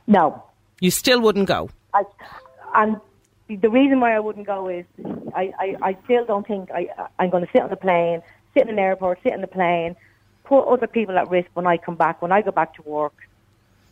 No, 0.06 0.44
You 0.80 0.90
still 0.90 1.20
wouldn't 1.20 1.48
go. 1.48 1.70
I, 1.92 2.02
and 2.74 3.00
the 3.48 3.70
reason 3.70 4.00
why 4.00 4.14
I 4.14 4.20
wouldn't 4.20 4.46
go 4.46 4.68
is 4.68 4.84
I, 5.34 5.52
I, 5.58 5.76
I 5.82 5.96
still 6.04 6.24
don't 6.24 6.46
think 6.46 6.70
I, 6.70 6.88
I'm 7.18 7.30
going 7.30 7.44
to 7.44 7.52
sit 7.52 7.62
on 7.62 7.70
the 7.70 7.76
plane, 7.76 8.22
sit 8.54 8.64
in 8.64 8.70
an 8.70 8.78
airport, 8.78 9.20
sit 9.22 9.32
in 9.32 9.40
the 9.40 9.46
plane, 9.46 9.96
put 10.44 10.62
other 10.64 10.86
people 10.86 11.18
at 11.18 11.28
risk 11.28 11.48
when 11.54 11.66
I 11.66 11.76
come 11.76 11.96
back, 11.96 12.22
when 12.22 12.32
I 12.32 12.42
go 12.42 12.50
back 12.50 12.74
to 12.74 12.82
work, 12.82 13.14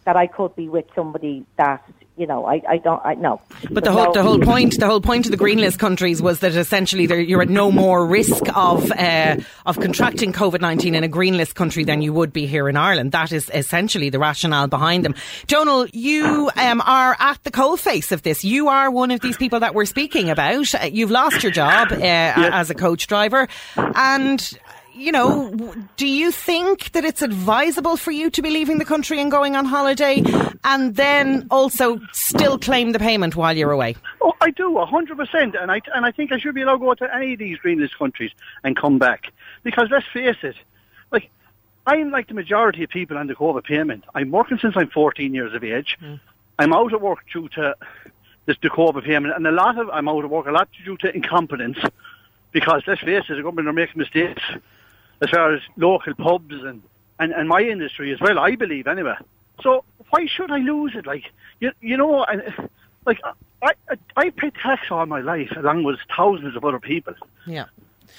that 0.04 0.16
I 0.16 0.26
could 0.26 0.56
be 0.56 0.68
with 0.68 0.86
somebody 0.94 1.44
that, 1.56 1.84
you 2.16 2.26
know, 2.26 2.44
I, 2.44 2.60
I 2.68 2.76
don't, 2.78 3.00
I 3.04 3.14
no. 3.14 3.40
But 3.70 3.84
the 3.84 3.92
whole 3.92 4.06
no- 4.06 4.12
the 4.12 4.22
whole 4.22 4.38
point 4.38 4.78
the 4.78 4.86
whole 4.86 5.00
point 5.00 5.24
of 5.26 5.30
the 5.30 5.36
green 5.38 5.58
list 5.58 5.78
countries 5.78 6.20
was 6.20 6.40
that 6.40 6.54
essentially 6.54 7.06
there- 7.06 7.20
you're 7.20 7.42
at 7.42 7.48
no 7.48 7.72
more 7.72 8.06
risk 8.06 8.42
of 8.56 8.90
uh, 8.92 9.36
of 9.66 9.80
contracting 9.80 10.32
COVID 10.32 10.60
nineteen 10.60 10.94
in 10.94 11.04
a 11.04 11.08
green 11.08 11.36
list 11.36 11.54
country 11.54 11.84
than 11.84 12.02
you 12.02 12.12
would 12.12 12.32
be 12.32 12.46
here 12.46 12.68
in 12.68 12.76
Ireland. 12.76 13.12
That 13.12 13.32
is 13.32 13.50
essentially 13.54 14.10
the 14.10 14.18
rationale 14.18 14.66
behind 14.68 15.04
them. 15.04 15.14
Donal, 15.46 15.86
you 15.92 16.50
um, 16.56 16.82
are 16.82 17.16
at 17.18 17.42
the 17.44 17.50
coalface 17.50 18.12
of 18.12 18.22
this. 18.22 18.44
You 18.44 18.68
are 18.68 18.90
one 18.90 19.10
of 19.10 19.20
these 19.20 19.36
people 19.36 19.60
that 19.60 19.74
we're 19.74 19.86
speaking 19.86 20.28
about. 20.30 20.74
Uh, 20.74 20.86
You've 20.92 21.10
lost 21.10 21.42
your 21.42 21.52
job 21.52 21.92
uh, 21.92 21.96
as 22.02 22.68
a 22.70 22.74
coach 22.74 23.06
driver, 23.06 23.48
and. 23.76 24.58
You 24.94 25.10
know, 25.10 25.74
do 25.96 26.06
you 26.06 26.30
think 26.30 26.92
that 26.92 27.04
it's 27.04 27.22
advisable 27.22 27.96
for 27.96 28.10
you 28.10 28.28
to 28.30 28.42
be 28.42 28.50
leaving 28.50 28.78
the 28.78 28.84
country 28.84 29.20
and 29.20 29.30
going 29.30 29.56
on 29.56 29.64
holiday 29.64 30.22
and 30.64 30.94
then 30.96 31.46
also 31.50 31.98
still 32.12 32.58
claim 32.58 32.92
the 32.92 32.98
payment 32.98 33.34
while 33.34 33.56
you're 33.56 33.70
away? 33.70 33.96
Oh, 34.20 34.34
I 34.40 34.50
do, 34.50 34.78
a 34.78 34.84
hundred 34.84 35.16
percent, 35.16 35.54
and 35.54 35.70
I 35.70 35.80
and 35.94 36.04
I 36.04 36.10
think 36.10 36.30
I 36.30 36.38
should 36.38 36.54
be 36.54 36.62
allowed 36.62 36.78
to 36.78 36.78
go 36.80 36.94
to 36.94 37.14
any 37.14 37.32
of 37.32 37.38
these 37.38 37.58
green 37.58 37.80
list 37.80 37.98
countries 37.98 38.32
and 38.64 38.76
come 38.76 38.98
back. 38.98 39.32
Because 39.62 39.88
let's 39.90 40.06
face 40.12 40.36
it, 40.42 40.56
like 41.10 41.30
I'm 41.86 42.10
like 42.10 42.28
the 42.28 42.34
majority 42.34 42.84
of 42.84 42.90
people 42.90 43.16
on 43.16 43.28
the 43.28 43.34
COVID 43.34 43.64
payment. 43.64 44.04
I'm 44.14 44.30
working 44.30 44.58
since 44.58 44.76
I'm 44.76 44.90
14 44.90 45.32
years 45.32 45.54
of 45.54 45.64
age. 45.64 45.96
Mm. 46.02 46.20
I'm 46.58 46.74
out 46.74 46.92
of 46.92 47.00
work 47.00 47.20
due 47.32 47.48
to 47.50 47.74
this 48.44 48.58
the 48.62 48.68
COVID 48.68 49.04
payment, 49.04 49.34
and 49.34 49.46
a 49.46 49.52
lot 49.52 49.78
of 49.78 49.88
I'm 49.88 50.08
out 50.08 50.24
of 50.24 50.30
work 50.30 50.46
a 50.46 50.52
lot 50.52 50.68
due 50.84 50.98
to 50.98 51.14
incompetence. 51.14 51.78
Because 52.50 52.82
let's 52.86 53.00
face 53.00 53.24
it, 53.30 53.36
the 53.36 53.42
government 53.42 53.68
are 53.68 53.72
making 53.72 53.98
mistakes 53.98 54.42
as 55.22 55.30
far 55.30 55.54
as 55.54 55.62
local 55.76 56.14
pubs 56.14 56.54
and, 56.62 56.82
and, 57.18 57.32
and 57.32 57.48
my 57.48 57.62
industry 57.62 58.12
as 58.12 58.20
well. 58.20 58.38
I 58.38 58.56
believe 58.56 58.86
anyway. 58.86 59.14
So 59.62 59.84
why 60.10 60.26
should 60.26 60.50
I 60.50 60.58
lose 60.58 60.94
it? 60.94 61.06
Like 61.06 61.24
you, 61.60 61.72
you 61.80 61.96
know, 61.96 62.24
and 62.24 62.42
like 63.06 63.20
I, 63.62 63.72
I, 63.88 63.96
I 64.16 64.30
pay 64.30 64.50
tax 64.50 64.90
all 64.90 65.06
my 65.06 65.20
life 65.20 65.52
along 65.56 65.84
with 65.84 65.98
thousands 66.16 66.56
of 66.56 66.64
other 66.64 66.80
people, 66.80 67.14
Yeah. 67.46 67.66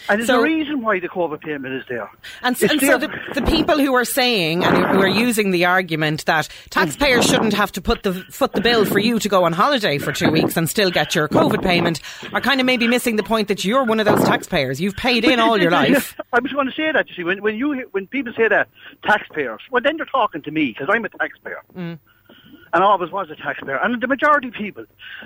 And 0.09 0.19
there's 0.19 0.27
So- 0.27 0.39
a 0.39 0.43
reason 0.43 0.81
why 0.81 0.99
the 0.99 1.07
COVID 1.09 1.41
payment 1.41 1.73
is 1.75 1.83
there. 1.87 2.09
And, 2.41 2.61
and 2.61 2.81
so 2.81 2.97
the, 2.97 3.09
the 3.35 3.41
people 3.43 3.77
who 3.79 3.93
are 3.93 4.05
saying 4.05 4.63
and 4.63 4.75
who 4.75 5.01
are 5.01 5.07
using 5.07 5.51
the 5.51 5.65
argument 5.65 6.25
that 6.25 6.49
taxpayers 6.69 7.25
shouldn't 7.25 7.53
have 7.53 7.71
to 7.73 7.81
put 7.81 8.03
the 8.03 8.13
foot 8.29 8.53
the 8.53 8.61
bill 8.61 8.85
for 8.85 8.99
you 8.99 9.19
to 9.19 9.29
go 9.29 9.43
on 9.45 9.53
holiday 9.53 9.97
for 9.97 10.11
two 10.11 10.29
weeks 10.31 10.57
and 10.57 10.69
still 10.69 10.91
get 10.91 11.15
your 11.15 11.27
COVID 11.27 11.61
payment 11.63 11.99
are 12.33 12.41
kind 12.41 12.59
of 12.59 12.65
maybe 12.65 12.87
missing 12.87 13.15
the 13.15 13.23
point 13.23 13.47
that 13.47 13.63
you're 13.65 13.83
one 13.83 13.99
of 13.99 14.05
those 14.05 14.23
taxpayers. 14.23 14.79
You've 14.81 14.95
paid 14.95 15.23
in 15.25 15.39
all 15.39 15.57
your 15.61 15.71
life. 15.81 16.19
I 16.33 16.39
was 16.39 16.51
going 16.51 16.67
to 16.67 16.73
say 16.73 16.91
that. 16.91 17.09
You 17.09 17.15
see, 17.15 17.23
when 17.23 17.41
when 17.41 17.55
you 17.55 17.87
when 17.91 18.07
people 18.07 18.33
say 18.33 18.47
that 18.47 18.67
taxpayers, 19.03 19.61
well, 19.71 19.81
then 19.81 19.97
they're 19.97 20.05
talking 20.05 20.41
to 20.43 20.51
me 20.51 20.67
because 20.67 20.87
I'm 20.91 21.05
a 21.05 21.09
taxpayer, 21.09 21.61
Mm. 21.75 21.99
and 22.73 22.83
I 22.83 22.85
always 22.85 23.11
was 23.11 23.29
a 23.29 23.35
taxpayer. 23.35 23.77
And 23.77 24.01
the 24.01 24.07
majority 24.07 24.47
of 24.49 24.53
people 24.53 24.85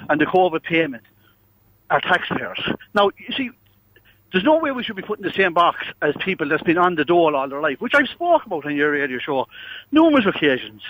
on 0.09 0.17
the 0.17 0.25
COVID 0.25 0.63
payment 0.63 1.03
are 1.89 2.01
taxpayers. 2.01 2.59
Now, 2.93 3.09
you 3.17 3.33
see, 3.35 3.49
there's 4.31 4.43
no 4.43 4.57
way 4.59 4.71
we 4.71 4.83
should 4.83 4.95
be 4.95 5.01
put 5.01 5.19
in 5.19 5.23
the 5.25 5.31
same 5.31 5.53
box 5.53 5.85
as 6.01 6.13
people 6.19 6.47
that's 6.49 6.63
been 6.63 6.77
on 6.77 6.95
the 6.95 7.05
dole 7.05 7.35
all 7.35 7.47
their 7.47 7.61
life, 7.61 7.79
which 7.79 7.93
I've 7.95 8.09
spoke 8.09 8.45
about 8.45 8.65
on 8.65 8.75
your 8.75 8.91
radio 8.91 9.19
show 9.19 9.47
numerous 9.91 10.25
occasions. 10.25 10.81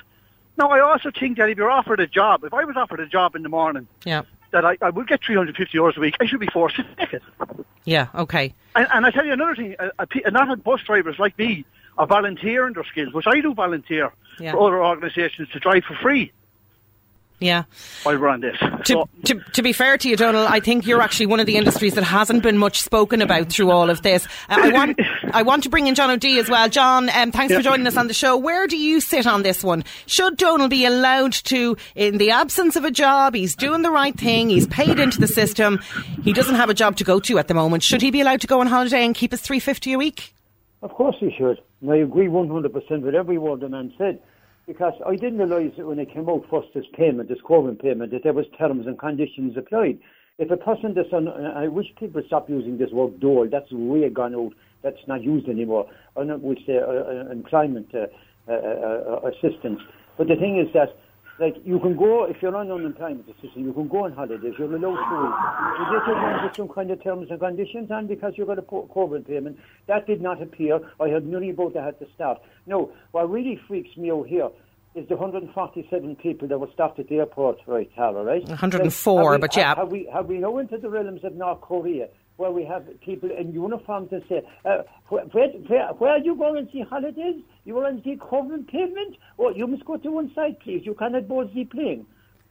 Now, 0.58 0.70
I 0.70 0.80
also 0.80 1.12
think 1.12 1.38
that 1.38 1.50
if 1.50 1.58
you're 1.58 1.70
offered 1.70 2.00
a 2.00 2.08
job, 2.08 2.44
if 2.44 2.54
I 2.54 2.66
was 2.66 2.76
offered 2.76 3.00
a 3.00 3.06
job 3.08 3.36
in 3.36 3.44
the 3.44 3.50
morning 3.50 3.88
Yeah. 4.06 4.24
that 4.52 4.66
I, 4.66 4.76
I 4.82 4.90
would 4.90 5.08
get 5.08 5.24
350 5.24 5.78
hours 5.80 5.96
a 5.98 6.00
week, 6.00 6.16
I 6.20 6.26
should 6.26 6.40
be 6.40 6.48
forced 6.48 6.78
to 6.78 6.84
take 6.98 7.14
it. 7.14 7.24
Yeah. 7.86 8.08
Okay. 8.16 8.54
And, 8.76 8.88
and 8.92 9.06
I 9.06 9.12
tell 9.12 9.26
you 9.26 9.34
another 9.34 9.56
thing, 9.56 9.76
a, 9.78 9.92
a, 10.00 10.08
a 10.26 10.32
lot 10.32 10.50
of 10.52 10.64
bus 10.64 10.82
drivers 10.82 11.20
like 11.20 11.38
me 11.38 11.64
are 11.98 12.08
volunteering 12.08 12.74
their 12.74 12.84
skills, 12.86 13.14
which 13.14 13.28
I 13.28 13.40
do 13.42 13.54
volunteer 13.54 14.12
Yeah. 14.40 14.54
for 14.54 14.62
other 14.68 14.84
organisations 14.84 15.50
to 15.50 15.60
drive 15.60 15.84
for 15.84 15.96
free 15.96 16.32
Yeah. 17.40 17.64
while 18.04 18.18
we're 18.20 18.30
on 18.30 18.42
this. 18.42 18.58
To, 18.60 18.82
So, 18.86 19.10
to, 19.26 19.40
to 19.54 19.62
be 19.62 19.72
fair 19.72 19.98
to 19.98 20.10
you, 20.10 20.16
Donal, 20.16 20.48
I 20.48 20.60
think 20.60 20.88
you're 20.88 21.02
actually 21.02 21.28
one 21.28 21.40
of 21.40 21.46
the 21.46 21.56
industries 21.56 21.94
that 21.94 22.04
hasn't 22.04 22.42
been 22.42 22.58
much 22.58 22.80
spoken 22.80 23.22
about 23.22 23.50
through 23.50 23.70
all 23.70 23.92
of 23.92 24.02
this. 24.02 24.26
Uh, 24.50 24.58
I 24.64 24.72
want 24.72 25.00
I 25.34 25.44
want 25.44 25.64
to 25.64 25.70
bring 25.70 25.86
in 25.88 25.94
John 25.96 26.10
O'D 26.10 26.26
as 26.40 26.50
well. 26.50 26.68
John, 26.68 27.10
um, 27.10 27.32
thanks 27.32 27.54
for 27.54 27.62
joining 27.62 27.86
us 27.86 27.96
on 27.96 28.08
the 28.08 28.14
show. 28.14 28.38
Where 28.38 28.66
do 28.66 28.78
you 28.78 29.00
sit 29.02 29.28
on 29.28 29.44
this 29.44 29.64
one? 29.64 29.84
Should 30.08 30.38
Donal 30.38 30.68
be 30.68 30.86
allowed 30.86 31.34
to, 31.34 31.78
in 31.96 32.18
the 32.18 32.32
absence 32.32 32.76
of 32.76 32.86
a 32.86 32.92
job, 32.92 33.36
he's 33.36 33.56
doing 33.56 33.84
the 33.84 33.92
right 33.92 34.18
thing, 34.18 34.50
he's 34.50 34.68
paid 34.68 35.00
into 35.00 35.20
the 35.20 35.28
system, 35.28 35.80
he 36.24 36.34
doesn't 36.34 36.56
have 36.56 36.70
a 36.70 36.74
job 36.74 36.96
to 36.98 37.04
go 37.04 37.20
to 37.20 37.38
at 37.38 37.48
the 37.48 37.54
moment. 37.54 37.84
Should 37.84 38.02
he 38.02 38.10
be 38.10 38.22
allowed 38.22 38.42
to 38.42 38.48
go 38.48 38.62
on 38.62 38.68
holiday 38.68 39.06
and 39.06 39.14
keep 39.14 39.32
his 39.32 39.42
three 39.42 39.60
fifty 39.60 39.94
a 39.94 39.98
week? 39.98 40.34
Of 40.82 40.92
course 40.92 41.16
he 41.20 41.34
should. 41.38 41.60
And 41.82 41.92
I 41.92 41.98
agree 41.98 42.28
100% 42.28 43.02
with 43.02 43.16
every 43.16 43.38
word 43.38 43.60
the 43.62 43.70
man 43.70 43.94
said. 43.98 44.20
Because 44.68 44.94
I 45.06 45.16
didn't 45.16 45.40
realise 45.40 45.72
that 45.78 45.88
when 45.88 45.98
it 45.98 46.14
came 46.14 46.28
out 46.28 46.46
first, 46.52 46.68
this 46.76 46.86
payment, 46.94 47.30
this 47.30 47.38
COVID 47.50 47.82
payment, 47.82 48.12
that 48.12 48.24
there 48.24 48.34
was 48.34 48.46
terms 48.58 48.86
and 48.86 49.00
conditions 49.00 49.56
applied. 49.56 49.98
If 50.40 50.52
a 50.52 50.58
person 50.58 50.94
on, 51.14 51.30
and 51.30 51.48
I 51.48 51.70
wish 51.70 51.88
people 51.98 52.22
stop 52.28 52.50
using 52.50 52.78
this 52.78 52.92
word 52.92 53.20
dole, 53.22 53.48
that's 53.50 53.72
way 53.72 54.10
gone 54.10 54.36
out, 54.36 54.54
that's 54.84 55.00
not 55.08 55.24
used 55.24 55.48
anymore. 55.48 55.90
Know 56.18 56.38
we 56.38 56.62
say 56.68 56.78
uh, 56.78 56.86
uh, 56.86 57.32
employment 57.32 57.88
uh, 57.96 58.08
uh, 58.48 58.52
uh, 58.52 59.20
uh, 59.26 59.30
assistance. 59.30 59.80
But 60.18 60.28
the 60.28 60.36
thing 60.36 60.60
is 60.60 60.72
that 60.74 60.90
like 61.40 61.56
you 61.64 61.80
can 61.80 61.96
go 61.96 62.26
if 62.26 62.42
you're 62.42 62.56
on 62.56 62.72
unemployment 62.72 63.28
assistance, 63.30 63.54
you 63.56 63.74
can 63.74 63.88
go 63.88 64.06
on 64.06 64.14
holidays. 64.14 64.54
You're 64.58 64.74
allowed 64.76 64.96
to. 64.96 65.94
You 65.94 66.00
get 66.00 66.18
under 66.18 66.54
some 66.56 66.68
kind 66.70 66.92
of 66.92 67.04
terms 67.04 67.28
and 67.30 67.40
conditions, 67.40 67.90
and 67.92 68.08
because 68.08 68.34
you've 68.36 68.48
got 68.48 68.60
a 68.60 68.64
COVID 68.64 69.28
payment, 69.28 69.60
that 69.88 70.08
did 70.08 70.22
not 70.22 70.42
appear. 70.42 70.80
I 71.00 71.10
had 71.10 71.26
none 71.28 71.50
about 71.50 71.74
that 71.76 71.88
at 71.88 72.00
the 72.00 72.08
start. 72.16 72.42
No, 72.66 72.92
what 73.12 73.30
really 73.30 73.60
freaks 73.68 73.96
me 73.98 74.12
out 74.12 74.28
here, 74.28 74.50
is 74.98 75.08
the 75.08 75.16
147 75.16 76.16
people 76.16 76.48
that 76.48 76.60
were 76.60 76.70
stopped 76.74 77.00
at 77.00 77.08
the 77.08 77.18
airport, 77.18 77.60
right, 77.68 77.90
Tara, 77.96 78.24
right? 78.24 78.44
104, 78.44 79.32
we, 79.32 79.38
but 79.38 79.56
yeah. 79.56 79.76
Have 79.76 79.90
we, 79.90 80.10
have 80.12 80.26
we 80.26 80.40
now 80.40 80.58
into 80.58 80.78
the 80.78 80.90
realms 80.90 81.24
of 81.24 81.36
North 81.36 81.62
Korea, 81.62 82.08
where 82.38 82.52
we 82.52 82.64
have 82.66 82.86
people 83.02 83.30
in 83.38 83.52
uniform 83.52 84.08
and 84.12 84.24
say, 84.30 84.42
uh, 84.66 84.84
where, 85.10 85.26
where, 85.26 85.88
where 85.94 86.12
are 86.12 86.20
you 86.20 86.36
going 86.36 86.66
to 86.66 86.72
see 86.72 86.82
holidays? 86.82 87.44
You 87.66 87.76
want 87.76 87.98
to 87.98 88.04
see 88.04 88.16
government 88.16 88.68
payment? 88.70 89.18
Oh, 89.38 89.50
you 89.50 89.68
must 89.68 89.86
go 89.86 89.98
to 89.98 90.12
one 90.12 90.32
side, 90.34 90.58
please. 90.64 90.84
You 90.86 90.94
cannot 90.94 91.28
board 91.28 91.50
the 91.54 91.66
plane. 91.66 92.06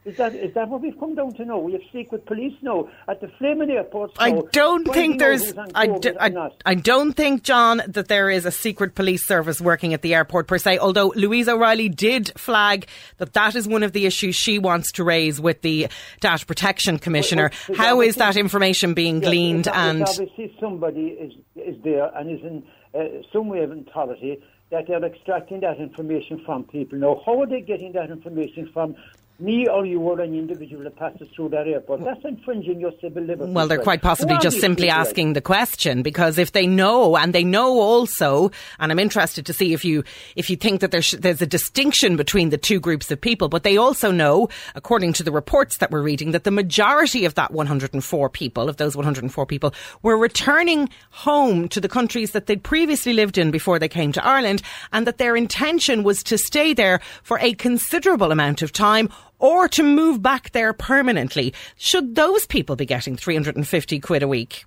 Is 0.06 0.16
that 0.18 0.36
is 0.36 0.54
that 0.54 0.68
what 0.68 0.82
we've 0.82 0.98
come 1.00 1.16
down 1.16 1.34
to 1.34 1.44
now? 1.44 1.58
We 1.58 1.72
have 1.72 1.82
secret 1.92 2.26
police 2.26 2.54
now 2.62 2.88
at 3.08 3.20
the 3.20 3.26
flaming 3.38 3.72
airports. 3.72 4.14
I 4.18 4.40
don't 4.52 4.84
think 4.92 5.18
there's. 5.18 5.52
I, 5.74 5.88
do, 5.88 6.14
I, 6.20 6.50
I, 6.64 6.74
don't 6.76 7.12
think, 7.12 7.42
John, 7.42 7.82
that 7.88 8.06
there 8.06 8.30
is 8.30 8.46
a 8.46 8.52
secret 8.52 8.94
police 8.94 9.26
service 9.26 9.60
working 9.60 9.94
at 9.94 10.02
the 10.02 10.14
airport 10.14 10.46
per 10.46 10.58
se. 10.58 10.78
Although 10.78 11.12
Louise 11.16 11.48
O'Reilly 11.48 11.88
did 11.88 12.30
flag 12.38 12.86
that 13.18 13.32
that 13.32 13.56
is 13.56 13.66
one 13.66 13.82
of 13.82 13.92
the 13.92 14.06
issues 14.06 14.36
she 14.36 14.60
wants 14.60 14.92
to 14.92 15.02
raise 15.02 15.40
with 15.40 15.62
the 15.62 15.88
Data 16.20 16.46
Protection 16.46 17.00
Commissioner. 17.00 17.50
How 17.76 18.00
is 18.00 18.14
that 18.14 18.36
information 18.36 18.94
being 18.94 19.20
yeah, 19.20 19.28
gleaned? 19.28 19.66
and 19.66 20.04
obviously 20.04 20.54
somebody 20.60 21.08
is 21.08 21.32
is 21.56 21.82
there 21.82 22.16
and 22.16 22.30
is 22.30 22.44
in 22.44 22.62
uh, 22.94 23.22
some 23.32 23.48
way 23.48 23.64
of 23.64 23.72
authority 23.72 24.40
that 24.70 24.86
they're 24.86 25.04
extracting 25.04 25.60
that 25.60 25.78
information 25.78 26.42
from 26.44 26.64
people. 26.64 26.98
Now, 26.98 27.22
how 27.24 27.40
are 27.40 27.46
they 27.46 27.60
getting 27.60 27.92
that 27.92 28.10
information 28.10 28.70
from 28.72 28.96
me 29.38 29.66
or 29.68 29.84
you 29.84 30.00
or 30.00 30.20
an 30.20 30.34
individual 30.34 30.82
that 30.84 30.96
passes 30.96 31.28
through 31.36 31.50
that 31.50 31.68
airport. 31.68 32.02
That's 32.02 32.24
infringing 32.24 32.80
your 32.80 32.92
civil 33.00 33.22
liberties. 33.22 33.54
Well, 33.54 33.68
they're 33.68 33.78
quite 33.78 34.00
possibly 34.00 34.38
just 34.38 34.60
simply 34.60 34.88
asking 34.88 35.34
the 35.34 35.42
question 35.42 36.02
because 36.02 36.38
if 36.38 36.52
they 36.52 36.66
know, 36.66 37.16
and 37.16 37.34
they 37.34 37.44
know 37.44 37.78
also, 37.78 38.50
and 38.78 38.90
I'm 38.90 38.98
interested 38.98 39.44
to 39.46 39.52
see 39.52 39.74
if 39.74 39.84
you 39.84 40.04
if 40.36 40.48
you 40.48 40.56
think 40.56 40.80
that 40.80 40.90
there's 40.90 41.10
there's 41.12 41.42
a 41.42 41.46
distinction 41.46 42.16
between 42.16 42.48
the 42.48 42.56
two 42.56 42.80
groups 42.80 43.10
of 43.10 43.20
people, 43.20 43.48
but 43.48 43.62
they 43.62 43.76
also 43.76 44.10
know, 44.10 44.48
according 44.74 45.12
to 45.14 45.22
the 45.22 45.32
reports 45.32 45.78
that 45.78 45.90
we're 45.90 46.02
reading, 46.02 46.30
that 46.30 46.44
the 46.44 46.50
majority 46.50 47.26
of 47.26 47.34
that 47.34 47.52
104 47.52 48.30
people, 48.30 48.68
of 48.68 48.78
those 48.78 48.96
104 48.96 49.46
people, 49.46 49.74
were 50.02 50.16
returning 50.16 50.88
home 51.10 51.68
to 51.68 51.80
the 51.80 51.88
countries 51.88 52.30
that 52.30 52.46
they'd 52.46 52.62
previously 52.62 53.12
lived 53.12 53.36
in 53.36 53.50
before 53.50 53.78
they 53.78 53.88
came 53.88 54.12
to 54.12 54.24
Ireland, 54.24 54.62
and 54.92 55.06
that 55.06 55.18
their 55.18 55.36
intention 55.36 56.04
was 56.04 56.22
to 56.22 56.38
stay 56.38 56.72
there 56.72 57.00
for 57.22 57.38
a 57.40 57.52
considerable 57.54 58.32
amount 58.32 58.62
of 58.62 58.72
time 58.72 59.10
or 59.38 59.68
to 59.68 59.82
move 59.82 60.22
back 60.22 60.52
there 60.52 60.72
permanently. 60.72 61.54
Should 61.76 62.14
those 62.14 62.46
people 62.46 62.76
be 62.76 62.86
getting 62.86 63.16
350 63.16 64.00
quid 64.00 64.22
a 64.22 64.28
week? 64.28 64.64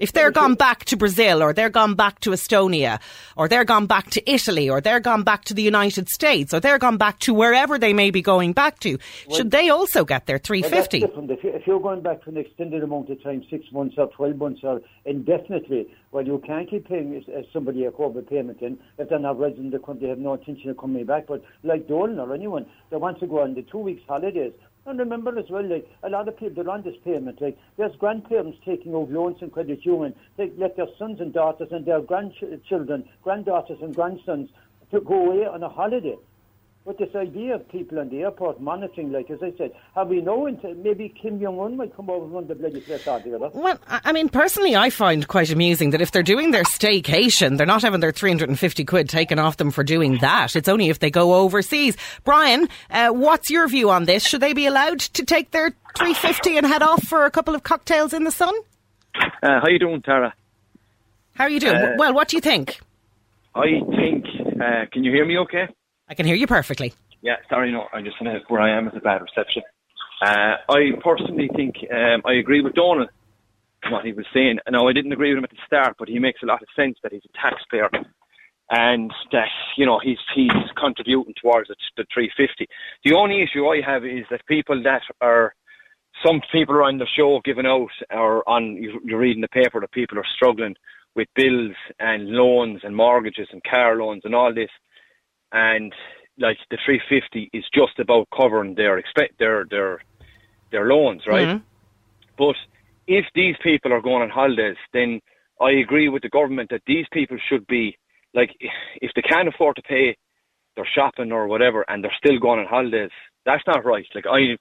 If 0.00 0.12
they're 0.12 0.30
gone 0.30 0.54
back 0.54 0.86
to 0.86 0.96
Brazil 0.96 1.42
or 1.42 1.52
they're 1.52 1.68
gone 1.68 1.94
back 1.94 2.20
to 2.20 2.30
Estonia 2.30 3.00
or 3.36 3.48
they're 3.48 3.66
gone 3.66 3.86
back 3.86 4.08
to 4.10 4.30
Italy 4.30 4.68
or 4.70 4.80
they're 4.80 4.98
gone 4.98 5.24
back 5.24 5.44
to 5.44 5.54
the 5.54 5.62
United 5.62 6.08
States 6.08 6.54
or 6.54 6.60
they're 6.60 6.78
gone 6.78 6.96
back 6.96 7.18
to 7.20 7.34
wherever 7.34 7.78
they 7.78 7.92
may 7.92 8.10
be 8.10 8.22
going 8.22 8.52
back 8.54 8.80
to, 8.80 8.98
well, 9.28 9.36
should 9.36 9.50
they 9.50 9.68
also 9.68 10.06
get 10.06 10.24
their 10.24 10.38
350? 10.38 11.00
Well, 11.00 11.30
if, 11.30 11.44
you, 11.44 11.50
if 11.50 11.66
you're 11.66 11.80
going 11.80 12.00
back 12.00 12.24
for 12.24 12.30
an 12.30 12.38
extended 12.38 12.82
amount 12.82 13.10
of 13.10 13.22
time, 13.22 13.44
six 13.50 13.66
months 13.72 13.96
or 13.98 14.06
12 14.08 14.36
months 14.36 14.60
or 14.62 14.80
indefinitely, 15.04 15.88
well, 16.12 16.24
you 16.24 16.42
can't 16.46 16.68
keep 16.68 16.88
paying 16.88 17.22
somebody 17.52 17.84
a 17.84 17.90
COVID 17.90 18.28
payment 18.28 18.62
in 18.62 18.78
if 18.98 19.10
they're 19.10 19.18
not 19.18 19.38
resident 19.38 19.66
in 19.66 19.70
the 19.70 19.78
country, 19.78 20.06
they 20.06 20.10
have 20.10 20.18
no 20.18 20.34
intention 20.34 20.70
of 20.70 20.78
coming 20.78 21.04
back. 21.04 21.26
But 21.26 21.44
like 21.62 21.86
Dolan 21.86 22.18
or 22.18 22.34
anyone 22.34 22.66
that 22.90 23.00
wants 23.00 23.20
to 23.20 23.26
go 23.26 23.40
on 23.40 23.54
the 23.54 23.62
two 23.62 23.78
weeks 23.78 24.02
holidays, 24.08 24.52
and 24.86 24.98
remember 24.98 25.38
as 25.38 25.44
well, 25.50 25.64
like 25.64 25.86
a 26.02 26.08
lot 26.08 26.28
of 26.28 26.36
people 26.38 26.62
they're 26.62 26.72
on 26.72 26.82
this 26.82 26.96
payment. 27.04 27.40
Like 27.40 27.58
there's 27.76 27.94
grandparents 27.96 28.58
taking 28.64 28.94
out 28.94 29.10
loans 29.10 29.36
and 29.40 29.52
credit 29.52 29.84
union. 29.84 30.14
They 30.36 30.50
let 30.56 30.76
their 30.76 30.88
sons 30.98 31.20
and 31.20 31.32
daughters 31.32 31.68
and 31.70 31.84
their 31.84 32.00
grandchildren, 32.00 33.08
granddaughters 33.22 33.78
and 33.82 33.94
grandsons 33.94 34.50
to 34.90 35.00
go 35.00 35.26
away 35.26 35.46
on 35.46 35.62
a 35.62 35.68
holiday. 35.68 36.16
But 36.86 36.96
this 36.96 37.14
idea 37.14 37.56
of 37.56 37.68
people 37.68 37.98
in 37.98 38.08
the 38.08 38.22
airport 38.22 38.58
monitoring, 38.58 39.12
like 39.12 39.30
as 39.30 39.38
I 39.42 39.52
said, 39.58 39.72
have 39.94 40.08
we 40.08 40.22
no 40.22 40.46
into 40.46 40.74
maybe 40.76 41.10
Kim 41.10 41.38
Jong 41.38 41.60
Un 41.60 41.76
might 41.76 41.94
come 41.94 42.08
over 42.08 42.24
and 42.24 42.32
run 42.32 42.46
the 42.46 42.54
bloody 42.54 42.80
place 42.80 43.06
altogether? 43.06 43.50
Well, 43.52 43.78
I 43.86 44.12
mean, 44.12 44.30
personally, 44.30 44.74
I 44.74 44.88
find 44.88 45.28
quite 45.28 45.50
amusing 45.50 45.90
that 45.90 46.00
if 46.00 46.10
they're 46.10 46.22
doing 46.22 46.52
their 46.52 46.64
staycation, 46.64 47.58
they're 47.58 47.66
not 47.66 47.82
having 47.82 48.00
their 48.00 48.12
350 48.12 48.84
quid 48.86 49.10
taken 49.10 49.38
off 49.38 49.58
them 49.58 49.70
for 49.70 49.84
doing 49.84 50.18
that. 50.18 50.56
It's 50.56 50.68
only 50.68 50.88
if 50.88 51.00
they 51.00 51.10
go 51.10 51.34
overseas. 51.34 51.98
Brian, 52.24 52.66
uh, 52.90 53.10
what's 53.10 53.50
your 53.50 53.68
view 53.68 53.90
on 53.90 54.06
this? 54.06 54.26
Should 54.26 54.40
they 54.40 54.54
be 54.54 54.64
allowed 54.64 55.00
to 55.00 55.24
take 55.24 55.50
their 55.50 55.74
350 55.98 56.56
and 56.56 56.66
head 56.66 56.82
off 56.82 57.02
for 57.04 57.26
a 57.26 57.30
couple 57.30 57.54
of 57.54 57.62
cocktails 57.62 58.14
in 58.14 58.24
the 58.24 58.32
sun? 58.32 58.54
Uh, 59.42 59.60
how 59.60 59.68
you 59.68 59.78
doing, 59.78 60.00
Tara? 60.00 60.32
How 61.34 61.44
are 61.44 61.50
you 61.50 61.60
doing? 61.60 61.76
Uh, 61.76 61.96
well, 61.98 62.14
what 62.14 62.28
do 62.28 62.38
you 62.38 62.40
think? 62.40 62.80
I 63.54 63.80
think. 63.96 64.24
Uh, 64.60 64.86
can 64.90 65.04
you 65.04 65.12
hear 65.12 65.26
me? 65.26 65.36
Okay. 65.38 65.68
I 66.10 66.14
can 66.14 66.26
hear 66.26 66.34
you 66.34 66.48
perfectly. 66.48 66.92
Yeah, 67.22 67.36
sorry, 67.48 67.70
no, 67.70 67.86
I'm 67.92 68.04
just 68.04 68.16
where 68.48 68.60
I 68.60 68.76
am 68.76 68.88
is 68.88 68.94
a 68.96 69.00
bad 69.00 69.22
reception. 69.22 69.62
Uh, 70.20 70.56
I 70.68 70.90
personally 71.02 71.48
think 71.54 71.76
um, 71.94 72.22
I 72.26 72.34
agree 72.34 72.60
with 72.60 72.74
Donald 72.74 73.08
what 73.88 74.04
he 74.04 74.12
was 74.12 74.26
saying. 74.34 74.58
No, 74.68 74.88
I 74.88 74.92
didn't 74.92 75.12
agree 75.12 75.30
with 75.30 75.38
him 75.38 75.44
at 75.44 75.50
the 75.50 75.56
start, 75.66 75.94
but 75.98 76.08
he 76.08 76.18
makes 76.18 76.42
a 76.42 76.46
lot 76.46 76.62
of 76.62 76.68
sense 76.74 76.98
that 77.02 77.12
he's 77.12 77.22
a 77.24 77.40
taxpayer 77.40 77.88
and 78.70 79.10
that 79.32 79.48
you 79.76 79.86
know 79.86 80.00
he's 80.02 80.18
he's 80.34 80.50
contributing 80.76 81.32
towards 81.40 81.68
the, 81.68 81.76
the 81.96 82.04
350. 82.12 82.66
The 83.04 83.14
only 83.14 83.42
issue 83.42 83.68
I 83.68 83.80
have 83.80 84.04
is 84.04 84.24
that 84.30 84.44
people 84.46 84.82
that 84.82 85.02
are 85.20 85.54
some 86.26 86.42
people 86.52 86.74
are 86.74 86.82
on 86.82 86.98
the 86.98 87.06
show 87.16 87.40
giving 87.44 87.66
out 87.66 87.90
or 88.10 88.46
on 88.48 88.76
you're 89.04 89.20
reading 89.20 89.42
the 89.42 89.48
paper 89.48 89.80
that 89.80 89.92
people 89.92 90.18
are 90.18 90.26
struggling 90.34 90.74
with 91.14 91.28
bills 91.36 91.76
and 92.00 92.28
loans 92.30 92.80
and 92.82 92.96
mortgages 92.96 93.48
and 93.52 93.62
car 93.62 93.96
loans 93.96 94.22
and 94.24 94.34
all 94.34 94.52
this 94.52 94.70
and 95.52 95.92
like 96.38 96.58
the 96.70 96.78
350 96.84 97.50
is 97.52 97.64
just 97.74 97.98
about 97.98 98.28
covering 98.36 98.74
their 98.74 98.98
expect 98.98 99.38
their 99.38 99.66
their 99.70 100.02
their 100.70 100.86
loans, 100.86 101.22
right? 101.26 101.48
Mm-hmm. 101.48 101.64
But 102.38 102.56
if 103.06 103.26
these 103.34 103.56
people 103.62 103.92
are 103.92 104.00
going 104.00 104.22
on 104.22 104.30
holidays, 104.30 104.76
then 104.92 105.20
I 105.60 105.72
agree 105.72 106.08
with 106.08 106.22
the 106.22 106.28
government 106.28 106.70
that 106.70 106.82
these 106.86 107.06
people 107.12 107.38
should 107.48 107.66
be 107.66 107.96
like 108.34 108.50
if 108.60 109.10
they 109.14 109.22
can't 109.22 109.48
afford 109.48 109.76
to 109.76 109.82
pay 109.82 110.16
their 110.76 110.88
shopping 110.94 111.32
or 111.32 111.48
whatever, 111.48 111.84
and 111.88 112.02
they're 112.02 112.16
still 112.24 112.38
going 112.38 112.60
on 112.60 112.66
holidays, 112.66 113.10
that's 113.44 113.66
not 113.66 113.84
right. 113.84 114.06
Like 114.14 114.26
I 114.26 114.56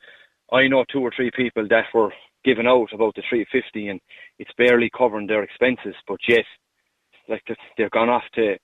I 0.55 0.67
know 0.67 0.83
two 0.91 1.01
or 1.01 1.11
three 1.15 1.31
people 1.35 1.67
that 1.69 1.85
were 1.93 2.11
given 2.43 2.67
out 2.67 2.89
about 2.93 3.15
the 3.15 3.23
350, 3.29 3.89
and 3.89 3.99
it's 4.39 4.51
barely 4.57 4.89
covering 4.97 5.27
their 5.27 5.43
expenses, 5.43 5.95
but 6.07 6.19
yet 6.27 6.45
like 7.27 7.43
they've 7.77 7.91
gone 7.91 8.09
off 8.09 8.23
to 8.33 8.57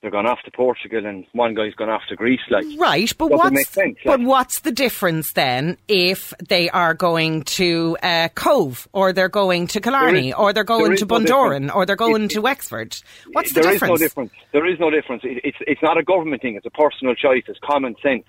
they're 0.00 0.10
gone 0.10 0.26
off 0.26 0.40
to 0.44 0.50
Portugal 0.50 1.04
and 1.04 1.26
one 1.32 1.54
guy's 1.54 1.74
gone 1.74 1.90
off 1.90 2.02
to 2.08 2.16
Greece. 2.16 2.40
Like 2.48 2.64
right, 2.78 3.12
but 3.18 3.30
what's 3.30 3.68
sense, 3.68 3.98
like. 4.04 4.04
but 4.04 4.20
what's 4.20 4.60
the 4.60 4.72
difference 4.72 5.32
then 5.34 5.76
if 5.88 6.32
they 6.48 6.70
are 6.70 6.94
going 6.94 7.42
to 7.42 7.96
uh, 8.02 8.28
Cobh 8.34 8.88
or 8.92 9.12
they're 9.12 9.28
going 9.28 9.66
to 9.68 9.80
Killarney 9.80 10.30
is, 10.30 10.34
or 10.34 10.52
they're 10.52 10.64
going 10.64 10.96
to 10.96 11.06
Bundoran 11.06 11.74
or 11.74 11.84
they're 11.84 11.96
going 11.96 12.28
to 12.28 12.40
Wexford? 12.40 12.96
What's 13.32 13.52
the 13.52 13.60
there 13.60 13.72
difference? 13.72 13.80
There 13.80 13.96
is 13.96 14.00
no 14.00 14.04
difference. 14.06 14.32
There 14.52 14.66
is 14.66 14.80
no 14.80 14.90
difference. 14.90 15.22
It, 15.24 15.40
it's 15.44 15.58
it's 15.66 15.82
not 15.82 15.98
a 15.98 16.02
government 16.02 16.40
thing. 16.40 16.56
It's 16.56 16.66
a 16.66 16.70
personal 16.70 17.14
choice. 17.14 17.44
It's 17.46 17.60
common 17.62 17.94
sense. 18.02 18.24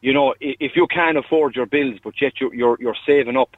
You 0.00 0.14
know, 0.14 0.34
if 0.40 0.72
you 0.74 0.86
can't 0.86 1.18
afford 1.18 1.54
your 1.54 1.66
bills, 1.66 1.98
but 2.02 2.14
yet 2.20 2.32
you're 2.40 2.54
you're, 2.54 2.76
you're 2.80 2.96
saving 3.06 3.36
up 3.36 3.56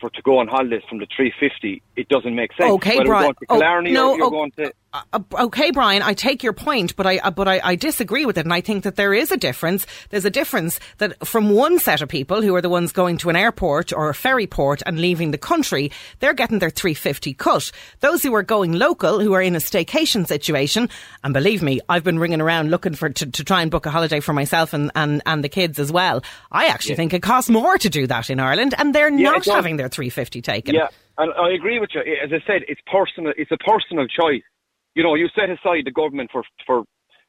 for 0.00 0.10
to 0.10 0.22
go 0.22 0.38
on 0.38 0.48
holidays 0.48 0.82
from 0.88 0.98
the 0.98 1.06
350, 1.16 1.80
it 1.96 2.08
doesn't 2.08 2.34
make 2.34 2.52
sense. 2.54 2.70
Okay, 2.72 2.98
Whether 2.98 3.08
Brian. 3.08 3.34
Oh, 3.48 3.58
no, 3.92 4.16
oh, 4.20 4.30
going 4.30 4.50
to 4.52 4.72
uh, 4.94 5.02
uh, 5.12 5.44
okay, 5.46 5.72
Brian, 5.72 6.02
I 6.02 6.14
take 6.14 6.44
your 6.44 6.52
point, 6.52 6.94
but 6.94 7.04
I 7.04 7.18
uh, 7.18 7.32
but 7.32 7.48
I, 7.48 7.60
I, 7.64 7.74
disagree 7.74 8.24
with 8.26 8.38
it, 8.38 8.44
and 8.46 8.52
I 8.52 8.60
think 8.60 8.84
that 8.84 8.94
there 8.94 9.12
is 9.12 9.32
a 9.32 9.36
difference. 9.36 9.88
There's 10.10 10.24
a 10.24 10.30
difference 10.30 10.78
that 10.98 11.26
from 11.26 11.50
one 11.50 11.80
set 11.80 12.00
of 12.00 12.08
people 12.08 12.42
who 12.42 12.54
are 12.54 12.60
the 12.60 12.68
ones 12.68 12.92
going 12.92 13.18
to 13.18 13.28
an 13.28 13.34
airport 13.34 13.92
or 13.92 14.08
a 14.08 14.14
ferry 14.14 14.46
port 14.46 14.82
and 14.86 15.00
leaving 15.00 15.32
the 15.32 15.38
country, 15.38 15.90
they're 16.20 16.32
getting 16.32 16.60
their 16.60 16.70
350 16.70 17.34
cut. 17.34 17.72
Those 18.00 18.22
who 18.22 18.32
are 18.36 18.44
going 18.44 18.74
local, 18.74 19.18
who 19.18 19.32
are 19.32 19.42
in 19.42 19.56
a 19.56 19.58
staycation 19.58 20.28
situation, 20.28 20.88
and 21.24 21.34
believe 21.34 21.60
me, 21.60 21.80
I've 21.88 22.04
been 22.04 22.20
ringing 22.20 22.40
around 22.40 22.70
looking 22.70 22.94
for 22.94 23.08
to, 23.08 23.26
to 23.26 23.44
try 23.44 23.62
and 23.62 23.72
book 23.72 23.86
a 23.86 23.90
holiday 23.90 24.20
for 24.20 24.32
myself 24.32 24.72
and, 24.72 24.92
and, 24.94 25.22
and 25.26 25.42
the 25.42 25.48
kids 25.48 25.80
as 25.80 25.90
well. 25.90 26.22
I 26.52 26.66
actually 26.66 26.92
yeah. 26.92 26.96
think 26.98 27.14
it 27.14 27.22
costs 27.22 27.50
more 27.50 27.78
to 27.78 27.90
do 27.90 28.06
that 28.06 28.30
in 28.30 28.38
Ireland, 28.38 28.76
and 28.78 28.94
they're 28.94 29.10
yeah, 29.10 29.30
not 29.30 29.44
having 29.44 29.76
their 29.76 29.88
350 29.88 30.40
taken. 30.40 30.76
Yeah, 30.76 30.86
and 31.18 31.32
I 31.34 31.50
agree 31.50 31.80
with 31.80 31.90
you. 31.94 32.00
As 32.00 32.30
I 32.32 32.46
said, 32.46 32.62
it's 32.68 32.80
personal. 32.86 33.32
It's 33.36 33.50
a 33.50 33.58
personal 33.58 34.06
choice 34.06 34.42
you 34.94 35.02
know, 35.02 35.14
you 35.14 35.28
set 35.34 35.50
aside 35.50 35.84
the 35.84 35.90
government 35.90 36.30
for 36.32 36.42
for 36.66 36.84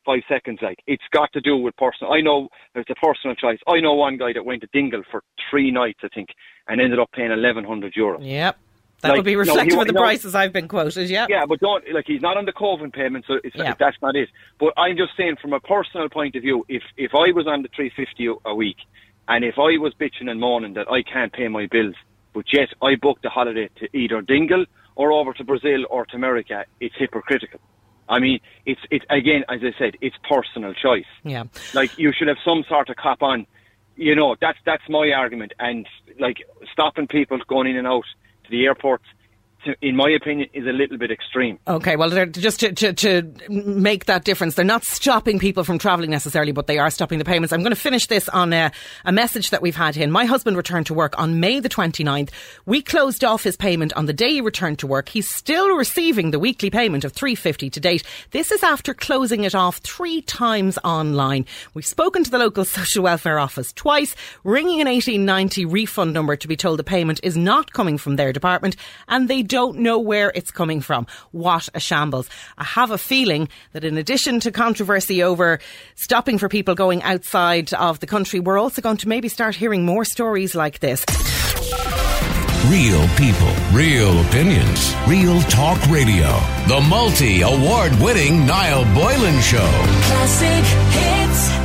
five 0.05 0.22
seconds. 0.30 0.59
Like 0.61 0.80
it's 0.88 1.03
got 1.11 1.32
to 1.34 1.41
do 1.41 1.57
with 1.57 1.76
personal. 1.78 2.13
I 2.13 2.22
know 2.22 2.47
it's 2.76 2.89
a 2.89 2.95
personal 2.95 3.36
choice. 3.36 3.59
I 3.68 3.80
know 3.80 3.93
one 3.93 4.18
guy 4.18 4.34
that 4.34 4.45
went 4.45 4.61
to 4.61 4.70
Dingle 4.72 5.03
for 5.11 5.22
three 5.49 5.72
nights, 5.72 5.99
I 6.03 6.07
think, 6.13 6.30
and 6.68 6.80
ended 6.80 6.99
up 6.99 7.11
paying 7.11 7.32
eleven 7.32 7.63
hundred 7.63 7.93
euros. 7.93 8.20
Yep. 8.22 8.57
That 9.01 9.09
like, 9.09 9.18
would 9.18 9.26
be 9.26 9.36
reflective 9.36 9.76
no, 9.76 9.82
of 9.82 9.88
the 9.88 9.93
no, 9.93 10.01
prices 10.01 10.36
I've 10.36 10.53
been 10.53 10.68
quoted, 10.68 11.09
yeah. 11.09 11.28
Yeah, 11.30 11.45
but 11.45 11.59
don't 11.59 11.84
like 11.93 12.05
he's 12.07 12.22
not 12.22 12.38
on 12.38 12.45
the 12.45 12.53
COVID 12.53 12.93
payment, 12.93 13.26
so 13.28 13.36
it's, 13.43 13.55
yeah. 13.55 13.76
that's 13.78 13.97
not 14.01 14.16
it. 14.16 14.30
But 14.57 14.74
I'm 14.78 14.95
just 14.95 15.11
saying, 15.18 15.36
from 15.41 15.53
a 15.53 15.59
personal 15.59 16.07
point 16.09 16.36
of 16.36 16.41
view, 16.41 16.66
if 16.70 16.82
if 16.97 17.11
I 17.13 17.32
was 17.32 17.45
on 17.45 17.61
the 17.61 17.70
350 17.76 18.39
a 18.45 18.55
week, 18.55 18.78
and 19.28 19.43
if 19.43 19.55
I 19.57 19.78
was 19.78 19.93
bitching 19.99 20.30
and 20.30 20.39
moaning 20.39 20.74
that 20.76 20.89
I 20.89 21.03
can't 21.03 21.34
pay 21.34 21.47
my 21.49 21.68
bills, 21.70 21.95
but 22.34 22.45
yet 22.53 22.70
I 22.82 22.95
booked 22.95 23.26
a 23.26 23.30
holiday 23.30 23.70
to 23.80 23.97
either 23.97 24.22
Dingle 24.22 24.66
or 24.96 25.12
over 25.12 25.34
to 25.34 25.43
Brazil 25.43 25.86
or 25.89 26.06
to 26.08 26.16
America, 26.16 26.66
it's 26.80 26.96
hypocritical. 26.98 27.60
I 28.08 28.20
mean, 28.20 28.39
it's 28.66 28.82
it's 28.91 29.06
again, 29.10 29.43
as 29.50 29.62
I 29.64 29.78
said, 29.78 29.98
it's 30.02 30.16
personal 30.30 30.74
choice. 30.74 31.06
Yeah. 31.24 31.46
Like 31.74 31.98
you 31.98 32.12
should 32.14 32.28
have 32.28 32.38
some 32.46 32.64
sort 32.68 32.89
of 32.89 32.96
cop 32.96 33.24
on. 33.24 33.48
You 33.96 34.16
know, 34.16 34.36
that's 34.39 34.60
that's 34.66 34.84
my 34.89 35.12
argument. 35.12 35.54
And 35.60 35.88
like 36.20 36.38
stopping 36.72 37.08
people 37.08 37.39
going 37.48 37.68
in 37.68 37.78
and 37.78 37.88
out 37.88 38.06
to 38.43 38.52
the 38.52 38.66
airports 38.66 39.06
to, 39.66 39.76
in 39.82 39.95
my 39.95 40.09
opinion, 40.09 40.49
is 40.53 40.66
a 40.66 40.72
little 40.72 40.97
bit 40.97 41.11
extreme. 41.11 41.59
Okay, 41.68 41.95
well, 41.95 42.26
just 42.28 42.59
to, 42.61 42.72
to, 42.72 42.93
to, 42.93 43.34
make 43.49 44.05
that 44.05 44.24
difference, 44.24 44.55
they're 44.55 44.66
not 44.66 44.84
stopping 44.84 45.39
people 45.39 45.63
from 45.63 45.78
travelling 45.78 46.11
necessarily, 46.11 46.51
but 46.51 46.68
they 46.68 46.78
are 46.78 46.89
stopping 46.89 47.20
the 47.20 47.26
payments. 47.26 47.51
I'm 47.51 47.61
going 47.61 47.72
to 47.72 47.76
finish 47.76 48.07
this 48.07 48.30
on 48.30 48.53
a, 48.53 48.72
a 49.03 49.11
message 49.11 49.49
that 49.49 49.61
we've 49.61 49.76
had 49.76 49.97
in. 49.97 50.11
My 50.11 50.26
husband 50.26 50.57
returned 50.57 50.86
to 50.88 50.93
work 50.93 51.18
on 51.20 51.39
May 51.39 51.59
the 51.59 51.70
29th. 51.70 52.30
We 52.66 52.82
closed 52.82 53.24
off 53.24 53.43
his 53.43 53.57
payment 53.57 53.93
on 53.93 54.05
the 54.05 54.13
day 54.13 54.34
he 54.34 54.41
returned 54.41 54.80
to 54.80 54.88
work. 54.88 55.09
He's 55.09 55.30
still 55.30 55.76
receiving 55.76 56.32
the 56.32 56.39
weekly 56.39 56.70
payment 56.70 57.03
of 57.03 57.13
350 57.13 57.70
to 57.70 57.80
date. 57.80 58.03
This 58.32 58.51
is 58.51 58.63
after 58.63 58.93
closing 58.93 59.43
it 59.43 59.55
off 59.55 59.78
three 59.78 60.22
times 60.22 60.78
online. 60.84 61.45
We've 61.74 61.86
spoken 61.86 62.24
to 62.24 62.32
the 62.32 62.38
local 62.38 62.66
social 62.66 63.03
welfare 63.03 63.39
office 63.39 63.74
twice, 63.74 64.16
ringing 64.43 64.82
an 64.82 64.88
1890 64.88 65.66
refund 65.66 66.13
number 66.13 66.36
to 66.36 66.47
be 66.47 66.55
told 66.55 66.80
the 66.80 66.84
payment 66.84 67.20
is 67.24 67.36
not 67.36 67.74
coming 67.74 67.97
from 67.97 68.16
their 68.16 68.32
department, 68.32 68.76
and 69.07 69.28
they 69.28 69.41
don't 69.56 69.80
know 69.80 69.99
where 69.99 70.34
it's 70.36 70.51
coming 70.51 70.82
from. 70.82 71.08
What 71.32 71.70
a 71.74 71.80
shambles. 71.80 72.30
I 72.58 72.66
have 72.66 72.91
a 72.91 72.97
feeling 72.97 73.47
that 73.72 73.86
in 73.86 73.97
addition 73.97 74.41
to 74.41 74.51
controversy 74.51 75.24
over 75.24 75.60
stopping 75.95 76.38
for 76.38 76.49
people 76.49 76.76
going 76.76 77.01
outside 77.03 77.74
of 77.74 78.01
the 78.01 78.06
country, 78.06 78.41
we're 78.41 78.60
also 78.60 78.82
going 78.82 78.97
to 78.97 79.08
maybe 79.08 79.30
start 79.30 79.56
hearing 79.56 79.86
more 79.86 80.03
stories 80.03 80.56
like 80.56 80.80
this. 80.80 81.06
Real 82.68 83.08
people, 83.16 83.53
real 83.72 84.20
opinions, 84.28 84.93
real 85.08 85.39
talk 85.43 85.80
radio. 85.88 86.28
The 86.68 86.86
multi 86.89 87.41
award 87.41 87.93
winning 88.01 88.45
Niall 88.45 88.84
Boylan 88.93 89.39
Show. 89.39 89.72
Classic 90.10 90.66
hits. 90.99 91.64